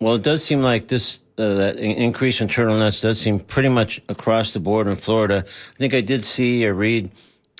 well, 0.00 0.14
it 0.14 0.22
does 0.22 0.44
seem 0.44 0.62
like 0.62 0.88
this 0.88 1.20
uh, 1.38 1.54
that 1.54 1.76
increase 1.76 2.40
in 2.40 2.48
turtle 2.48 2.76
nets 2.76 3.00
does 3.00 3.20
seem 3.20 3.38
pretty 3.38 3.68
much 3.68 4.00
across 4.08 4.52
the 4.52 4.60
board 4.60 4.88
in 4.88 4.96
Florida. 4.96 5.44
I 5.46 5.76
think 5.76 5.94
I 5.94 6.00
did 6.00 6.24
see 6.24 6.66
or 6.66 6.74
read 6.74 7.10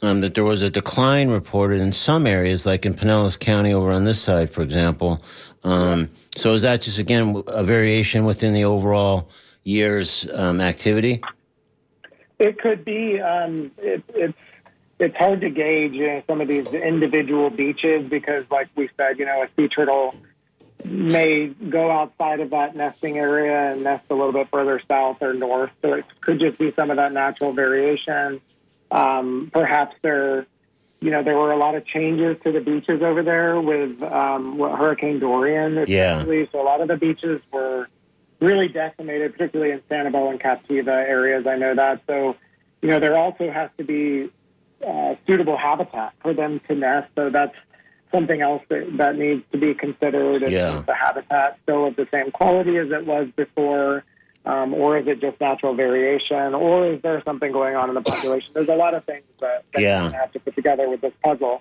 um, 0.02 0.20
that 0.20 0.34
there 0.34 0.44
was 0.44 0.62
a 0.62 0.70
decline 0.70 1.30
reported 1.30 1.80
in 1.80 1.92
some 1.92 2.26
areas, 2.26 2.64
like 2.64 2.86
in 2.86 2.94
Pinellas 2.94 3.38
County 3.38 3.72
over 3.72 3.90
on 3.90 4.04
this 4.04 4.20
side, 4.20 4.50
for 4.50 4.62
example. 4.62 5.22
Um, 5.64 6.10
so 6.36 6.52
is 6.52 6.62
that 6.62 6.82
just 6.82 6.98
again 6.98 7.42
a 7.48 7.64
variation 7.64 8.24
within 8.24 8.52
the 8.52 8.64
overall 8.64 9.28
year's 9.64 10.26
um, 10.32 10.60
activity? 10.60 11.20
It 12.38 12.58
could 12.58 12.84
be. 12.84 13.20
Um, 13.20 13.72
it, 13.78 14.04
it's 14.14 14.38
it's 14.98 15.16
hard 15.16 15.40
to 15.42 15.50
gauge 15.50 15.92
you 15.92 16.06
know, 16.06 16.22
some 16.26 16.40
of 16.40 16.48
these 16.48 16.66
individual 16.68 17.50
beaches 17.50 18.08
because, 18.08 18.44
like 18.50 18.68
we 18.74 18.88
said, 18.96 19.18
you 19.18 19.26
know, 19.26 19.42
a 19.42 19.48
sea 19.56 19.68
turtle 19.68 20.14
may 20.84 21.48
go 21.48 21.90
outside 21.90 22.40
of 22.40 22.50
that 22.50 22.76
nesting 22.76 23.18
area 23.18 23.72
and 23.72 23.82
nest 23.82 24.04
a 24.10 24.14
little 24.14 24.32
bit 24.32 24.48
further 24.50 24.80
south 24.88 25.18
or 25.20 25.34
north. 25.34 25.70
So 25.82 25.94
it 25.94 26.04
could 26.20 26.40
just 26.40 26.58
be 26.58 26.72
some 26.72 26.90
of 26.90 26.96
that 26.96 27.12
natural 27.12 27.52
variation. 27.52 28.40
Um, 28.90 29.50
perhaps 29.52 29.94
there, 30.02 30.46
you 31.00 31.10
know, 31.10 31.22
there 31.22 31.36
were 31.36 31.52
a 31.52 31.56
lot 31.58 31.74
of 31.74 31.86
changes 31.86 32.36
to 32.44 32.52
the 32.52 32.60
beaches 32.60 33.02
over 33.02 33.22
there 33.22 33.60
with 33.60 34.02
um, 34.02 34.58
what, 34.58 34.78
Hurricane 34.78 35.18
Dorian, 35.20 35.84
Yeah. 35.86 36.16
especially. 36.18 36.48
So 36.52 36.60
a 36.62 36.64
lot 36.64 36.80
of 36.80 36.88
the 36.88 36.96
beaches 36.96 37.40
were 37.52 37.88
really 38.40 38.68
decimated, 38.68 39.32
particularly 39.32 39.72
in 39.72 39.80
Sanibel 39.90 40.30
and 40.30 40.40
Captiva 40.40 40.88
areas. 40.88 41.46
I 41.46 41.56
know 41.56 41.74
that. 41.74 42.02
So, 42.06 42.36
you 42.82 42.88
know, 42.88 43.00
there 43.00 43.16
also 43.18 43.50
has 43.50 43.70
to 43.78 43.84
be 43.84 44.30
uh, 44.86 45.14
suitable 45.26 45.56
habitat 45.56 46.14
for 46.22 46.32
them 46.32 46.60
to 46.68 46.74
nest. 46.74 47.08
So 47.16 47.30
that's 47.30 47.56
something 48.12 48.40
else 48.40 48.62
that, 48.70 48.96
that 48.96 49.16
needs 49.16 49.42
to 49.52 49.58
be 49.58 49.74
considered. 49.74 50.42
Is 50.44 50.50
Yeah. 50.50 50.82
the 50.86 50.94
habitat 50.94 51.58
still 51.64 51.86
of 51.86 51.96
the 51.96 52.06
same 52.10 52.30
quality 52.30 52.76
as 52.78 52.90
it 52.90 53.04
was 53.06 53.28
before? 53.36 54.04
Um, 54.48 54.72
or 54.72 54.96
is 54.96 55.06
it 55.06 55.20
just 55.20 55.38
natural 55.40 55.74
variation? 55.74 56.54
Or 56.54 56.86
is 56.94 57.02
there 57.02 57.22
something 57.24 57.52
going 57.52 57.76
on 57.76 57.90
in 57.90 57.94
the 57.94 58.00
population? 58.00 58.50
There's 58.54 58.68
a 58.68 58.74
lot 58.74 58.94
of 58.94 59.04
things 59.04 59.24
that, 59.40 59.64
that 59.74 59.82
Yeah. 59.82 60.06
you 60.06 60.12
have 60.12 60.32
to 60.32 60.40
put 60.40 60.54
together 60.54 60.88
with 60.88 61.02
this 61.02 61.12
puzzle. 61.22 61.60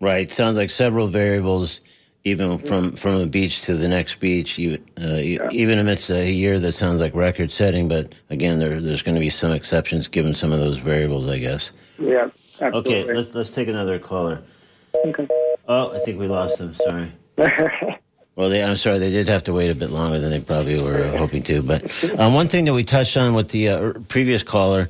Right. 0.00 0.30
Sounds 0.30 0.56
like 0.56 0.70
several 0.70 1.08
variables, 1.08 1.80
even 2.22 2.58
from 2.58 2.92
from 2.92 3.14
a 3.20 3.26
beach 3.26 3.62
to 3.62 3.74
the 3.74 3.88
next 3.88 4.20
beach. 4.20 4.56
Even 4.60 4.84
uh, 5.02 5.14
e- 5.16 5.40
even 5.50 5.80
amidst 5.80 6.08
a 6.08 6.30
year 6.30 6.60
that 6.60 6.72
sounds 6.74 7.00
like 7.00 7.16
record 7.16 7.50
setting, 7.50 7.88
but 7.88 8.14
again, 8.30 8.58
there 8.58 8.80
there's 8.80 9.02
going 9.02 9.16
to 9.16 9.20
be 9.20 9.30
some 9.30 9.50
exceptions 9.50 10.06
given 10.06 10.34
some 10.34 10.52
of 10.52 10.60
those 10.60 10.78
variables, 10.78 11.26
I 11.26 11.38
guess. 11.38 11.72
Yeah, 11.98 12.28
Absolutely. 12.60 12.94
Okay, 13.02 13.12
let's 13.12 13.34
let's 13.34 13.50
take 13.50 13.66
another 13.66 13.98
caller. 13.98 14.40
Okay. 15.04 15.26
Oh, 15.66 15.92
I 15.92 15.98
think 15.98 16.20
we 16.20 16.28
lost 16.28 16.58
them. 16.58 16.76
Sorry. 16.76 17.12
Well, 18.38 18.50
they, 18.50 18.62
I'm 18.62 18.76
sorry, 18.76 19.00
they 19.00 19.10
did 19.10 19.26
have 19.26 19.42
to 19.44 19.52
wait 19.52 19.68
a 19.68 19.74
bit 19.74 19.90
longer 19.90 20.20
than 20.20 20.30
they 20.30 20.38
probably 20.38 20.80
were 20.80 21.02
uh, 21.02 21.18
hoping 21.18 21.42
to. 21.42 21.60
But 21.60 21.92
um, 22.20 22.34
one 22.34 22.46
thing 22.46 22.66
that 22.66 22.72
we 22.72 22.84
touched 22.84 23.16
on 23.16 23.34
with 23.34 23.48
the 23.48 23.68
uh, 23.68 23.92
previous 24.06 24.44
caller 24.44 24.86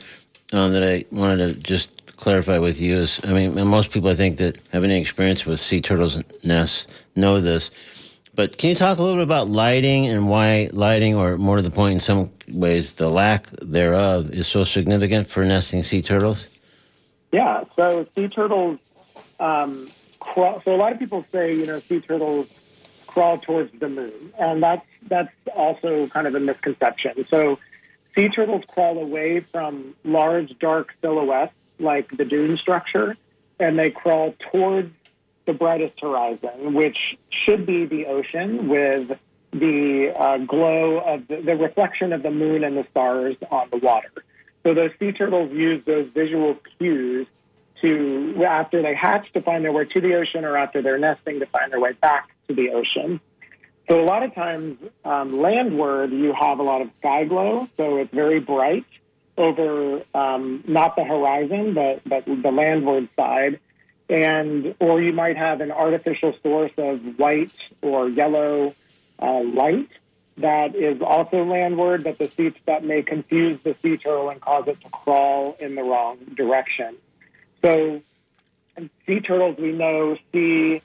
um, 0.52 0.72
that 0.72 0.84
I 0.84 1.06
wanted 1.10 1.48
to 1.48 1.54
just 1.54 1.88
clarify 2.18 2.58
with 2.58 2.78
you 2.78 2.96
is, 2.96 3.18
I 3.24 3.32
mean, 3.32 3.54
most 3.66 3.90
people 3.90 4.10
I 4.10 4.16
think 4.16 4.36
that 4.36 4.58
have 4.70 4.84
any 4.84 5.00
experience 5.00 5.46
with 5.46 5.60
sea 5.60 5.80
turtles 5.80 6.22
nests 6.44 6.88
know 7.16 7.40
this. 7.40 7.70
But 8.34 8.58
can 8.58 8.68
you 8.68 8.76
talk 8.76 8.98
a 8.98 9.02
little 9.02 9.16
bit 9.16 9.22
about 9.22 9.48
lighting 9.48 10.04
and 10.04 10.28
why 10.28 10.68
lighting, 10.74 11.14
or 11.14 11.38
more 11.38 11.56
to 11.56 11.62
the 11.62 11.70
point, 11.70 11.94
in 11.94 12.00
some 12.00 12.30
ways, 12.52 12.92
the 12.96 13.08
lack 13.08 13.48
thereof, 13.62 14.30
is 14.30 14.46
so 14.46 14.62
significant 14.62 15.26
for 15.26 15.42
nesting 15.42 15.82
sea 15.82 16.02
turtles? 16.02 16.46
Yeah, 17.32 17.64
so 17.76 18.06
sea 18.14 18.28
turtles. 18.28 18.78
Um, 19.40 19.88
crawl, 20.20 20.60
so 20.60 20.74
a 20.74 20.76
lot 20.76 20.92
of 20.92 20.98
people 20.98 21.24
say, 21.32 21.54
you 21.54 21.64
know, 21.64 21.78
sea 21.78 22.00
turtles 22.00 22.50
crawl 23.08 23.38
towards 23.38 23.76
the 23.80 23.88
moon, 23.88 24.32
and 24.38 24.62
that's 24.62 24.86
that's 25.08 25.32
also 25.54 26.06
kind 26.08 26.26
of 26.26 26.34
a 26.34 26.40
misconception. 26.40 27.24
So 27.24 27.58
sea 28.14 28.28
turtles 28.28 28.62
crawl 28.68 28.98
away 28.98 29.40
from 29.40 29.96
large 30.04 30.56
dark 30.58 30.94
silhouettes 31.00 31.52
like 31.80 32.16
the 32.16 32.24
dune 32.24 32.56
structure, 32.56 33.16
and 33.58 33.78
they 33.78 33.90
crawl 33.90 34.34
towards 34.52 34.94
the 35.46 35.54
brightest 35.54 35.98
horizon, 36.00 36.74
which 36.74 37.16
should 37.30 37.66
be 37.66 37.86
the 37.86 38.06
ocean 38.06 38.68
with 38.68 39.18
the 39.52 40.12
uh, 40.14 40.38
glow 40.38 40.98
of 40.98 41.26
the, 41.26 41.40
the 41.40 41.56
reflection 41.56 42.12
of 42.12 42.22
the 42.22 42.30
moon 42.30 42.62
and 42.64 42.76
the 42.76 42.86
stars 42.90 43.36
on 43.50 43.68
the 43.70 43.78
water. 43.78 44.12
So 44.62 44.74
those 44.74 44.90
sea 44.98 45.12
turtles 45.12 45.50
use 45.52 45.82
those 45.86 46.08
visual 46.10 46.56
cues 46.78 47.26
to, 47.80 48.44
after 48.44 48.82
they 48.82 48.94
hatch, 48.94 49.32
to 49.32 49.40
find 49.40 49.64
their 49.64 49.72
way 49.72 49.86
to 49.86 50.00
the 50.00 50.14
ocean, 50.16 50.44
or 50.44 50.56
after 50.56 50.82
they're 50.82 50.98
nesting, 50.98 51.40
to 51.40 51.46
find 51.46 51.72
their 51.72 51.80
way 51.80 51.92
back 51.92 52.28
to 52.48 52.54
the 52.54 52.70
ocean. 52.70 53.20
So 53.88 54.00
a 54.00 54.04
lot 54.04 54.22
of 54.22 54.34
times, 54.34 54.78
um, 55.04 55.40
landward, 55.40 56.12
you 56.12 56.34
have 56.34 56.58
a 56.58 56.62
lot 56.62 56.82
of 56.82 56.90
sky 56.98 57.24
glow, 57.24 57.68
so 57.76 57.96
it's 57.98 58.12
very 58.12 58.40
bright 58.40 58.84
over 59.38 60.02
um, 60.14 60.64
not 60.66 60.96
the 60.96 61.04
horizon, 61.04 61.72
but 61.72 62.02
but 62.06 62.26
the 62.26 62.50
landward 62.50 63.08
side, 63.16 63.60
and 64.10 64.74
or 64.80 65.00
you 65.00 65.12
might 65.12 65.36
have 65.36 65.60
an 65.60 65.70
artificial 65.70 66.34
source 66.42 66.72
of 66.76 67.18
white 67.18 67.52
or 67.80 68.08
yellow 68.08 68.74
uh, 69.20 69.40
light 69.42 69.88
that 70.38 70.74
is 70.76 71.00
also 71.02 71.44
landward, 71.44 72.04
but 72.04 72.18
the 72.18 72.30
sea 72.30 72.52
that 72.66 72.84
may 72.84 73.02
confuse 73.02 73.60
the 73.62 73.74
sea 73.82 73.96
turtle 73.96 74.28
and 74.28 74.40
cause 74.40 74.68
it 74.68 74.80
to 74.80 74.88
crawl 74.90 75.56
in 75.58 75.74
the 75.74 75.82
wrong 75.82 76.18
direction. 76.34 76.96
So, 77.62 78.02
sea 79.06 79.20
turtles 79.20 79.56
we 79.58 79.72
know 79.72 80.16
see 80.32 80.80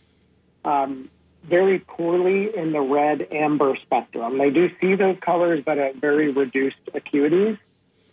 um, 0.65 1.09
very 1.43 1.79
poorly 1.79 2.55
in 2.55 2.71
the 2.71 2.81
red 2.81 3.27
amber 3.31 3.75
spectrum. 3.81 4.37
They 4.37 4.49
do 4.49 4.69
see 4.79 4.95
those 4.95 5.17
colors, 5.19 5.63
but 5.65 5.77
at 5.77 5.95
very 5.95 6.31
reduced 6.31 6.77
acuities. 6.93 7.57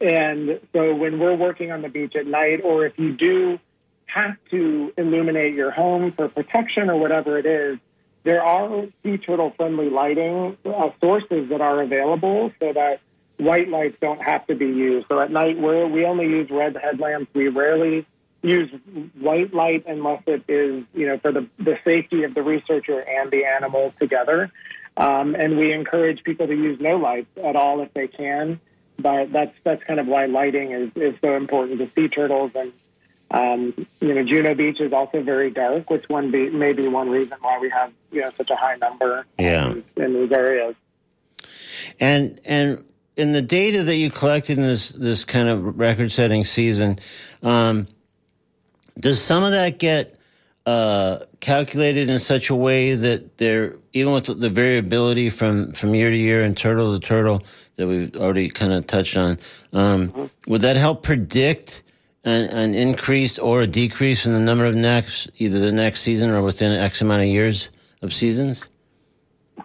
And 0.01 0.61
so, 0.73 0.95
when 0.95 1.19
we're 1.19 1.37
working 1.37 1.71
on 1.73 1.83
the 1.83 1.89
beach 1.89 2.17
at 2.17 2.27
night, 2.27 2.61
or 2.65 2.87
if 2.87 2.99
you 2.99 3.13
do 3.13 3.59
have 4.07 4.37
to 4.51 4.93
illuminate 4.97 5.55
your 5.55 5.71
home 5.71 6.13
for 6.13 6.29
protection 6.29 6.91
or 6.91 6.97
whatever 6.97 7.39
it 7.39 7.47
is, 7.47 7.79
there 8.25 8.43
are 8.43 8.87
sea 9.03 9.19
turtle 9.19 9.53
friendly 9.57 9.89
lighting 9.89 10.57
uh, 10.65 10.91
sources 11.01 11.49
that 11.51 11.61
are 11.61 11.83
available 11.83 12.53
so 12.61 12.73
that 12.73 13.01
white 13.39 13.69
lights 13.69 13.97
don't 14.01 14.23
have 14.23 14.47
to 14.47 14.55
be 14.55 14.67
used. 14.67 15.07
So 15.09 15.21
at 15.21 15.31
night, 15.31 15.59
we're, 15.59 15.87
we 15.87 16.05
only 16.05 16.27
use 16.27 16.51
red 16.51 16.77
headlamps. 16.77 17.31
We 17.35 17.49
rarely 17.49 18.07
use 18.43 18.71
white 19.19 19.53
light 19.53 19.85
unless 19.87 20.23
it 20.27 20.45
is, 20.49 20.85
you 20.95 21.07
know, 21.07 21.19
for 21.19 21.33
the, 21.33 21.47
the 21.59 21.79
safety 21.85 22.25
of 22.25 22.35
the 22.35 22.43
researcher 22.43 23.01
and 23.01 23.31
the 23.31 23.45
animal 23.45 23.93
together. 24.01 24.51
Um, 24.97 25.35
and 25.35 25.57
we 25.57 25.73
encourage 25.73 26.25
people 26.25 26.47
to 26.47 26.55
use 26.55 26.81
no 26.81 26.97
lights 26.97 27.31
at 27.43 27.57
all 27.57 27.81
if 27.81 27.93
they 27.95 28.09
can. 28.09 28.61
But 28.99 29.33
that's 29.33 29.55
that's 29.65 29.83
kind 29.85 29.99
of 29.99 30.07
why 30.07 30.27
lighting 30.27 30.73
is, 30.73 30.91
is 30.95 31.15
so 31.23 31.35
important 31.37 31.79
to 31.79 31.91
sea 31.95 32.09
turtles 32.09 32.53
and 32.55 32.73
um, 33.33 33.87
you 34.01 34.13
know, 34.13 34.25
Juno 34.25 34.55
Beach 34.55 34.81
is 34.81 34.93
also 34.93 35.23
very 35.23 35.51
dark, 35.51 35.89
which 35.89 36.09
one 36.09 36.33
be, 36.33 36.51
may 36.51 36.73
be 36.73 36.89
one 36.89 37.09
reason 37.09 37.39
why 37.41 37.59
we 37.61 37.71
have 37.71 37.93
you 38.11 38.21
know 38.23 38.31
such 38.37 38.51
a 38.51 38.57
high 38.57 38.75
number 38.75 39.25
Yeah. 39.39 39.71
in, 39.71 39.85
in 39.97 40.15
these 40.15 40.33
areas. 40.33 40.75
And 41.99 42.41
and 42.45 42.85
in 43.17 43.33
the 43.33 43.43
data 43.43 43.85
that 43.85 43.95
you 43.95 44.11
collected 44.11 44.59
in 44.59 44.65
this 44.65 44.91
this 44.91 45.25
kind 45.25 45.49
of 45.49 45.79
record 45.79 46.11
setting 46.11 46.45
season, 46.45 46.99
um, 47.43 47.87
does 49.01 49.21
some 49.21 49.43
of 49.43 49.53
that 49.53 49.79
get 49.79 50.17
uh, 50.67 51.21
calculated 51.41 52.11
in 52.11 52.19
such 52.19 52.51
a 52.51 52.55
way 52.55 52.95
that 52.95 53.39
there, 53.39 53.77
even 53.93 54.13
with 54.13 54.27
the 54.27 54.49
variability 54.49 55.31
from 55.31 55.73
from 55.73 55.95
year 55.95 56.11
to 56.11 56.17
year 56.17 56.43
and 56.43 56.57
turtle 56.57 56.99
to 56.99 57.05
turtle 57.05 57.43
that 57.77 57.87
we've 57.87 58.15
already 58.17 58.49
kind 58.49 58.73
of 58.73 58.87
touched 58.87 59.17
on, 59.17 59.39
um, 59.73 60.31
would 60.47 60.61
that 60.61 60.77
help 60.77 61.03
predict? 61.03 61.83
An, 62.23 62.51
an 62.51 62.75
increase 62.75 63.39
or 63.39 63.63
a 63.63 63.67
decrease 63.67 64.27
in 64.27 64.33
the 64.33 64.41
number 64.41 64.67
of 64.67 64.75
necks, 64.75 65.27
either 65.39 65.59
the 65.59 65.73
next 65.73 66.03
season 66.03 66.29
or 66.29 66.43
within 66.43 66.71
X 66.71 67.01
amount 67.01 67.23
of 67.23 67.29
years 67.29 67.71
of 68.03 68.13
seasons? 68.13 68.69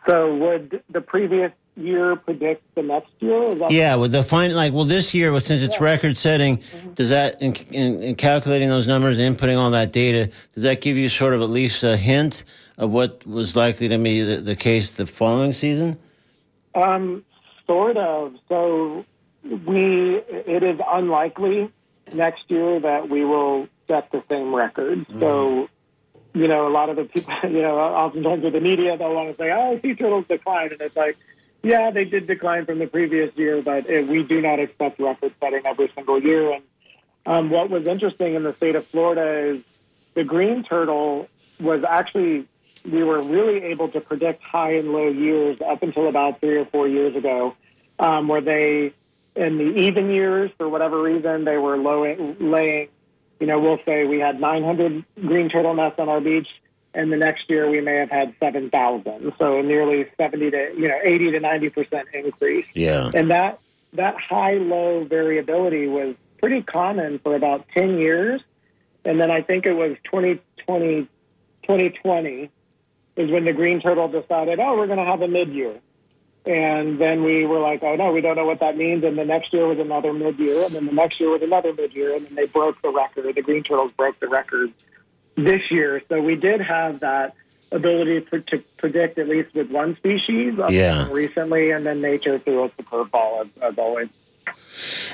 So 0.07 0.33
would 0.37 0.81
the 0.89 1.01
previous 1.01 1.51
year 1.75 2.15
predict 2.15 2.63
the 2.75 2.81
next 2.83 3.11
year? 3.19 3.51
Is 3.51 3.59
that 3.59 3.71
Yeah, 3.71 3.95
with 3.95 4.11
the 4.11 4.23
fine, 4.23 4.53
like, 4.53 4.73
well, 4.73 4.85
this 4.85 5.13
year, 5.13 5.37
since 5.41 5.61
it's 5.61 5.79
record 5.81 6.17
setting, 6.17 6.57
Mm-hmm. 6.57 6.93
does 6.93 7.09
that, 7.09 7.41
in, 7.41 7.53
in, 7.71 8.01
in 8.01 8.15
calculating 8.15 8.69
those 8.69 8.87
numbers 8.87 9.19
and 9.19 9.37
inputting 9.37 9.57
all 9.57 9.71
that 9.71 9.91
data, 9.91 10.31
does 10.53 10.63
that 10.63 10.81
give 10.81 10.97
you 10.97 11.09
sort 11.09 11.33
of 11.33 11.41
at 11.41 11.49
least 11.49 11.83
a 11.83 11.97
hint 11.97 12.43
of 12.77 12.93
what 12.93 13.25
was 13.25 13.55
likely 13.55 13.87
to 13.87 13.97
be 13.97 14.21
the, 14.21 14.37
the 14.37 14.55
case 14.55 14.93
the 14.93 15.05
following 15.05 15.53
season? 15.53 15.97
Um, 16.73 17.23
sort 17.67 17.97
of. 17.97 18.35
So 18.49 19.05
we, 19.43 20.15
it 20.27 20.63
is 20.63 20.79
unlikely 20.89 21.71
next 22.13 22.43
year 22.49 22.79
that 22.79 23.09
we 23.09 23.23
will 23.25 23.67
set 23.87 24.11
the 24.11 24.23
same 24.29 24.53
record. 24.53 25.05
So, 25.19 25.69
you 26.33 26.47
know, 26.47 26.67
a 26.67 26.69
lot 26.69 26.89
of 26.89 26.95
the 26.97 27.05
people, 27.05 27.33
you 27.43 27.61
know, 27.61 27.77
oftentimes 27.79 28.43
with 28.43 28.53
the 28.53 28.59
media, 28.61 28.97
they'll 28.97 29.13
want 29.13 29.35
to 29.37 29.41
say, 29.41 29.51
"Oh, 29.51 29.79
sea 29.81 29.95
turtles 29.95 30.25
decline. 30.27 30.71
and 30.71 30.81
it's 30.81 30.95
like, 30.95 31.17
yeah, 31.65 31.89
they 31.89 32.05
did 32.05 32.27
decline 32.27 32.67
from 32.67 32.77
the 32.77 32.85
previous 32.85 33.35
year, 33.35 33.59
but 33.59 33.89
uh, 33.89 34.03
we 34.03 34.21
do 34.21 34.39
not 34.39 34.59
expect 34.59 34.99
record 34.99 35.33
setting 35.39 35.65
every 35.65 35.91
single 35.95 36.21
year. 36.21 36.53
And 36.53 36.63
um, 37.25 37.49
what 37.49 37.71
was 37.71 37.87
interesting 37.87 38.35
in 38.35 38.43
the 38.43 38.53
state 38.53 38.75
of 38.75 38.85
Florida 38.85 39.49
is 39.49 39.63
the 40.13 40.23
green 40.23 40.63
turtle 40.63 41.27
was 41.59 41.83
actually 41.83 42.47
we 42.85 43.03
were 43.03 43.19
really 43.23 43.63
able 43.63 43.89
to 43.89 43.99
predict 43.99 44.43
high 44.43 44.75
and 44.75 44.91
low 44.91 45.07
years 45.07 45.57
up 45.59 45.81
until 45.81 46.07
about 46.07 46.39
three 46.39 46.57
or 46.57 46.65
four 46.65 46.87
years 46.87 47.15
ago, 47.15 47.55
um, 47.97 48.27
where 48.27 48.41
they 48.41 48.93
in 49.35 49.57
the 49.57 49.85
even 49.85 50.11
years 50.11 50.51
for 50.59 50.69
whatever 50.69 51.01
reason 51.01 51.45
they 51.45 51.57
were 51.57 51.77
low, 51.77 52.03
laying. 52.39 52.89
You 53.39 53.47
know, 53.47 53.59
we'll 53.59 53.79
say 53.85 54.05
we 54.05 54.19
had 54.19 54.39
900 54.39 55.03
green 55.19 55.49
turtle 55.49 55.73
nests 55.73 55.99
on 55.99 56.09
our 56.09 56.21
beach, 56.21 56.47
and 56.95 57.11
the 57.11 57.17
next 57.17 57.49
year 57.49 57.69
we 57.69 57.81
may 57.81 57.95
have 57.97 58.09
had 58.09 58.33
7,000. 58.39 59.33
So 59.37 59.61
nearly 59.61 60.05
70 60.17 60.51
to 60.51 60.71
you 60.77 60.87
know 60.87 60.99
80 61.03 61.31
to 61.31 61.39
90 61.39 61.69
percent 61.69 62.07
increase 62.13 62.67
Yeah. 62.73 63.11
and 63.13 63.29
that 63.31 63.59
that 63.93 64.15
high 64.19 64.53
low 64.55 65.03
variability 65.03 65.87
was 65.87 66.15
pretty 66.39 66.61
common 66.63 67.19
for 67.19 67.35
about 67.35 67.65
10 67.73 67.97
years 67.97 68.41
and 69.05 69.19
then 69.19 69.31
i 69.31 69.41
think 69.41 69.65
it 69.65 69.73
was 69.73 69.95
2020 70.05 71.07
2020 71.63 72.49
is 73.15 73.31
when 73.31 73.45
the 73.45 73.53
green 73.53 73.79
turtle 73.81 74.07
decided 74.09 74.59
oh 74.59 74.75
we're 74.77 74.87
going 74.87 74.99
to 74.99 75.05
have 75.05 75.21
a 75.21 75.27
mid-year 75.27 75.79
And 76.45 76.99
then 77.01 77.23
we 77.23 77.45
were 77.47 77.59
like, 77.59 77.81
oh 77.81 77.95
no, 77.95 78.11
we 78.11 78.21
don't 78.21 78.35
know 78.35 78.45
what 78.45 78.59
that 78.59 78.77
means. 78.77 79.03
And 79.03 79.17
the 79.17 79.25
next 79.25 79.51
year 79.51 79.65
was 79.65 79.79
another 79.79 80.13
mid-year, 80.13 80.63
and 80.65 80.75
then 80.75 80.85
the 80.85 80.91
next 80.93 81.19
year 81.19 81.29
was 81.29 81.41
another 81.41 81.73
mid-year, 81.73 82.13
and 82.15 82.27
then 82.27 82.35
they 82.35 82.45
broke 82.45 82.79
the 82.83 82.91
record. 82.91 83.33
The 83.33 83.41
green 83.41 83.63
turtles 83.63 83.91
broke 83.97 84.19
the 84.19 84.27
record 84.27 84.69
this 85.35 85.69
year. 85.71 86.01
So 86.09 86.21
we 86.21 86.35
did 86.35 86.61
have 86.61 87.01
that 87.01 87.35
ability 87.71 88.21
to, 88.31 88.41
to 88.41 88.57
predict 88.77 89.17
at 89.17 89.27
least 89.27 89.53
with 89.53 89.69
one 89.69 89.95
species 89.97 90.55
Yeah. 90.69 91.09
recently, 91.11 91.71
and 91.71 91.85
then 91.85 92.01
nature 92.01 92.39
threw 92.39 92.63
us 92.63 92.71
the 92.77 92.83
curveball 92.83 93.41
as, 93.45 93.47
as 93.61 93.77
always. 93.77 94.09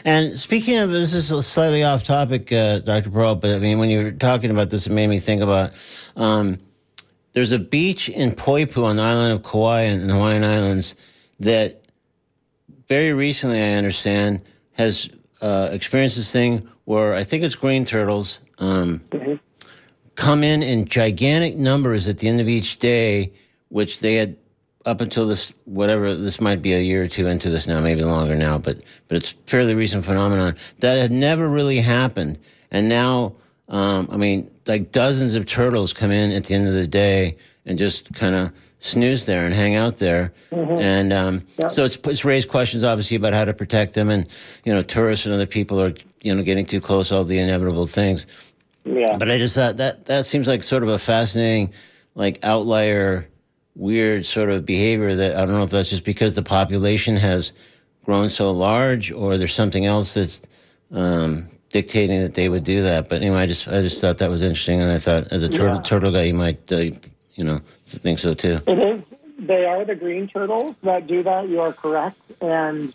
And 0.04 0.38
speaking 0.40 0.78
of 0.78 0.90
this 0.92 1.14
is 1.14 1.46
slightly 1.46 1.84
off 1.84 2.04
topic, 2.04 2.52
uh, 2.52 2.80
Dr. 2.80 3.10
Pearl, 3.10 3.36
but 3.36 3.52
I 3.52 3.60
mean, 3.60 3.78
when 3.80 3.90
you 3.90 4.04
were 4.04 4.12
talking 4.12 4.52
about 4.52 4.70
this, 4.70 4.88
it 4.88 4.92
made 4.92 5.08
me 5.08 5.20
think 5.20 5.42
about 5.42 5.72
um, 6.16 6.58
there's 7.34 7.52
a 7.52 7.60
beach 7.60 8.10
in 8.10 8.32
Poipu 8.32 8.84
on 8.84 8.98
the 8.98 9.02
island 9.04 9.34
of 9.34 9.44
Kauai 9.44 9.84
in 9.84 10.08
the 10.08 10.14
Hawaiian 10.14 10.44
Islands 10.44 10.96
that 11.40 11.84
very 12.90 13.14
recently, 13.14 13.62
I 13.62 13.74
understand, 13.74 14.42
has 14.74 15.10
uh, 15.42 15.70
experienced 15.72 16.18
this 16.18 16.32
thing 16.32 16.68
where 16.86 17.16
I 17.16 17.24
think 17.24 17.44
it's 17.44 17.56
green 17.56 17.86
turtles 17.86 18.42
um, 18.58 19.02
come 20.22 20.44
in 20.44 20.62
in 20.62 20.86
gigantic 20.86 21.58
numbers 21.58 22.08
at 22.08 22.20
the 22.20 22.28
end 22.28 22.40
of 22.40 22.48
each 22.48 22.78
day, 22.78 23.34
which 23.70 24.02
they 24.02 24.14
had 24.14 24.36
up 24.86 25.02
until 25.02 25.26
this 25.26 25.52
whatever 25.66 26.14
this 26.14 26.40
might 26.40 26.62
be 26.62 26.74
a 26.74 26.80
year 26.80 27.04
or 27.04 27.08
two 27.08 27.26
into 27.26 27.50
this 27.50 27.66
now, 27.66 27.80
maybe 27.80 28.04
longer 28.04 28.36
now, 28.36 28.60
but 28.60 28.84
but 29.08 29.18
it's 29.18 29.34
fairly 29.48 29.74
recent 29.74 30.06
phenomenon 30.06 30.56
that 30.78 31.00
had 31.00 31.12
never 31.12 31.50
really 31.50 31.80
happened, 31.80 32.38
and 32.70 32.88
now 32.88 33.34
um, 33.68 34.08
I 34.12 34.18
mean 34.18 34.52
like 34.68 34.92
dozens 34.92 35.34
of 35.34 35.48
turtles 35.48 35.92
come 35.92 36.12
in 36.12 36.32
at 36.32 36.44
the 36.44 36.54
end 36.54 36.68
of 36.68 36.76
the 36.76 36.86
day 36.86 37.36
and 37.66 37.80
just 37.80 38.14
kind 38.14 38.36
of 38.36 38.52
snooze 38.78 39.26
there 39.26 39.44
and 39.46 39.56
hang 39.56 39.74
out 39.74 39.98
there, 39.98 40.34
and 40.52 41.12
um, 41.14 41.44
so 41.68 41.84
it's 41.84 41.98
it's 42.06 42.24
raised 42.24 42.48
questions 42.48 42.84
obviously 42.84 43.18
about 43.18 43.34
how 43.34 43.46
to 43.46 43.56
protect 43.56 43.96
them, 43.96 44.12
and 44.12 44.28
you 44.66 44.72
know 44.72 44.84
tourists 44.84 45.26
and 45.26 45.34
other 45.34 45.48
people 45.48 45.82
are 45.82 45.96
you 46.22 46.36
know 46.36 46.44
getting 46.44 46.68
too 46.68 46.80
close, 46.80 47.12
all 47.12 47.24
the 47.24 47.40
inevitable 47.40 47.88
things. 47.88 48.28
Yeah. 48.86 49.18
But 49.18 49.30
I 49.32 49.38
just 49.38 49.56
thought 49.56 49.78
that 49.78 50.06
that 50.06 50.26
seems 50.26 50.48
like 50.48 50.64
sort 50.64 50.84
of 50.84 50.90
a 50.90 50.98
fascinating, 51.00 51.74
like 52.16 52.44
outlier, 52.44 53.28
weird 53.76 54.26
sort 54.26 54.50
of 54.50 54.66
behavior. 54.66 55.16
That 55.16 55.36
I 55.36 55.42
don't 55.46 55.52
know 55.56 55.64
if 55.64 55.70
that's 55.70 55.90
just 55.90 56.04
because 56.04 56.36
the 56.36 56.44
population 56.44 57.16
has 57.18 57.52
grown 58.06 58.30
so 58.30 58.52
large, 58.52 59.12
or 59.12 59.38
there's 59.38 59.54
something 59.54 59.86
else 59.86 60.16
that's 60.16 60.42
um, 60.92 61.48
dictating 61.70 62.22
that 62.22 62.34
they 62.34 62.50
would 62.50 62.64
do 62.64 62.82
that. 62.84 63.08
But 63.08 63.22
anyway, 63.22 63.38
I 63.42 63.46
just 63.46 63.68
I 63.68 63.82
just 63.82 64.02
thought 64.02 64.18
that 64.18 64.30
was 64.30 64.42
interesting, 64.42 64.82
and 64.82 64.92
I 64.92 64.98
thought 64.98 65.28
as 65.32 65.44
a 65.44 65.50
turtle 65.50 65.76
Yeah. 65.76 65.82
turtle 65.82 66.12
guy, 66.12 66.24
you 66.24 66.34
might 66.34 66.72
uh, 66.72 66.78
you 67.36 67.44
know 67.44 67.62
think 67.86 68.20
so 68.20 68.34
too. 68.34 68.60
It 68.68 68.80
is. 68.80 69.04
They 69.38 69.66
are 69.66 69.84
the 69.86 69.96
green 69.96 70.28
turtles 70.28 70.76
that 70.84 71.08
do 71.08 71.24
that. 71.24 71.50
You 71.50 71.62
are 71.62 71.74
correct. 71.74 72.18
And 72.42 72.94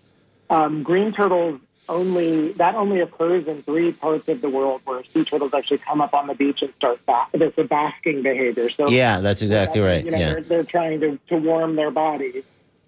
um, 0.49 0.83
green 0.85 1.13
turtles 1.13 1.61
only 1.89 2.53
that 2.53 2.75
only 2.75 3.01
occurs 3.01 3.47
in 3.47 3.63
three 3.63 3.93
parts 3.93 4.29
of 4.29 4.41
the 4.41 4.49
world 4.49 4.83
where 4.85 5.05
sea 5.05 5.25
turtles 5.25 5.55
actually 5.55 5.79
come 5.79 6.01
up 6.01 6.15
on 6.15 6.27
the 6.27 6.35
beach 6.35 6.63
and 6.63 6.73
start 6.75 7.05
ba- 7.07 7.27
It's 7.33 7.57
a 7.59 7.65
basking 7.65 8.23
behavior. 8.23 8.69
So 8.71 8.89
Yeah, 8.89 9.21
that's 9.21 9.43
exactly 9.43 9.81
right. 9.81 10.05
You 10.05 10.11
know, 10.11 10.19
Yeah, 10.19 10.33
they're, 10.33 10.41
they're 10.43 10.65
trying 10.65 11.01
to, 11.01 11.19
to 11.29 11.37
warm 11.37 11.77
their 11.77 11.91
bodies. 11.91 12.45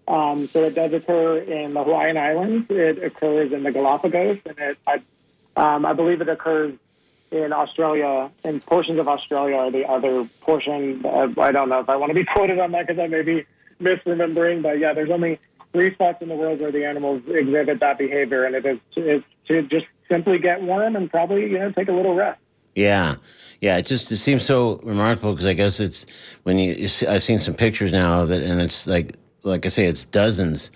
Um, 0.08 0.48
so 0.48 0.64
it 0.64 0.74
does 0.74 0.92
occur 0.92 1.38
in 1.38 1.74
the 1.74 1.84
Hawaiian 1.84 2.16
Islands. 2.16 2.70
It 2.70 3.02
occurs 3.02 3.52
in 3.52 3.62
the 3.62 3.70
Galapagos, 3.70 4.38
and 4.46 4.58
it, 4.58 4.78
I, 4.86 5.02
um, 5.56 5.84
I 5.84 5.92
believe 5.92 6.22
it 6.22 6.28
occurs 6.28 6.74
in 7.30 7.52
Australia. 7.52 8.30
And 8.42 8.64
portions 8.64 8.98
of 8.98 9.06
Australia 9.06 9.56
are 9.56 9.70
the 9.70 9.86
other 9.86 10.26
portion. 10.40 11.04
Uh, 11.04 11.28
I 11.38 11.52
don't 11.52 11.68
know 11.68 11.80
if 11.80 11.88
I 11.90 11.96
want 11.96 12.10
to 12.10 12.14
be 12.14 12.24
quoted 12.34 12.58
on 12.58 12.72
that 12.72 12.86
because 12.86 12.98
I 13.00 13.06
may 13.06 13.22
be 13.22 13.44
misremembering. 13.82 14.62
But 14.62 14.78
yeah, 14.78 14.94
there's 14.94 15.10
only 15.10 15.38
three 15.72 15.92
spots 15.94 16.22
in 16.22 16.28
the 16.28 16.34
world 16.34 16.60
where 16.60 16.72
the 16.72 16.84
animals 16.84 17.22
exhibit 17.28 17.80
that 17.80 17.98
behavior, 17.98 18.44
and 18.44 18.54
it 18.54 18.66
is 18.66 18.78
it's 18.96 19.24
to 19.48 19.62
just 19.62 19.86
simply 20.10 20.38
get 20.38 20.62
warm 20.62 20.96
and 20.96 21.10
probably 21.10 21.42
you 21.42 21.58
know 21.58 21.70
take 21.72 21.88
a 21.88 21.92
little 21.92 22.14
rest. 22.14 22.40
Yeah, 22.74 23.16
yeah. 23.60 23.76
It 23.76 23.86
just 23.86 24.10
it 24.12 24.18
seems 24.18 24.44
so 24.44 24.76
remarkable 24.82 25.32
because 25.32 25.46
I 25.46 25.54
guess 25.54 25.80
it's 25.80 26.06
when 26.44 26.58
you, 26.58 26.74
you 26.74 26.88
see, 26.88 27.06
I've 27.06 27.22
seen 27.22 27.40
some 27.40 27.54
pictures 27.54 27.92
now 27.92 28.22
of 28.22 28.30
it, 28.30 28.44
and 28.44 28.60
it's 28.60 28.86
like 28.86 29.16
like 29.42 29.66
I 29.66 29.68
say, 29.68 29.86
it's 29.86 30.04
dozens 30.04 30.70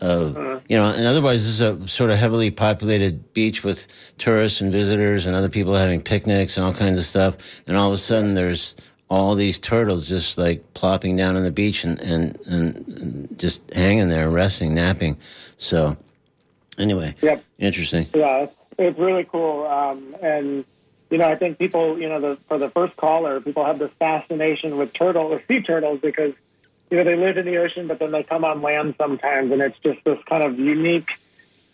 of 0.00 0.36
uh-huh. 0.36 0.60
you 0.68 0.76
know. 0.76 0.90
And 0.90 1.06
otherwise, 1.06 1.44
this 1.44 1.54
is 1.54 1.60
a 1.60 1.88
sort 1.88 2.10
of 2.10 2.18
heavily 2.18 2.50
populated 2.50 3.32
beach 3.32 3.64
with 3.64 3.86
tourists 4.18 4.60
and 4.60 4.72
visitors 4.72 5.26
and 5.26 5.34
other 5.34 5.48
people 5.48 5.74
having 5.74 6.00
picnics 6.00 6.56
and 6.56 6.64
all 6.64 6.74
kinds 6.74 6.98
of 6.98 7.04
stuff. 7.04 7.36
And 7.66 7.76
all 7.76 7.88
of 7.88 7.94
a 7.94 7.98
sudden, 7.98 8.34
there's 8.34 8.76
all 9.08 9.34
these 9.34 9.58
turtles 9.58 10.08
just 10.08 10.36
like 10.36 10.74
plopping 10.74 11.16
down 11.16 11.36
on 11.36 11.44
the 11.44 11.50
beach 11.50 11.84
and 11.84 11.98
and, 12.00 12.38
and, 12.46 13.38
just 13.38 13.60
hanging 13.72 14.08
there, 14.08 14.28
resting, 14.28 14.74
napping. 14.74 15.16
So 15.56 15.96
anyway, 16.78 17.14
Yep. 17.22 17.44
interesting. 17.58 18.06
Yeah, 18.14 18.44
it's, 18.44 18.54
it's 18.78 18.98
really 18.98 19.24
cool. 19.24 19.66
Um, 19.66 20.16
and 20.20 20.64
you 21.10 21.18
know, 21.18 21.28
I 21.28 21.36
think 21.36 21.58
people, 21.58 21.98
you 21.98 22.08
know, 22.08 22.20
the, 22.20 22.36
for 22.48 22.58
the 22.58 22.68
first 22.68 22.96
caller, 22.96 23.40
people 23.40 23.64
have 23.64 23.78
this 23.78 23.90
fascination 23.98 24.76
with 24.76 24.92
turtle 24.92 25.32
or 25.32 25.42
sea 25.48 25.62
turtles 25.62 26.00
because 26.00 26.34
you 26.90 26.96
know 26.96 27.04
they 27.04 27.16
live 27.16 27.36
in 27.36 27.46
the 27.46 27.58
ocean, 27.58 27.86
but 27.86 27.98
then 27.98 28.12
they 28.12 28.22
come 28.22 28.44
on 28.44 28.62
land 28.62 28.94
sometimes, 28.98 29.52
and 29.52 29.62
it's 29.62 29.78
just 29.80 30.02
this 30.04 30.18
kind 30.24 30.42
of 30.42 30.58
unique 30.58 31.10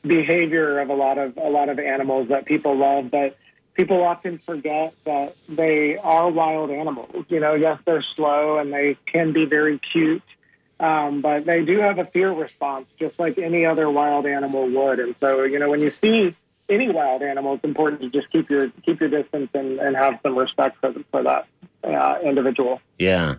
behavior 0.02 0.80
of 0.80 0.90
a 0.90 0.94
lot 0.94 1.18
of 1.18 1.36
a 1.36 1.48
lot 1.48 1.68
of 1.68 1.78
animals 1.78 2.28
that 2.28 2.44
people 2.44 2.76
love. 2.76 3.10
But 3.10 3.36
people 3.74 4.02
often 4.02 4.38
forget 4.38 4.94
that 5.04 5.36
they 5.48 5.96
are 5.98 6.30
wild 6.30 6.70
animals. 6.70 7.26
You 7.28 7.40
know, 7.40 7.54
yes, 7.54 7.78
they're 7.84 8.04
slow 8.14 8.58
and 8.58 8.72
they 8.72 8.96
can 9.06 9.32
be 9.32 9.44
very 9.44 9.78
cute. 9.78 10.22
Um, 10.80 11.20
but 11.20 11.44
they 11.44 11.64
do 11.64 11.78
have 11.78 11.98
a 11.98 12.04
fear 12.04 12.32
response, 12.32 12.86
just 12.98 13.18
like 13.18 13.38
any 13.38 13.64
other 13.64 13.88
wild 13.88 14.26
animal 14.26 14.68
would. 14.68 14.98
And 14.98 15.16
so, 15.18 15.44
you 15.44 15.58
know, 15.58 15.70
when 15.70 15.80
you 15.80 15.90
see 15.90 16.34
any 16.68 16.90
wild 16.90 17.22
animal, 17.22 17.54
it's 17.54 17.64
important 17.64 18.00
to 18.02 18.10
just 18.10 18.30
keep 18.30 18.50
your 18.50 18.70
keep 18.84 19.00
your 19.00 19.08
distance 19.08 19.50
and, 19.54 19.78
and 19.78 19.96
have 19.96 20.18
some 20.22 20.36
respect 20.36 20.78
for, 20.80 20.92
for 21.10 21.22
that 21.22 21.46
uh, 21.84 22.18
individual. 22.22 22.80
Yeah. 22.98 23.36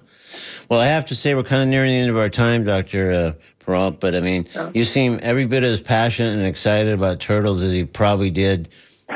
Well, 0.70 0.80
I 0.80 0.88
have 0.88 1.06
to 1.08 1.16
say 1.16 1.36
we're 1.36 1.44
kind 1.44 1.62
of 1.62 1.68
nearing 1.68 1.92
the 1.92 1.98
end 1.98 2.10
of 2.10 2.18
our 2.18 2.30
time, 2.30 2.64
Doctor 2.64 3.12
uh, 3.12 3.34
Perrault. 3.60 4.00
But 4.00 4.16
I 4.16 4.22
mean, 4.22 4.48
you 4.74 4.86
seem 4.86 5.20
every 5.22 5.46
bit 5.46 5.64
as 5.64 5.82
passionate 5.82 6.36
and 6.36 6.46
excited 6.46 6.94
about 6.94 7.20
turtles 7.20 7.64
as 7.64 7.74
you 7.74 7.86
probably 7.86 8.30
did, 8.30 8.70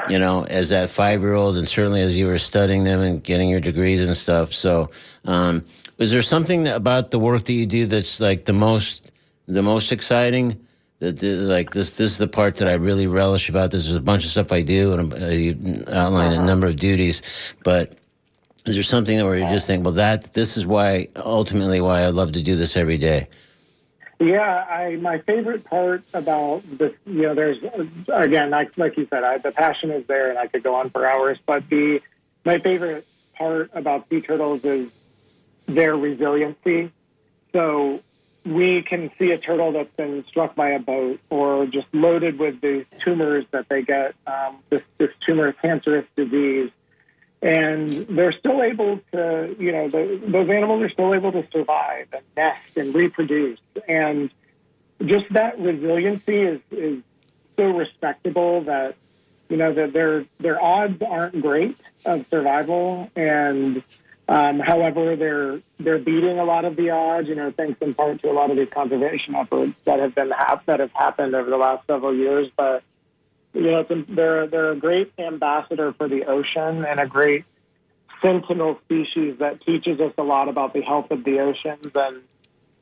you 0.09 0.19
know, 0.19 0.43
as 0.45 0.69
that 0.69 0.89
five-year-old, 0.89 1.57
and 1.57 1.67
certainly 1.67 2.01
as 2.01 2.17
you 2.17 2.27
were 2.27 2.37
studying 2.37 2.83
them 2.83 3.01
and 3.01 3.23
getting 3.23 3.49
your 3.49 3.59
degrees 3.59 4.01
and 4.01 4.15
stuff. 4.15 4.53
So, 4.53 4.91
um, 5.25 5.65
is 5.97 6.11
there 6.11 6.21
something 6.21 6.67
about 6.67 7.11
the 7.11 7.19
work 7.19 7.45
that 7.45 7.53
you 7.53 7.65
do 7.65 7.85
that's 7.85 8.19
like 8.19 8.45
the 8.45 8.53
most, 8.53 9.11
the 9.47 9.61
most 9.61 9.91
exciting? 9.91 10.65
That 10.99 11.23
like 11.23 11.71
this, 11.71 11.93
this 11.93 12.11
is 12.11 12.17
the 12.17 12.27
part 12.27 12.57
that 12.57 12.67
I 12.67 12.73
really 12.73 13.07
relish 13.07 13.47
about 13.49 13.71
this. 13.71 13.85
There's 13.85 13.95
a 13.95 14.01
bunch 14.01 14.25
of 14.25 14.31
stuff 14.31 14.51
I 14.51 14.61
do, 14.61 14.93
and 14.93 15.13
uh, 15.13 15.27
you 15.27 15.83
outline 15.87 16.33
a 16.33 16.45
number 16.45 16.67
of 16.67 16.75
duties, 16.75 17.21
but 17.63 17.97
is 18.65 18.75
there 18.75 18.83
something 18.83 19.23
where 19.23 19.37
you 19.37 19.47
just 19.47 19.65
think, 19.65 19.85
well, 19.85 19.93
that 19.93 20.33
this 20.33 20.57
is 20.57 20.65
why 20.65 21.07
ultimately 21.15 21.79
why 21.81 22.01
I 22.01 22.07
love 22.07 22.33
to 22.33 22.43
do 22.43 22.55
this 22.55 22.75
every 22.75 22.97
day? 22.97 23.27
Yeah, 24.19 24.41
I 24.41 24.97
my 24.97 25.19
favorite 25.19 25.63
part 25.63 26.03
about 26.13 26.63
this, 26.77 26.93
you 27.05 27.21
know, 27.21 27.35
there's 27.35 27.57
again, 28.09 28.49
like 28.49 28.77
like 28.77 28.97
you 28.97 29.07
said, 29.09 29.23
I, 29.23 29.37
the 29.37 29.51
passion 29.51 29.91
is 29.91 30.05
there, 30.07 30.29
and 30.29 30.37
I 30.37 30.47
could 30.47 30.61
go 30.61 30.75
on 30.75 30.89
for 30.89 31.05
hours. 31.05 31.37
But 31.45 31.69
the 31.69 32.01
my 32.43 32.59
favorite 32.59 33.07
part 33.35 33.71
about 33.73 34.09
sea 34.09 34.19
turtles 34.19 34.65
is 34.65 34.91
their 35.67 35.95
resiliency. 35.95 36.91
So 37.53 38.01
we 38.45 38.81
can 38.81 39.11
see 39.17 39.31
a 39.31 39.37
turtle 39.37 39.71
that's 39.71 39.95
been 39.95 40.25
struck 40.27 40.55
by 40.55 40.71
a 40.71 40.79
boat 40.79 41.19
or 41.29 41.65
just 41.65 41.87
loaded 41.93 42.39
with 42.39 42.61
these 42.61 42.85
tumors 42.99 43.45
that 43.51 43.69
they 43.69 43.81
get, 43.83 44.15
um, 44.25 44.57
this, 44.69 44.81
this 44.97 45.11
tumor 45.25 45.51
cancerous 45.51 46.05
disease. 46.15 46.71
And 47.41 48.07
they're 48.07 48.33
still 48.33 48.61
able 48.61 48.99
to, 49.13 49.55
you 49.57 49.71
know, 49.71 49.87
the, 49.87 50.21
those 50.27 50.49
animals 50.49 50.83
are 50.83 50.89
still 50.89 51.13
able 51.13 51.31
to 51.31 51.47
survive 51.51 52.07
and 52.11 52.23
nest 52.35 52.75
and 52.75 52.93
reproduce. 52.93 53.59
And 53.87 54.29
just 55.05 55.31
that 55.31 55.57
resiliency 55.59 56.41
is, 56.41 56.59
is 56.71 57.01
so 57.55 57.63
respectable 57.65 58.61
that, 58.63 58.95
you 59.47 59.55
know, 59.55 59.73
that 59.73 59.93
their, 59.93 60.25
their 60.39 60.61
odds 60.61 61.01
aren't 61.01 61.41
great 61.41 61.77
of 62.05 62.25
survival. 62.29 63.09
And, 63.15 63.83
um, 64.29 64.59
however, 64.59 65.15
they're 65.15 65.59
they're 65.79 65.97
beating 65.97 66.37
a 66.37 66.43
lot 66.43 66.63
of 66.63 66.75
the 66.75 66.91
odds, 66.91 67.27
you 67.27 67.33
know, 67.33 67.49
thanks 67.49 67.81
in 67.81 67.95
part 67.95 68.21
to 68.21 68.29
a 68.29 68.33
lot 68.33 68.51
of 68.51 68.57
these 68.57 68.69
conservation 68.69 69.33
efforts 69.33 69.73
that 69.85 69.99
have 69.99 70.13
been 70.13 70.29
that 70.29 70.79
have 70.79 70.91
happened 70.91 71.33
over 71.33 71.49
the 71.49 71.57
last 71.57 71.87
several 71.87 72.13
years. 72.13 72.47
But 72.55 72.83
you 73.53 73.61
know, 73.61 73.85
a, 73.89 74.03
they're 74.07 74.47
they're 74.47 74.71
a 74.71 74.75
great 74.75 75.13
ambassador 75.17 75.93
for 75.93 76.07
the 76.07 76.25
ocean 76.25 76.85
and 76.85 76.99
a 76.99 77.07
great 77.07 77.45
sentinel 78.21 78.79
species 78.85 79.37
that 79.39 79.61
teaches 79.61 79.99
us 79.99 80.13
a 80.17 80.23
lot 80.23 80.49
about 80.49 80.73
the 80.73 80.81
health 80.81 81.11
of 81.11 81.23
the 81.23 81.39
oceans. 81.39 81.91
And 81.95 82.21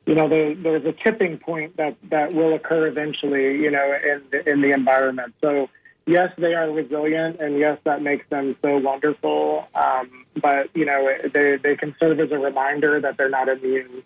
you 0.06 0.14
know, 0.14 0.28
there, 0.28 0.54
there's 0.54 0.84
a 0.84 0.92
tipping 0.92 1.38
point 1.38 1.76
that 1.76 1.96
that 2.10 2.32
will 2.32 2.54
occur 2.54 2.86
eventually, 2.86 3.58
you 3.58 3.70
know, 3.70 3.98
in 4.02 4.22
the, 4.30 4.50
in 4.50 4.60
the 4.60 4.72
environment. 4.72 5.34
So 5.40 5.68
yes, 6.06 6.32
they 6.38 6.54
are 6.54 6.70
resilient, 6.70 7.40
and 7.40 7.58
yes, 7.58 7.78
that 7.84 8.02
makes 8.02 8.28
them 8.28 8.56
so 8.62 8.78
wonderful. 8.78 9.68
Um, 9.74 10.26
but 10.40 10.74
you 10.74 10.84
know, 10.84 11.08
they 11.32 11.56
they 11.56 11.76
can 11.76 11.94
serve 12.00 12.20
as 12.20 12.30
a 12.32 12.38
reminder 12.38 13.00
that 13.00 13.16
they're 13.16 13.28
not 13.28 13.48
immune 13.48 14.02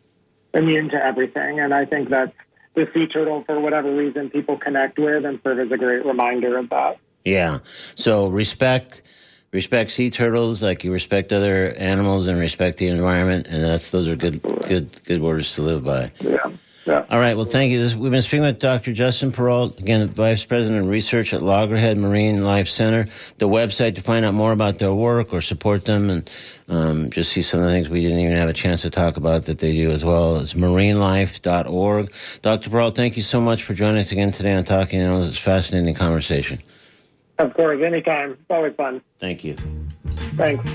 immune 0.55 0.91
to 0.91 1.03
everything. 1.03 1.61
And 1.61 1.73
I 1.73 1.87
think 1.87 2.09
that's 2.09 2.37
the 2.75 2.89
sea 2.95 3.07
turtle 3.07 3.45
for 3.45 3.61
whatever 3.61 3.95
reason 3.95 4.31
people 4.31 4.57
connect 4.57 4.99
with 4.99 5.25
and 5.25 5.41
serve 5.43 5.59
as 5.61 5.71
a 5.71 5.77
great 5.77 6.05
reminder 6.05 6.59
of 6.59 6.71
that. 6.71 6.99
Yeah. 7.25 7.61
So 7.95 8.27
respect 8.29 9.03
respect 9.53 9.91
sea 9.91 10.11
turtles 10.11 10.63
like 10.63 10.83
you 10.83 10.93
respect 10.93 11.33
other 11.33 11.75
animals 11.77 12.27
and 12.27 12.41
respect 12.41 12.79
the 12.79 12.87
environment 12.87 13.47
and 13.49 13.63
that's 13.63 13.91
those 13.91 14.09
are 14.09 14.17
good 14.17 14.41
good 14.67 14.89
good 15.05 15.21
words 15.21 15.55
to 15.57 15.63
live 15.63 15.85
by. 15.85 16.11
Yeah. 16.21 16.51
Yeah. 16.85 17.05
All 17.11 17.21
right. 17.21 17.35
Well, 17.37 17.45
thank 17.45 17.71
you. 17.71 17.79
This, 17.79 17.95
we've 17.95 18.11
been 18.11 18.23
speaking 18.23 18.43
with 18.43 18.59
Dr. 18.59 18.93
Justin 18.93 19.31
Perrault, 19.31 19.79
again, 19.79 20.09
Vice 20.09 20.45
President 20.45 20.83
of 20.83 20.89
Research 20.89 21.33
at 21.33 21.41
Loggerhead 21.41 21.97
Marine 21.97 22.43
Life 22.43 22.69
Center. 22.69 23.05
The 23.39 23.49
website 23.49 23.95
to 23.95 24.01
find 24.01 24.25
out 24.25 24.35
more 24.35 24.53
about 24.53 24.79
their 24.79 24.93
work 24.93 25.33
or 25.33 25.41
support 25.41 25.85
them 25.85 26.11
and 26.11 26.31
um, 26.69 27.11
just 27.11 27.33
see 27.33 27.43
some 27.43 27.61
of 27.61 27.67
the 27.67 27.73
things 27.73 27.89
we 27.89 28.03
didn't 28.03 28.19
even 28.19 28.37
have 28.37 28.49
a 28.49 28.53
chance 28.53 28.83
to 28.83 28.91
talk 28.91 29.17
about 29.17 29.45
that 29.45 29.59
they 29.59 29.73
do 29.73 29.91
as 29.93 30.05
well 30.05 30.37
is 30.37 30.55
marinelife.org. 30.55 32.13
Dr. 32.43 32.71
Perrault, 32.71 32.97
thank 32.97 33.17
you 33.17 33.23
so 33.23 33.41
much 33.41 33.63
for 33.63 33.75
joining 33.75 34.03
us 34.03 34.11
again 34.11 34.33
today 34.33 34.55
on 34.55 34.65
Talking 34.65 35.01
Animals. 35.01 35.29
It's 35.29 35.39
a 35.39 35.43
fascinating 35.43 35.95
conversation. 35.95 36.59
Of 37.39 37.55
course, 37.55 37.81
anytime. 37.83 38.33
It's 38.33 38.51
always 38.51 38.75
fun. 38.75 39.01
Thank 39.21 39.45
you. 39.45 39.57
Thanks. 40.37 40.69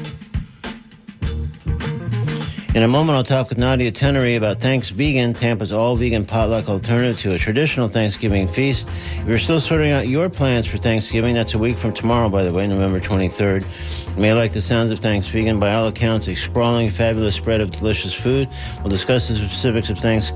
In 2.77 2.83
a 2.83 2.87
moment, 2.87 3.15
I'll 3.15 3.23
talk 3.23 3.49
with 3.49 3.57
Nadia 3.57 3.91
Tenery 3.91 4.37
about 4.37 4.59
Thanks 4.59 4.89
Vegan, 4.89 5.33
Tampa's 5.33 5.71
all 5.71 5.95
vegan 5.95 6.27
potluck 6.27 6.69
alternative 6.69 7.19
to 7.21 7.33
a 7.33 7.39
traditional 7.39 7.87
Thanksgiving 7.87 8.47
feast. 8.47 8.87
If 9.15 9.27
you're 9.27 9.39
still 9.39 9.59
sorting 9.59 9.89
out 9.89 10.07
your 10.07 10.29
plans 10.29 10.67
for 10.67 10.77
Thanksgiving, 10.77 11.33
that's 11.33 11.55
a 11.55 11.57
week 11.57 11.75
from 11.75 11.91
tomorrow, 11.91 12.29
by 12.29 12.43
the 12.43 12.53
way, 12.53 12.67
November 12.67 12.99
23rd. 12.99 14.15
You 14.15 14.21
may 14.21 14.31
like 14.35 14.53
the 14.53 14.61
sounds 14.61 14.91
of 14.91 14.99
Thanks 14.99 15.25
Vegan. 15.25 15.59
By 15.59 15.73
all 15.73 15.87
accounts, 15.87 16.27
a 16.27 16.35
sprawling, 16.35 16.91
fabulous 16.91 17.33
spread 17.33 17.61
of 17.61 17.71
delicious 17.71 18.13
food. 18.13 18.47
We'll 18.81 18.89
discuss 18.89 19.27
the 19.27 19.33
specifics 19.33 19.89
of 19.89 19.97
Thanks 19.97 20.31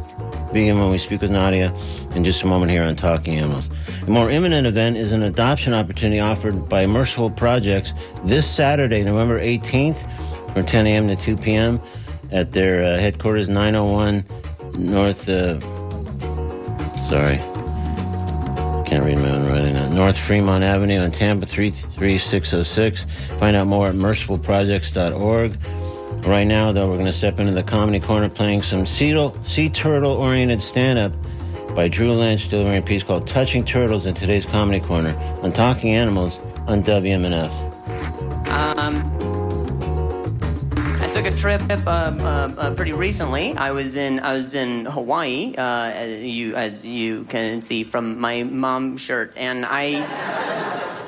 Vegan 0.51 0.79
when 0.79 0.89
we 0.89 0.97
speak 0.97 1.21
with 1.21 1.29
Nadia 1.29 1.71
in 2.15 2.23
just 2.23 2.41
a 2.41 2.47
moment 2.47 2.71
here 2.71 2.81
on 2.81 2.95
Talking 2.95 3.37
Animals. 3.37 3.69
A 4.07 4.09
more 4.09 4.31
imminent 4.31 4.65
event 4.65 4.97
is 4.97 5.11
an 5.11 5.21
adoption 5.21 5.75
opportunity 5.75 6.19
offered 6.19 6.67
by 6.67 6.87
Merciful 6.87 7.29
Projects 7.29 7.93
this 8.25 8.49
Saturday, 8.49 9.03
November 9.03 9.39
18th, 9.39 10.07
from 10.53 10.65
10 10.65 10.87
a.m. 10.87 11.07
to 11.07 11.15
2 11.15 11.37
p.m 11.37 11.79
at 12.31 12.51
their 12.51 12.83
uh, 12.83 12.97
headquarters, 12.97 13.49
901 13.49 14.23
North. 14.77 15.27
Uh, 15.27 15.59
sorry, 17.09 17.37
can't 18.85 19.03
read 19.03 19.17
my 19.17 19.29
own 19.29 19.47
writing. 19.47 19.73
Now. 19.73 19.87
North 19.89 20.17
Fremont 20.17 20.63
Avenue 20.63 21.01
in 21.01 21.11
Tampa, 21.11 21.45
33606. 21.45 23.05
Find 23.39 23.55
out 23.55 23.67
more 23.67 23.87
at 23.87 23.95
mercifulprojects.org. 23.95 25.57
Right 26.27 26.43
now, 26.43 26.71
though, 26.71 26.87
we're 26.87 26.95
going 26.95 27.05
to 27.07 27.13
step 27.13 27.39
into 27.39 27.51
the 27.51 27.63
comedy 27.63 27.99
corner 27.99 28.29
playing 28.29 28.61
some 28.61 28.85
sea, 28.85 29.13
turtle 29.69 30.11
oriented 30.11 30.61
stand 30.61 30.99
up 30.99 31.11
by 31.75 31.87
Drew 31.87 32.11
Lynch, 32.11 32.49
delivering 32.49 32.77
a 32.77 32.81
piece 32.81 33.01
called 33.01 33.27
Touching 33.27 33.65
Turtles 33.65 34.05
in 34.05 34.13
today's 34.13 34.45
Comedy 34.45 34.79
Corner 34.79 35.15
on 35.41 35.51
Talking 35.51 35.95
Animals 35.95 36.37
on 36.67 36.83
WMNF. 36.83 37.49
Um, 38.47 39.30
took 41.11 41.27
a 41.27 41.35
trip 41.35 41.61
um, 41.87 42.21
uh, 42.21 42.53
uh, 42.57 42.73
pretty 42.73 42.93
recently. 42.93 43.53
I 43.57 43.71
was 43.71 43.97
in 43.97 44.21
I 44.21 44.31
was 44.33 44.55
in 44.55 44.85
Hawaii, 44.85 45.53
uh, 45.57 45.61
as 45.61 46.23
you 46.23 46.55
as 46.55 46.85
you 46.85 47.25
can 47.25 47.59
see 47.59 47.83
from 47.83 48.17
my 48.17 48.43
mom 48.43 48.95
shirt, 48.95 49.33
and 49.35 49.65
I. 49.65 50.07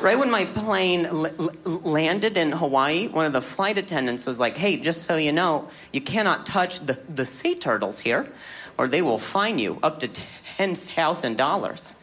Right 0.02 0.20
when 0.20 0.30
my 0.30 0.44
plane 0.44 1.06
l- 1.06 1.32
landed 1.64 2.36
in 2.36 2.52
Hawaii, 2.52 3.08
one 3.08 3.26
of 3.26 3.32
the 3.32 3.42
flight 3.42 3.78
attendants 3.78 4.26
was 4.26 4.38
like, 4.38 4.58
"Hey, 4.58 4.76
just 4.76 5.04
so 5.04 5.16
you 5.16 5.32
know, 5.32 5.70
you 5.94 6.02
cannot 6.02 6.46
touch 6.46 6.82
the, 6.82 7.00
the 7.08 7.26
sea 7.26 7.56
turtles 7.56 8.02
here, 8.02 8.28
or 8.78 8.90
they 8.90 9.02
will 9.02 9.18
fine 9.18 9.58
you 9.58 9.80
up 9.82 10.00
to 10.00 10.10
ten 10.58 10.76
thousand 10.76 11.38
dollars." 11.38 11.96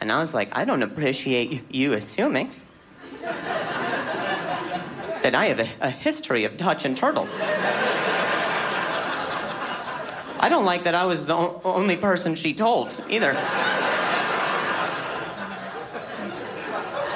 And 0.00 0.10
I 0.10 0.18
was 0.18 0.34
like, 0.34 0.48
"I 0.58 0.64
don't 0.64 0.82
appreciate 0.82 1.72
you 1.72 1.92
assuming." 1.92 2.50
That 5.26 5.34
I 5.34 5.46
have 5.46 5.58
a, 5.58 5.66
a 5.80 5.90
history 5.90 6.44
of 6.44 6.56
Dutch 6.56 6.84
and 6.84 6.96
turtles. 6.96 7.36
I 10.38 10.46
don't 10.48 10.64
like 10.64 10.84
that 10.84 10.94
I 10.94 11.04
was 11.06 11.26
the 11.26 11.34
o- 11.34 11.60
only 11.64 11.96
person 11.96 12.36
she 12.36 12.54
told 12.54 13.02
either. 13.10 13.32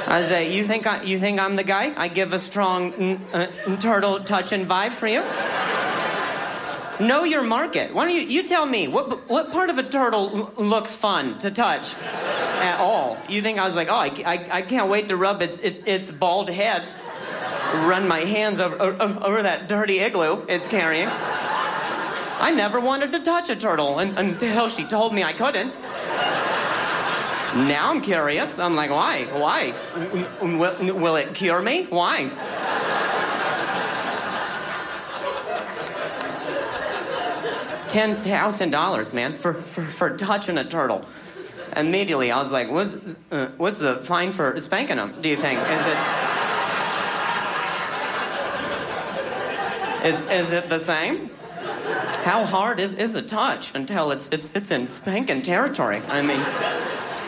I 0.08 0.24
say, 0.28 0.52
you 0.52 0.64
think 0.64 0.88
I, 0.88 1.04
you 1.04 1.20
think 1.20 1.38
I'm 1.38 1.54
the 1.54 1.62
guy? 1.62 1.94
I 1.96 2.08
give 2.08 2.32
a 2.32 2.40
strong 2.40 2.92
n- 2.94 3.24
uh, 3.32 3.46
turtle 3.76 4.18
touching 4.24 4.66
vibe 4.66 4.90
for 4.90 5.06
you. 5.06 5.22
Know 7.06 7.22
your 7.22 7.44
market. 7.44 7.94
Why 7.94 8.06
don't 8.06 8.14
you 8.16 8.22
you 8.22 8.42
tell 8.42 8.66
me 8.66 8.88
what 8.88 9.28
what 9.28 9.52
part 9.52 9.70
of 9.70 9.78
a 9.78 9.84
turtle 9.84 10.52
l- 10.58 10.64
looks 10.64 10.96
fun 10.96 11.38
to 11.38 11.52
touch 11.52 11.94
at 11.96 12.80
all? 12.80 13.16
You 13.28 13.40
think 13.40 13.60
I 13.60 13.64
was 13.66 13.76
like, 13.76 13.88
oh, 13.88 13.94
I, 13.94 14.10
I, 14.26 14.46
I 14.58 14.62
can't 14.62 14.90
wait 14.90 15.06
to 15.08 15.16
rub 15.16 15.42
its 15.42 15.60
it, 15.60 15.86
its 15.86 16.10
bald 16.10 16.48
head 16.50 16.90
run 17.86 18.06
my 18.08 18.20
hands 18.20 18.60
over, 18.60 18.80
over, 18.80 19.24
over, 19.24 19.42
that 19.42 19.68
dirty 19.68 20.00
igloo 20.00 20.44
it's 20.48 20.68
carrying. 20.68 21.08
I 21.08 22.52
never 22.54 22.80
wanted 22.80 23.12
to 23.12 23.20
touch 23.20 23.50
a 23.50 23.56
turtle 23.56 23.98
un- 23.98 24.14
until 24.16 24.68
she 24.68 24.84
told 24.84 25.14
me 25.14 25.22
I 25.22 25.32
couldn't. 25.32 25.78
Now 27.68 27.90
I'm 27.90 28.00
curious. 28.00 28.58
I'm 28.58 28.76
like, 28.76 28.90
why? 28.90 29.24
Why? 29.24 29.74
Will, 30.40 30.94
will 30.94 31.16
it 31.16 31.34
cure 31.34 31.60
me? 31.60 31.84
Why? 31.84 32.28
Ten 37.88 38.14
thousand 38.14 38.70
dollars, 38.70 39.12
man, 39.12 39.36
for, 39.38 39.54
for, 39.54 39.82
for 39.82 40.16
touching 40.16 40.58
a 40.58 40.64
turtle. 40.64 41.04
Immediately, 41.76 42.30
I 42.30 42.40
was 42.40 42.52
like, 42.52 42.70
"What's 42.70 43.16
uh, 43.32 43.48
what's 43.56 43.78
the 43.78 43.96
fine 43.96 44.30
for 44.30 44.58
spanking 44.60 44.96
them? 44.96 45.14
Do 45.20 45.28
you 45.28 45.36
think? 45.36 45.58
Is 45.58 45.86
it?" 45.86 45.96
Is, 50.04 50.20
is 50.30 50.52
it 50.52 50.70
the 50.70 50.78
same? 50.78 51.28
How 52.24 52.46
hard 52.46 52.80
is, 52.80 52.94
is 52.94 53.14
a 53.14 53.22
touch 53.22 53.74
until 53.74 54.12
it's, 54.12 54.30
it's, 54.30 54.50
it's 54.54 54.70
in 54.70 54.86
spanking 54.86 55.42
territory? 55.42 56.00
I 56.08 56.22
mean, 56.22 56.42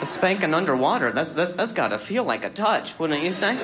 spanking 0.05 0.55
underwater, 0.55 1.13
that's, 1.13 1.33
that's, 1.33 1.53
that's 1.53 1.73
got 1.75 1.89
to 1.89 1.99
feel 1.99 2.25
like 2.25 2.47
a 2.47 2.51
touch, 2.51 2.99
wouldn't 2.99 3.23
you 3.23 3.33
say? 3.35 3.57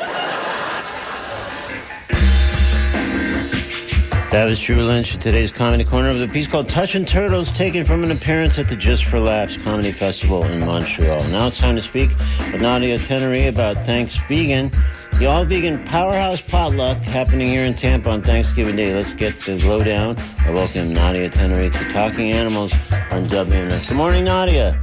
That 4.30 4.44
was 4.44 4.60
Drew 4.60 4.84
Lynch 4.84 5.14
in 5.14 5.20
today's 5.20 5.50
Comedy 5.50 5.84
Corner 5.84 6.10
of 6.10 6.18
the 6.18 6.28
piece 6.28 6.46
called 6.46 6.68
Touching 6.68 7.06
Turtles, 7.06 7.50
taken 7.50 7.86
from 7.86 8.04
an 8.04 8.10
appearance 8.10 8.58
at 8.58 8.68
the 8.68 8.76
Just 8.76 9.06
for 9.06 9.18
Laughs 9.18 9.56
Comedy 9.56 9.90
Festival 9.90 10.44
in 10.44 10.60
Montreal. 10.60 11.20
Now 11.30 11.46
it's 11.46 11.56
time 11.56 11.76
to 11.76 11.82
speak 11.82 12.10
with 12.52 12.60
Nadia 12.60 12.98
Tenery 12.98 13.48
about 13.48 13.78
Thanks 13.86 14.18
Vegan, 14.28 14.70
the 15.18 15.26
all 15.26 15.44
vegan 15.44 15.84
powerhouse 15.84 16.40
potluck 16.40 16.96
happening 16.98 17.48
here 17.48 17.64
in 17.64 17.74
Tampa 17.74 18.08
on 18.08 18.22
Thanksgiving 18.22 18.76
Day. 18.76 18.94
Let's 18.94 19.14
get 19.14 19.36
the 19.40 19.58
lowdown. 19.66 20.16
I 20.46 20.50
welcome 20.50 20.94
Nadia 20.94 21.28
Tenery 21.28 21.72
to 21.72 21.92
Talking 21.92 22.30
Animals 22.30 22.72
on 23.10 23.24
WMNF. 23.24 23.88
Good 23.88 23.96
morning, 23.96 24.24
Nadia. 24.24 24.80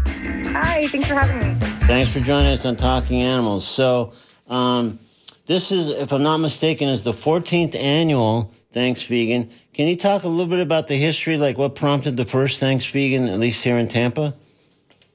Hi, 0.47 0.89
thanks 0.89 1.07
for 1.07 1.13
having 1.13 1.39
me. 1.39 1.67
Thanks 1.88 2.11
for 2.11 2.19
joining 2.19 2.51
us 2.51 2.65
on 2.65 2.75
Talking 2.75 3.21
Animals. 3.21 3.65
So, 3.65 4.11
um, 4.49 4.99
this 5.45 5.71
is, 5.71 5.88
if 5.88 6.11
I'm 6.11 6.23
not 6.23 6.39
mistaken, 6.39 6.89
is 6.89 7.01
the 7.01 7.13
14th 7.13 7.73
annual 7.73 8.51
Thanks 8.73 9.03
Vegan. 9.03 9.49
Can 9.73 9.88
you 9.88 9.95
talk 9.95 10.23
a 10.23 10.27
little 10.27 10.47
bit 10.47 10.59
about 10.59 10.88
the 10.88 10.97
history, 10.97 11.38
like 11.38 11.57
what 11.57 11.75
prompted 11.75 12.17
the 12.17 12.25
first 12.25 12.59
Thanks 12.59 12.86
Vegan, 12.88 13.29
at 13.29 13.39
least 13.39 13.63
here 13.63 13.77
in 13.77 13.88
Tampa? 13.88 14.33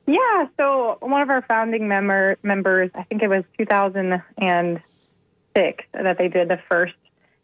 Yeah, 0.06 0.48
so 0.56 0.96
one 1.00 1.20
of 1.20 1.28
our 1.28 1.42
founding 1.42 1.86
member 1.88 2.38
members, 2.42 2.90
I 2.94 3.02
think 3.02 3.22
it 3.22 3.28
was 3.28 3.44
2006 5.54 5.84
that 5.92 6.18
they 6.18 6.28
did 6.28 6.48
the 6.48 6.58
first 6.70 6.94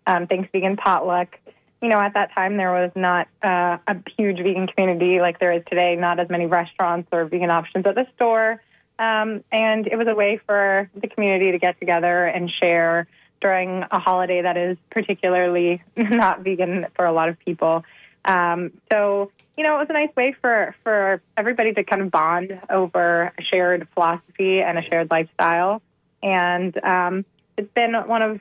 um, 0.06 0.26
Thanks 0.26 0.48
Vegan 0.52 0.76
potluck. 0.76 1.38
You 1.82 1.88
know, 1.88 2.00
at 2.00 2.14
that 2.14 2.32
time 2.32 2.56
there 2.56 2.72
was 2.72 2.90
not 2.94 3.28
uh, 3.42 3.78
a 3.86 3.96
huge 4.16 4.38
vegan 4.38 4.66
community 4.66 5.20
like 5.20 5.38
there 5.38 5.52
is 5.52 5.62
today. 5.68 5.96
Not 5.96 6.18
as 6.18 6.28
many 6.28 6.46
restaurants 6.46 7.08
or 7.12 7.24
vegan 7.26 7.50
options 7.50 7.86
at 7.86 7.94
the 7.94 8.06
store, 8.14 8.62
um, 8.98 9.44
and 9.52 9.86
it 9.86 9.96
was 9.96 10.06
a 10.08 10.14
way 10.14 10.40
for 10.46 10.88
the 10.94 11.08
community 11.08 11.52
to 11.52 11.58
get 11.58 11.78
together 11.78 12.24
and 12.24 12.50
share 12.50 13.06
during 13.40 13.84
a 13.90 13.98
holiday 13.98 14.42
that 14.42 14.56
is 14.56 14.78
particularly 14.90 15.82
not 15.96 16.40
vegan 16.40 16.86
for 16.94 17.04
a 17.04 17.12
lot 17.12 17.28
of 17.28 17.38
people. 17.40 17.84
Um, 18.24 18.72
so, 18.90 19.30
you 19.56 19.62
know, 19.62 19.76
it 19.76 19.80
was 19.80 19.86
a 19.90 19.92
nice 19.92 20.14
way 20.16 20.34
for, 20.40 20.74
for 20.82 21.22
everybody 21.36 21.72
to 21.74 21.84
kind 21.84 22.02
of 22.02 22.10
bond 22.10 22.58
over 22.70 23.32
a 23.38 23.42
shared 23.42 23.86
philosophy 23.92 24.62
and 24.62 24.78
a 24.78 24.82
shared 24.82 25.10
lifestyle. 25.10 25.82
And 26.22 26.76
um, 26.82 27.24
it's 27.56 27.72
been 27.72 27.94
one 27.94 28.22
of 28.22 28.40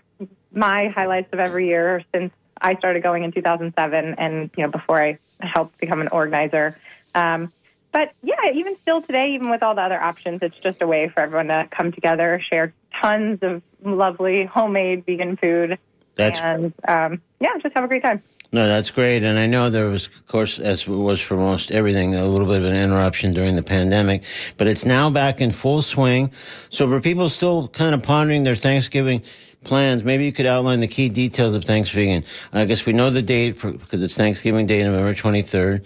my 0.51 0.87
highlights 0.87 1.31
of 1.33 1.39
every 1.39 1.67
year 1.67 2.03
since 2.13 2.33
I 2.59 2.75
started 2.75 3.03
going 3.03 3.23
in 3.23 3.31
2007 3.31 4.15
and, 4.17 4.49
you 4.55 4.63
know, 4.63 4.69
before 4.69 5.01
I 5.01 5.19
helped 5.39 5.79
become 5.79 6.01
an 6.01 6.07
organizer. 6.09 6.77
Um, 7.13 7.51
but 7.91 8.11
yeah, 8.23 8.51
even 8.53 8.77
still 8.77 9.01
today, 9.01 9.35
even 9.35 9.49
with 9.49 9.63
all 9.63 9.75
the 9.75 9.81
other 9.81 10.01
options, 10.01 10.39
it's 10.41 10.57
just 10.57 10.81
a 10.81 10.87
way 10.87 11.09
for 11.09 11.21
everyone 11.21 11.47
to 11.47 11.67
come 11.71 11.91
together, 11.91 12.41
share 12.49 12.73
tons 13.01 13.39
of 13.41 13.61
lovely 13.83 14.45
homemade 14.45 15.05
vegan 15.05 15.37
food, 15.37 15.77
That's 16.15 16.39
and 16.39 16.73
um, 16.87 17.21
yeah, 17.39 17.57
just 17.61 17.73
have 17.75 17.85
a 17.85 17.87
great 17.87 18.03
time. 18.03 18.21
No, 18.55 18.69
that's 18.69 18.89
great. 18.89 19.21
And 19.21 19.37
I 19.37 19.47
know 19.47 19.69
there 19.69 19.89
was, 19.89 20.07
of 20.07 20.27
course, 20.27 20.59
as 20.59 20.83
it 20.83 20.87
was 20.87 21.19
for 21.19 21.35
most 21.35 21.71
everything, 21.71 22.15
a 22.15 22.23
little 22.25 22.47
bit 22.47 22.59
of 22.61 22.63
an 22.63 22.73
interruption 22.73 23.33
during 23.33 23.57
the 23.57 23.61
pandemic, 23.61 24.23
but 24.55 24.65
it's 24.65 24.85
now 24.85 25.09
back 25.09 25.41
in 25.41 25.51
full 25.51 25.81
swing. 25.81 26.31
So 26.69 26.87
for 26.87 27.01
people 27.01 27.27
still 27.29 27.67
kind 27.67 27.93
of 27.93 28.01
pondering 28.01 28.43
their 28.43 28.55
Thanksgiving 28.55 29.23
plans, 29.65 30.05
maybe 30.05 30.23
you 30.23 30.31
could 30.31 30.45
outline 30.45 30.79
the 30.79 30.87
key 30.87 31.09
details 31.09 31.53
of 31.53 31.65
Thanksgiving. 31.65 32.23
I 32.53 32.63
guess 32.63 32.85
we 32.85 32.93
know 32.93 33.09
the 33.09 33.21
date 33.21 33.57
for, 33.57 33.73
because 33.73 34.01
it's 34.01 34.15
Thanksgiving 34.15 34.65
Day, 34.67 34.81
November 34.83 35.13
23rd. 35.13 35.85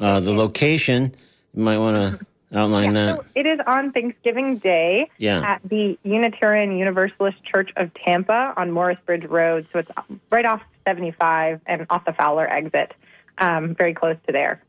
Uh, 0.00 0.18
the 0.18 0.32
location, 0.32 1.14
you 1.52 1.62
might 1.64 1.76
want 1.76 2.18
to 2.18 2.58
outline 2.58 2.94
that. 2.94 3.18
So 3.18 3.26
it 3.34 3.44
is 3.44 3.60
on 3.66 3.92
Thanksgiving 3.92 4.56
Day 4.56 5.10
Yeah. 5.18 5.42
at 5.42 5.60
the 5.68 5.98
Unitarian 6.02 6.78
Universalist 6.78 7.44
Church 7.44 7.72
of 7.76 7.92
Tampa 7.92 8.54
on 8.56 8.70
Morris 8.70 8.96
Bridge 9.04 9.26
Road. 9.26 9.66
So 9.70 9.80
it's 9.80 9.90
right 10.30 10.46
off 10.46 10.62
75 10.86 11.60
and 11.66 11.86
off 11.90 12.04
the 12.04 12.12
Fowler 12.12 12.48
exit, 12.48 12.92
um, 13.38 13.74
very 13.74 13.94
close 13.94 14.16
to 14.26 14.32
there. 14.32 14.62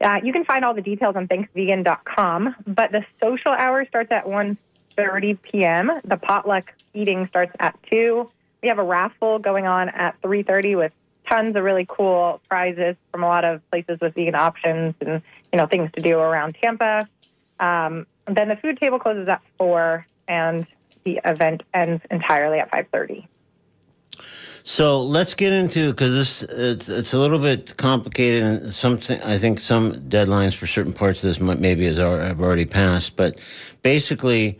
Uh, 0.00 0.18
you 0.22 0.32
can 0.32 0.44
find 0.44 0.64
all 0.64 0.74
the 0.74 0.82
details 0.82 1.14
on 1.14 1.28
thanksvegan.com, 1.28 2.56
but 2.66 2.90
the 2.90 3.04
social 3.22 3.52
hour 3.52 3.84
starts 3.86 4.10
at 4.10 4.24
1.30 4.24 5.42
p.m. 5.42 5.90
The 6.04 6.16
potluck 6.16 6.72
eating 6.94 7.26
starts 7.28 7.52
at 7.60 7.78
2. 7.92 8.30
We 8.62 8.68
have 8.68 8.78
a 8.78 8.84
raffle 8.84 9.38
going 9.38 9.66
on 9.66 9.90
at 9.90 10.20
3.30 10.22 10.76
with 10.76 10.92
tons 11.28 11.54
of 11.54 11.62
really 11.62 11.86
cool 11.88 12.40
prizes 12.48 12.96
from 13.12 13.22
a 13.22 13.28
lot 13.28 13.44
of 13.44 13.68
places 13.70 13.98
with 14.00 14.14
vegan 14.14 14.34
options 14.34 14.94
and, 15.00 15.22
you 15.52 15.58
know, 15.58 15.66
things 15.66 15.90
to 15.96 16.02
do 16.02 16.18
around 16.18 16.56
Tampa. 16.62 17.06
Um, 17.58 18.06
then 18.26 18.48
the 18.48 18.56
food 18.56 18.78
table 18.80 18.98
closes 18.98 19.28
at 19.28 19.42
4, 19.58 20.06
and 20.28 20.66
the 21.04 21.20
event 21.24 21.62
ends 21.74 22.02
entirely 22.10 22.58
at 22.58 22.70
5.30. 22.70 23.26
So 24.64 25.02
let's 25.02 25.34
get 25.34 25.52
into 25.52 25.92
because 25.92 26.12
this 26.12 26.42
it's, 26.42 26.88
it's 26.88 27.12
a 27.12 27.20
little 27.20 27.38
bit 27.38 27.76
complicated 27.76 28.42
and 28.42 28.74
something 28.74 29.20
I 29.22 29.38
think 29.38 29.60
some 29.60 29.92
deadlines 29.92 30.54
for 30.54 30.66
certain 30.66 30.92
parts 30.92 31.22
of 31.22 31.28
this 31.28 31.40
might, 31.40 31.58
maybe 31.58 31.88
al- 31.88 32.18
have 32.18 32.40
already 32.40 32.66
passed. 32.66 33.16
But 33.16 33.40
basically, 33.82 34.58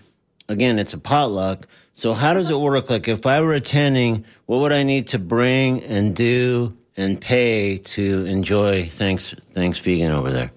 again, 0.48 0.78
it's 0.78 0.94
a 0.94 0.98
potluck. 0.98 1.66
So 1.92 2.14
how 2.14 2.34
does 2.34 2.50
it 2.50 2.58
work? 2.58 2.88
Like 2.88 3.08
if 3.08 3.26
I 3.26 3.40
were 3.40 3.54
attending, 3.54 4.24
what 4.46 4.60
would 4.60 4.72
I 4.72 4.82
need 4.82 5.08
to 5.08 5.18
bring 5.18 5.82
and 5.84 6.14
do 6.14 6.76
and 6.96 7.20
pay 7.20 7.78
to 7.78 8.24
enjoy 8.26 8.86
Thanks 8.86 9.34
Thanks 9.52 9.78
Vegan 9.78 10.12
over 10.12 10.30
there? 10.30 10.50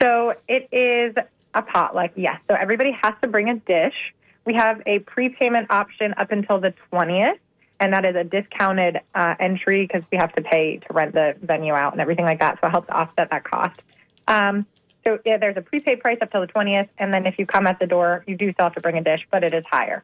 So 0.00 0.34
it 0.48 0.68
is 0.72 1.14
a 1.54 1.62
potluck, 1.62 2.12
yes. 2.14 2.40
So 2.48 2.56
everybody 2.56 2.92
has 3.02 3.14
to 3.22 3.28
bring 3.28 3.48
a 3.48 3.56
dish. 3.56 4.14
We 4.44 4.54
have 4.54 4.80
a 4.86 5.00
prepayment 5.00 5.70
option 5.70 6.14
up 6.16 6.30
until 6.30 6.60
the 6.60 6.72
20th, 6.92 7.38
and 7.80 7.92
that 7.92 8.04
is 8.04 8.16
a 8.16 8.24
discounted 8.24 9.00
uh, 9.14 9.34
entry 9.38 9.86
because 9.86 10.02
we 10.10 10.18
have 10.18 10.32
to 10.34 10.42
pay 10.42 10.78
to 10.78 10.92
rent 10.92 11.14
the 11.14 11.36
venue 11.42 11.72
out 11.72 11.92
and 11.92 12.00
everything 12.00 12.24
like 12.24 12.40
that. 12.40 12.58
So 12.60 12.66
it 12.66 12.70
helps 12.70 12.88
offset 12.90 13.30
that 13.30 13.44
cost. 13.44 13.80
Um, 14.26 14.66
so 15.04 15.18
yeah, 15.24 15.38
there's 15.38 15.56
a 15.56 15.62
prepaid 15.62 16.00
price 16.00 16.18
up 16.20 16.30
till 16.30 16.40
the 16.40 16.48
20th, 16.48 16.88
and 16.98 17.14
then 17.14 17.26
if 17.26 17.38
you 17.38 17.46
come 17.46 17.66
at 17.66 17.78
the 17.78 17.86
door, 17.86 18.24
you 18.26 18.36
do 18.36 18.52
still 18.52 18.66
have 18.66 18.74
to 18.74 18.80
bring 18.80 18.98
a 18.98 19.02
dish, 19.02 19.26
but 19.30 19.44
it 19.44 19.54
is 19.54 19.64
higher. 19.70 20.02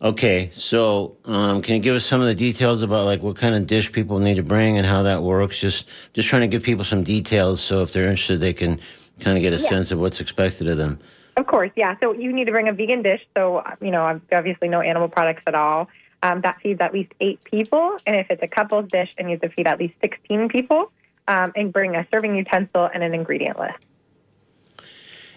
Okay, 0.00 0.50
so 0.52 1.16
um, 1.24 1.62
can 1.62 1.76
you 1.76 1.80
give 1.80 1.96
us 1.96 2.04
some 2.04 2.20
of 2.20 2.26
the 2.26 2.34
details 2.34 2.82
about 2.82 3.06
like 3.06 3.22
what 3.22 3.36
kind 3.36 3.54
of 3.54 3.66
dish 3.66 3.90
people 3.90 4.18
need 4.18 4.36
to 4.36 4.42
bring 4.42 4.76
and 4.76 4.86
how 4.86 5.02
that 5.02 5.22
works? 5.22 5.58
Just 5.58 5.90
just 6.12 6.28
trying 6.28 6.42
to 6.42 6.48
give 6.48 6.62
people 6.62 6.84
some 6.84 7.02
details 7.02 7.62
so 7.62 7.82
if 7.82 7.92
they're 7.92 8.04
interested, 8.04 8.38
they 8.38 8.52
can 8.52 8.78
kind 9.20 9.38
of 9.38 9.42
get 9.42 9.54
a 9.54 9.58
sense 9.58 9.90
of 9.90 9.98
what's 9.98 10.20
expected 10.20 10.68
of 10.68 10.76
them. 10.76 10.98
Of 11.36 11.46
course, 11.46 11.70
yeah. 11.76 11.96
So 12.02 12.12
you 12.12 12.32
need 12.32 12.46
to 12.46 12.52
bring 12.52 12.68
a 12.68 12.72
vegan 12.72 13.02
dish. 13.02 13.20
So, 13.36 13.62
you 13.80 13.90
know, 13.90 14.20
obviously 14.32 14.68
no 14.68 14.80
animal 14.80 15.08
products 15.08 15.42
at 15.46 15.54
all. 15.54 15.88
Um, 16.22 16.40
that 16.40 16.58
feeds 16.62 16.80
at 16.80 16.94
least 16.94 17.12
eight 17.20 17.44
people. 17.44 17.98
And 18.06 18.16
if 18.16 18.30
it's 18.30 18.42
a 18.42 18.48
couple's 18.48 18.88
dish, 18.90 19.14
it 19.18 19.26
needs 19.26 19.42
to 19.42 19.50
feed 19.50 19.66
at 19.66 19.78
least 19.78 19.94
16 20.00 20.48
people. 20.48 20.90
Um, 21.28 21.52
and 21.56 21.72
bring 21.72 21.96
a 21.96 22.06
serving 22.10 22.36
utensil 22.36 22.88
and 22.94 23.02
an 23.02 23.12
ingredient 23.12 23.58
list. 23.58 23.78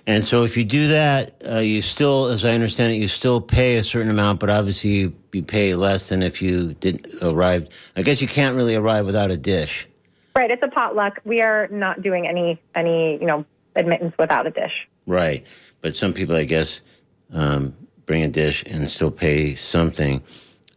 And 0.05 0.23
so 0.23 0.43
if 0.43 0.55
you 0.55 0.63
do 0.63 0.87
that, 0.87 1.35
uh, 1.47 1.57
you 1.57 1.81
still, 1.81 2.27
as 2.27 2.45
I 2.45 2.53
understand 2.53 2.93
it, 2.93 2.95
you 2.95 3.07
still 3.07 3.41
pay 3.41 3.77
a 3.77 3.83
certain 3.83 4.09
amount, 4.09 4.39
but 4.39 4.49
obviously 4.49 4.91
you, 4.91 5.15
you 5.33 5.43
pay 5.43 5.75
less 5.75 6.09
than 6.09 6.23
if 6.23 6.41
you 6.41 6.73
didn't 6.75 7.21
arrive. 7.21 7.91
I 7.95 8.03
guess 8.03 8.21
you 8.21 8.27
can't 8.27 8.55
really 8.55 8.75
arrive 8.75 9.05
without 9.05 9.31
a 9.31 9.37
dish. 9.37 9.87
Right. 10.35 10.49
It's 10.49 10.63
a 10.63 10.67
potluck. 10.67 11.19
We 11.25 11.41
are 11.41 11.67
not 11.69 12.01
doing 12.01 12.27
any, 12.27 12.61
any, 12.73 13.19
you 13.19 13.25
know, 13.25 13.45
admittance 13.75 14.15
without 14.17 14.47
a 14.47 14.51
dish. 14.51 14.87
Right. 15.05 15.45
But 15.81 15.95
some 15.95 16.13
people, 16.13 16.35
I 16.35 16.43
guess, 16.43 16.81
um, 17.33 17.75
bring 18.05 18.23
a 18.23 18.27
dish 18.27 18.63
and 18.65 18.89
still 18.89 19.11
pay 19.11 19.55
something. 19.55 20.21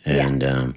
And, 0.04 0.44
um, 0.44 0.74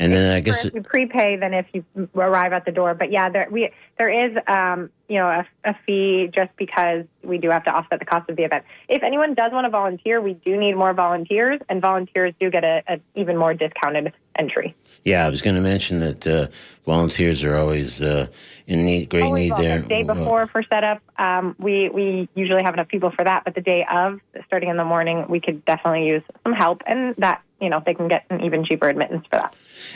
and 0.00 0.14
then 0.14 0.32
I 0.32 0.40
guess, 0.40 0.64
If 0.64 0.72
you 0.72 0.82
prepay 0.82 1.36
than 1.36 1.52
if 1.52 1.66
you 1.74 1.84
arrive 2.14 2.54
at 2.54 2.64
the 2.64 2.72
door. 2.72 2.94
But 2.94 3.12
yeah, 3.12 3.28
there 3.28 3.46
we 3.50 3.70
there 3.98 4.08
is 4.08 4.34
um, 4.46 4.88
you 5.08 5.16
know 5.16 5.26
a, 5.26 5.46
a 5.62 5.76
fee 5.84 6.30
just 6.34 6.56
because 6.56 7.04
we 7.22 7.36
do 7.36 7.50
have 7.50 7.64
to 7.64 7.70
offset 7.70 7.98
the 7.98 8.06
cost 8.06 8.30
of 8.30 8.36
the 8.36 8.44
event. 8.44 8.64
If 8.88 9.02
anyone 9.02 9.34
does 9.34 9.52
want 9.52 9.66
to 9.66 9.70
volunteer, 9.70 10.22
we 10.22 10.32
do 10.32 10.56
need 10.56 10.72
more 10.72 10.94
volunteers, 10.94 11.60
and 11.68 11.82
volunteers 11.82 12.32
do 12.40 12.50
get 12.50 12.64
a, 12.64 12.82
a 12.88 13.00
even 13.14 13.36
more 13.36 13.52
discounted 13.52 14.14
entry. 14.36 14.74
Yeah, 15.04 15.26
I 15.26 15.30
was 15.30 15.40
going 15.40 15.56
to 15.56 15.62
mention 15.62 16.00
that 16.00 16.26
uh, 16.26 16.48
volunteers 16.84 17.42
are 17.42 17.56
always 17.56 18.02
uh, 18.02 18.26
in 18.66 18.84
need, 18.84 19.08
great 19.08 19.24
Always 19.24 19.50
need 19.50 19.56
there. 19.56 19.80
The 19.80 19.88
day 19.88 20.02
before 20.02 20.46
for 20.46 20.62
setup, 20.62 21.00
um, 21.18 21.56
we 21.58 21.88
we 21.88 22.28
usually 22.34 22.62
have 22.62 22.74
enough 22.74 22.88
people 22.88 23.10
for 23.10 23.24
that. 23.24 23.44
But 23.44 23.54
the 23.54 23.60
day 23.62 23.86
of, 23.90 24.20
starting 24.46 24.68
in 24.68 24.76
the 24.76 24.84
morning, 24.84 25.26
we 25.28 25.40
could 25.40 25.64
definitely 25.64 26.06
use 26.06 26.22
some 26.44 26.52
help, 26.52 26.82
and 26.86 27.14
that 27.16 27.42
you 27.60 27.70
know 27.70 27.82
they 27.84 27.94
can 27.94 28.08
get 28.08 28.26
an 28.30 28.42
even 28.42 28.64
cheaper 28.64 28.88
admittance 28.88 29.26
for 29.30 29.36
that. 29.36 29.54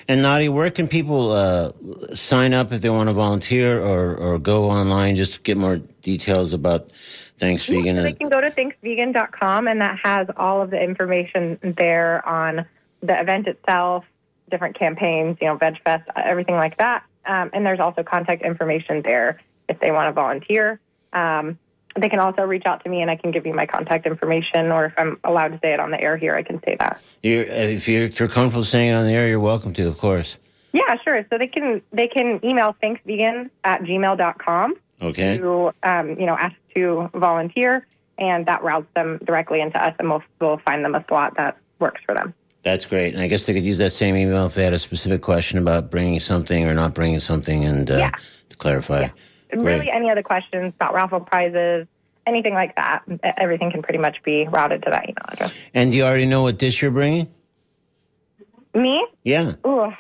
And 0.09 0.23
Nadi, 0.23 0.51
where 0.51 0.71
can 0.71 0.89
people 0.89 1.33
uh, 1.33 1.73
sign 2.15 2.55
up 2.55 2.73
if 2.73 2.81
they 2.81 2.91
want 2.91 3.09
to 3.09 3.13
volunteer 3.13 3.83
or, 3.83 4.17
or 4.17 4.39
go 4.39 4.71
online 4.71 5.17
just 5.17 5.35
to 5.35 5.41
get 5.41 5.59
more 5.59 5.77
details 6.03 6.53
about 6.53 6.93
Thanks 7.39 7.67
Vegan? 7.67 7.97
So 7.97 8.03
they 8.03 8.13
can 8.13 8.29
go 8.31 8.41
to 8.41 8.51
thanksvegan.com, 8.51 9.69
and 9.69 9.81
that 9.81 9.99
has 10.03 10.29
all 10.37 10.63
of 10.63 10.71
the 10.71 10.83
information 10.83 11.59
there 11.63 12.27
on 12.27 12.67
the 13.03 13.21
event 13.21 13.47
itself, 13.47 14.05
different 14.51 14.79
campaigns, 14.79 15.39
you 15.41 15.47
know, 15.49 15.57
VegFest, 15.57 16.05
everything 16.17 16.57
like 16.57 16.79
that. 16.79 17.05
Um, 17.27 17.51
and 17.53 17.65
there's 17.65 17.81
also 17.81 18.03
contact 18.03 18.43
information 18.43 19.03
there 19.03 19.41
if 19.69 19.81
they 19.81 19.91
want 19.91 20.09
to 20.09 20.13
volunteer. 20.13 20.81
Um, 21.13 21.59
they 21.97 22.09
can 22.09 22.19
also 22.19 22.43
reach 22.43 22.65
out 22.67 22.83
to 22.85 22.91
me, 22.91 23.03
and 23.03 23.11
I 23.11 23.17
can 23.17 23.31
give 23.31 23.47
you 23.47 23.55
my 23.55 23.67
contact 23.67 24.05
information, 24.07 24.73
or 24.73 24.87
if 24.87 24.95
I'm 24.99 25.19
allowed 25.23 25.49
to 25.49 25.59
say 25.63 25.73
it 25.73 25.81
on 25.81 25.93
the 25.93 26.01
air 26.01 26.17
here, 26.17 26.35
I 26.35 26.43
can 26.43 26.61
say 26.65 26.77
that. 26.79 27.01
You're, 27.23 27.45
if, 27.45 27.87
you're, 27.89 28.03
if 28.03 28.19
you're 28.19 28.29
comfortable 28.29 28.65
saying 28.65 28.91
it 28.91 28.95
on 28.95 29.07
the 29.07 29.13
air, 29.13 29.29
you're 29.29 29.39
welcome 29.41 29.73
to, 29.75 29.87
of 29.87 29.97
course. 29.99 30.37
Yeah, 30.73 30.97
sure. 31.05 31.25
So 31.31 31.39
they 31.39 31.47
can 31.47 31.83
they 31.93 32.09
can 32.09 32.41
email 32.45 32.75
thanksvegan 32.83 33.49
at 33.63 33.83
gmail.com 33.83 34.75
Okay. 35.03 35.39
to 35.39 35.73
um, 35.85 36.11
you 36.19 36.27
know 36.27 36.37
ask 36.37 36.57
to 36.75 37.09
volunteer, 37.15 37.87
and 38.19 38.45
that 38.47 38.65
routes 38.65 38.89
them 38.97 39.21
directly 39.25 39.61
into 39.61 39.81
us, 39.83 39.95
and 40.01 40.11
we'll 40.11 40.23
we'll 40.41 40.59
find 40.59 40.85
them 40.85 40.97
a 40.97 41.05
slot 41.07 41.37
that 41.37 41.59
works 41.79 42.01
for 42.05 42.17
them. 42.17 42.35
That's 42.65 42.87
great. 42.87 43.13
And 43.15 43.23
I 43.23 43.29
guess 43.29 43.47
they 43.47 43.53
could 43.55 43.65
use 43.65 43.79
that 43.79 43.91
same 43.91 44.17
email 44.17 44.47
if 44.47 44.55
they 44.55 44.65
had 44.65 44.73
a 44.73 44.79
specific 44.79 45.21
question 45.21 45.59
about 45.59 45.91
bringing 45.91 46.19
something 46.19 46.67
or 46.67 46.75
not 46.75 46.95
bringing 46.95 47.21
something 47.21 47.65
and 47.65 47.91
uh, 47.91 47.97
Yeah. 47.99 48.11
to 48.49 48.57
clarify. 48.57 49.09
Really, 49.53 49.91
any 49.91 50.11
other 50.11 50.23
questions 50.23 50.73
about 50.75 50.95
raffle 50.95 51.21
prizes, 51.21 51.87
anything 52.27 52.55
like 52.55 52.75
that, 52.77 53.03
everything 53.37 53.71
can 53.71 53.83
pretty 53.83 53.99
much 53.99 54.21
be 54.25 54.49
routed 54.49 54.83
to 54.85 54.91
that 54.91 55.05
email 55.05 55.25
address. 55.29 55.53
And 55.75 55.91
do 55.93 55.97
you 55.99 56.05
already 56.05 56.27
know 56.27 56.43
what 56.43 56.59
dish 56.59 56.81
you're 56.83 56.91
bringing? 56.91 57.29
Me? 58.75 59.07
Yeah. 59.23 59.53
Ooh, 59.67 59.93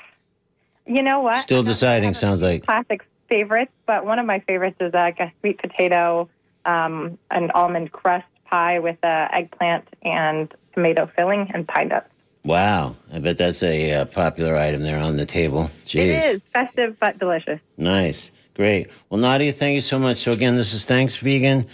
you 0.86 1.02
know 1.02 1.20
what? 1.20 1.36
Still 1.38 1.62
deciding, 1.62 2.10
a 2.10 2.14
sounds 2.14 2.42
like. 2.42 2.64
classic 2.64 3.02
favorites, 3.28 3.70
but 3.86 4.04
one 4.04 4.18
of 4.18 4.26
my 4.26 4.40
favorites 4.40 4.76
is 4.80 4.92
like 4.92 5.20
a 5.20 5.30
sweet 5.40 5.58
potato 5.58 6.28
um, 6.64 7.18
and 7.30 7.52
almond 7.52 7.92
crust 7.92 8.26
pie 8.46 8.78
with 8.80 8.96
uh, 9.04 9.28
eggplant 9.32 9.86
and 10.02 10.52
tomato 10.72 11.08
filling 11.14 11.50
and 11.54 11.68
pine 11.68 11.88
nuts. 11.88 12.08
Wow. 12.44 12.94
I 13.12 13.20
bet 13.20 13.38
that's 13.38 13.62
a 13.62 13.92
uh, 13.92 14.04
popular 14.04 14.56
item 14.56 14.82
there 14.82 15.02
on 15.02 15.16
the 15.16 15.24
table. 15.26 15.70
Jeez. 15.86 16.08
It 16.08 16.24
is 16.24 16.42
festive 16.52 16.98
but 17.00 17.18
delicious. 17.18 17.60
Nice. 17.78 18.30
Great. 18.54 18.90
Well, 19.08 19.18
Nadia, 19.18 19.52
thank 19.52 19.74
you 19.74 19.80
so 19.80 19.98
much. 19.98 20.18
So, 20.18 20.30
again, 20.30 20.54
this 20.54 20.74
is 20.74 20.84
Thanks 20.84 21.16
Vegan 21.16 21.66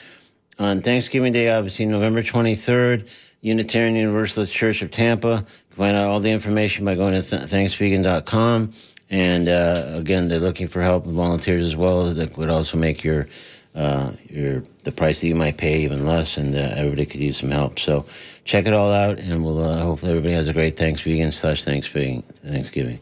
on 0.59 0.81
Thanksgiving 0.81 1.33
Day, 1.33 1.51
obviously, 1.51 1.87
November 1.87 2.23
23rd, 2.23 3.09
Unitarian 3.43 3.97
Universalist 3.97 4.53
Church 4.53 4.81
of 4.81 4.91
Tampa. 4.91 5.29
You 5.29 5.37
can 5.37 5.77
find 5.77 5.97
out 5.97 6.09
all 6.09 6.21
the 6.21 6.31
information 6.31 6.85
by 6.85 6.95
going 6.95 7.21
to 7.21 7.23
th- 7.23 7.43
thanksvegan.com. 7.43 8.73
And 9.11 9.49
uh, 9.49 9.91
again, 9.95 10.29
they're 10.29 10.39
looking 10.39 10.69
for 10.69 10.83
help 10.83 11.05
and 11.05 11.15
volunteers 11.15 11.65
as 11.65 11.75
well 11.75 12.15
that 12.15 12.39
would 12.39 12.49
also 12.49 12.79
make 12.79 13.03
your 13.03 13.27
uh, 13.75 14.13
your 14.29 14.63
the 14.85 14.93
price 14.93 15.21
that 15.21 15.27
you 15.29 15.35
might 15.35 15.57
pay 15.57 15.83
even 15.83 16.05
less, 16.05 16.37
and 16.37 16.55
uh, 16.57 16.75
everybody 16.77 17.07
could 17.07 17.21
use 17.21 17.39
some 17.39 17.51
help. 17.51 17.79
So 17.79 18.05
check 18.51 18.67
it 18.67 18.73
all 18.73 18.93
out, 18.93 19.21
and 19.21 19.45
we'll 19.45 19.63
uh, 19.63 19.81
hopefully 19.81 20.11
everybody 20.11 20.35
has 20.35 20.49
a 20.49 20.53
great 20.53 20.77
Thanks 20.77 21.01
Vegan 21.03 21.31
slash 21.31 21.63
Thanksgiving. 21.63 22.23
Thanksgiving. 22.45 22.99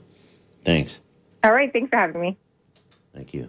Thanks. 0.62 0.98
All 1.42 1.52
right, 1.52 1.72
thanks 1.72 1.88
for 1.88 1.96
having 1.96 2.20
me. 2.20 2.36
Thank 3.14 3.32
you. 3.32 3.48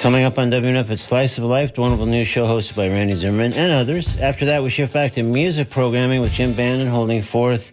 Coming 0.00 0.24
up 0.24 0.38
on 0.38 0.50
WMNF, 0.50 0.90
it's 0.90 1.02
Slice 1.02 1.38
of 1.38 1.44
Life, 1.44 1.74
the 1.74 1.82
wonderful 1.82 2.06
news 2.06 2.26
show 2.26 2.46
hosted 2.46 2.74
by 2.74 2.88
Randy 2.88 3.14
Zimmerman 3.14 3.52
and 3.52 3.70
others. 3.70 4.16
After 4.16 4.46
that, 4.46 4.62
we 4.64 4.70
shift 4.70 4.92
back 4.92 5.12
to 5.12 5.22
music 5.22 5.70
programming 5.70 6.22
with 6.22 6.32
Jim 6.32 6.54
Bannon 6.54 6.88
holding 6.88 7.22
forth 7.22 7.70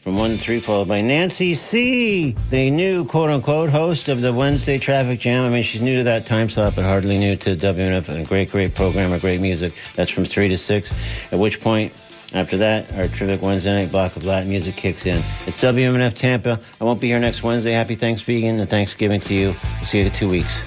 from 0.00 0.16
1 0.16 0.30
to 0.30 0.38
3, 0.38 0.60
followed 0.60 0.88
by 0.88 1.02
Nancy 1.02 1.54
C., 1.54 2.34
the 2.48 2.70
new 2.70 3.04
quote 3.04 3.28
unquote 3.28 3.68
host 3.68 4.08
of 4.08 4.22
the 4.22 4.32
Wednesday 4.32 4.78
Traffic 4.78 5.20
Jam. 5.20 5.44
I 5.44 5.50
mean, 5.50 5.62
she's 5.62 5.82
new 5.82 5.98
to 5.98 6.04
that 6.04 6.24
time 6.24 6.48
slot, 6.48 6.74
but 6.74 6.84
hardly 6.84 7.18
new 7.18 7.36
to 7.36 7.54
WMNF. 7.54 8.08
And 8.08 8.20
a 8.20 8.24
great, 8.24 8.50
great 8.50 8.74
programmer, 8.74 9.18
great 9.18 9.42
music. 9.42 9.74
That's 9.96 10.10
from 10.10 10.24
3 10.24 10.48
to 10.48 10.56
6, 10.56 10.92
at 11.32 11.38
which 11.38 11.60
point, 11.60 11.92
after 12.32 12.56
that, 12.58 12.90
our 12.92 13.08
terrific 13.08 13.42
Wednesday 13.42 13.72
night 13.72 13.90
block 13.90 14.16
of 14.16 14.24
Latin 14.24 14.48
music 14.48 14.76
kicks 14.76 15.04
in. 15.04 15.22
It's 15.46 15.60
WMNF 15.60 16.14
Tampa. 16.14 16.58
I 16.80 16.84
won't 16.84 17.00
be 17.00 17.08
here 17.08 17.20
next 17.20 17.42
Wednesday. 17.42 17.72
Happy 17.72 17.94
Thanksgiving 17.94 18.58
and 18.58 18.70
Thanksgiving 18.70 19.20
to 19.20 19.34
you. 19.34 19.48
We'll 19.48 19.84
see 19.84 19.98
you 19.98 20.06
in 20.06 20.12
two 20.12 20.30
weeks. 20.30 20.58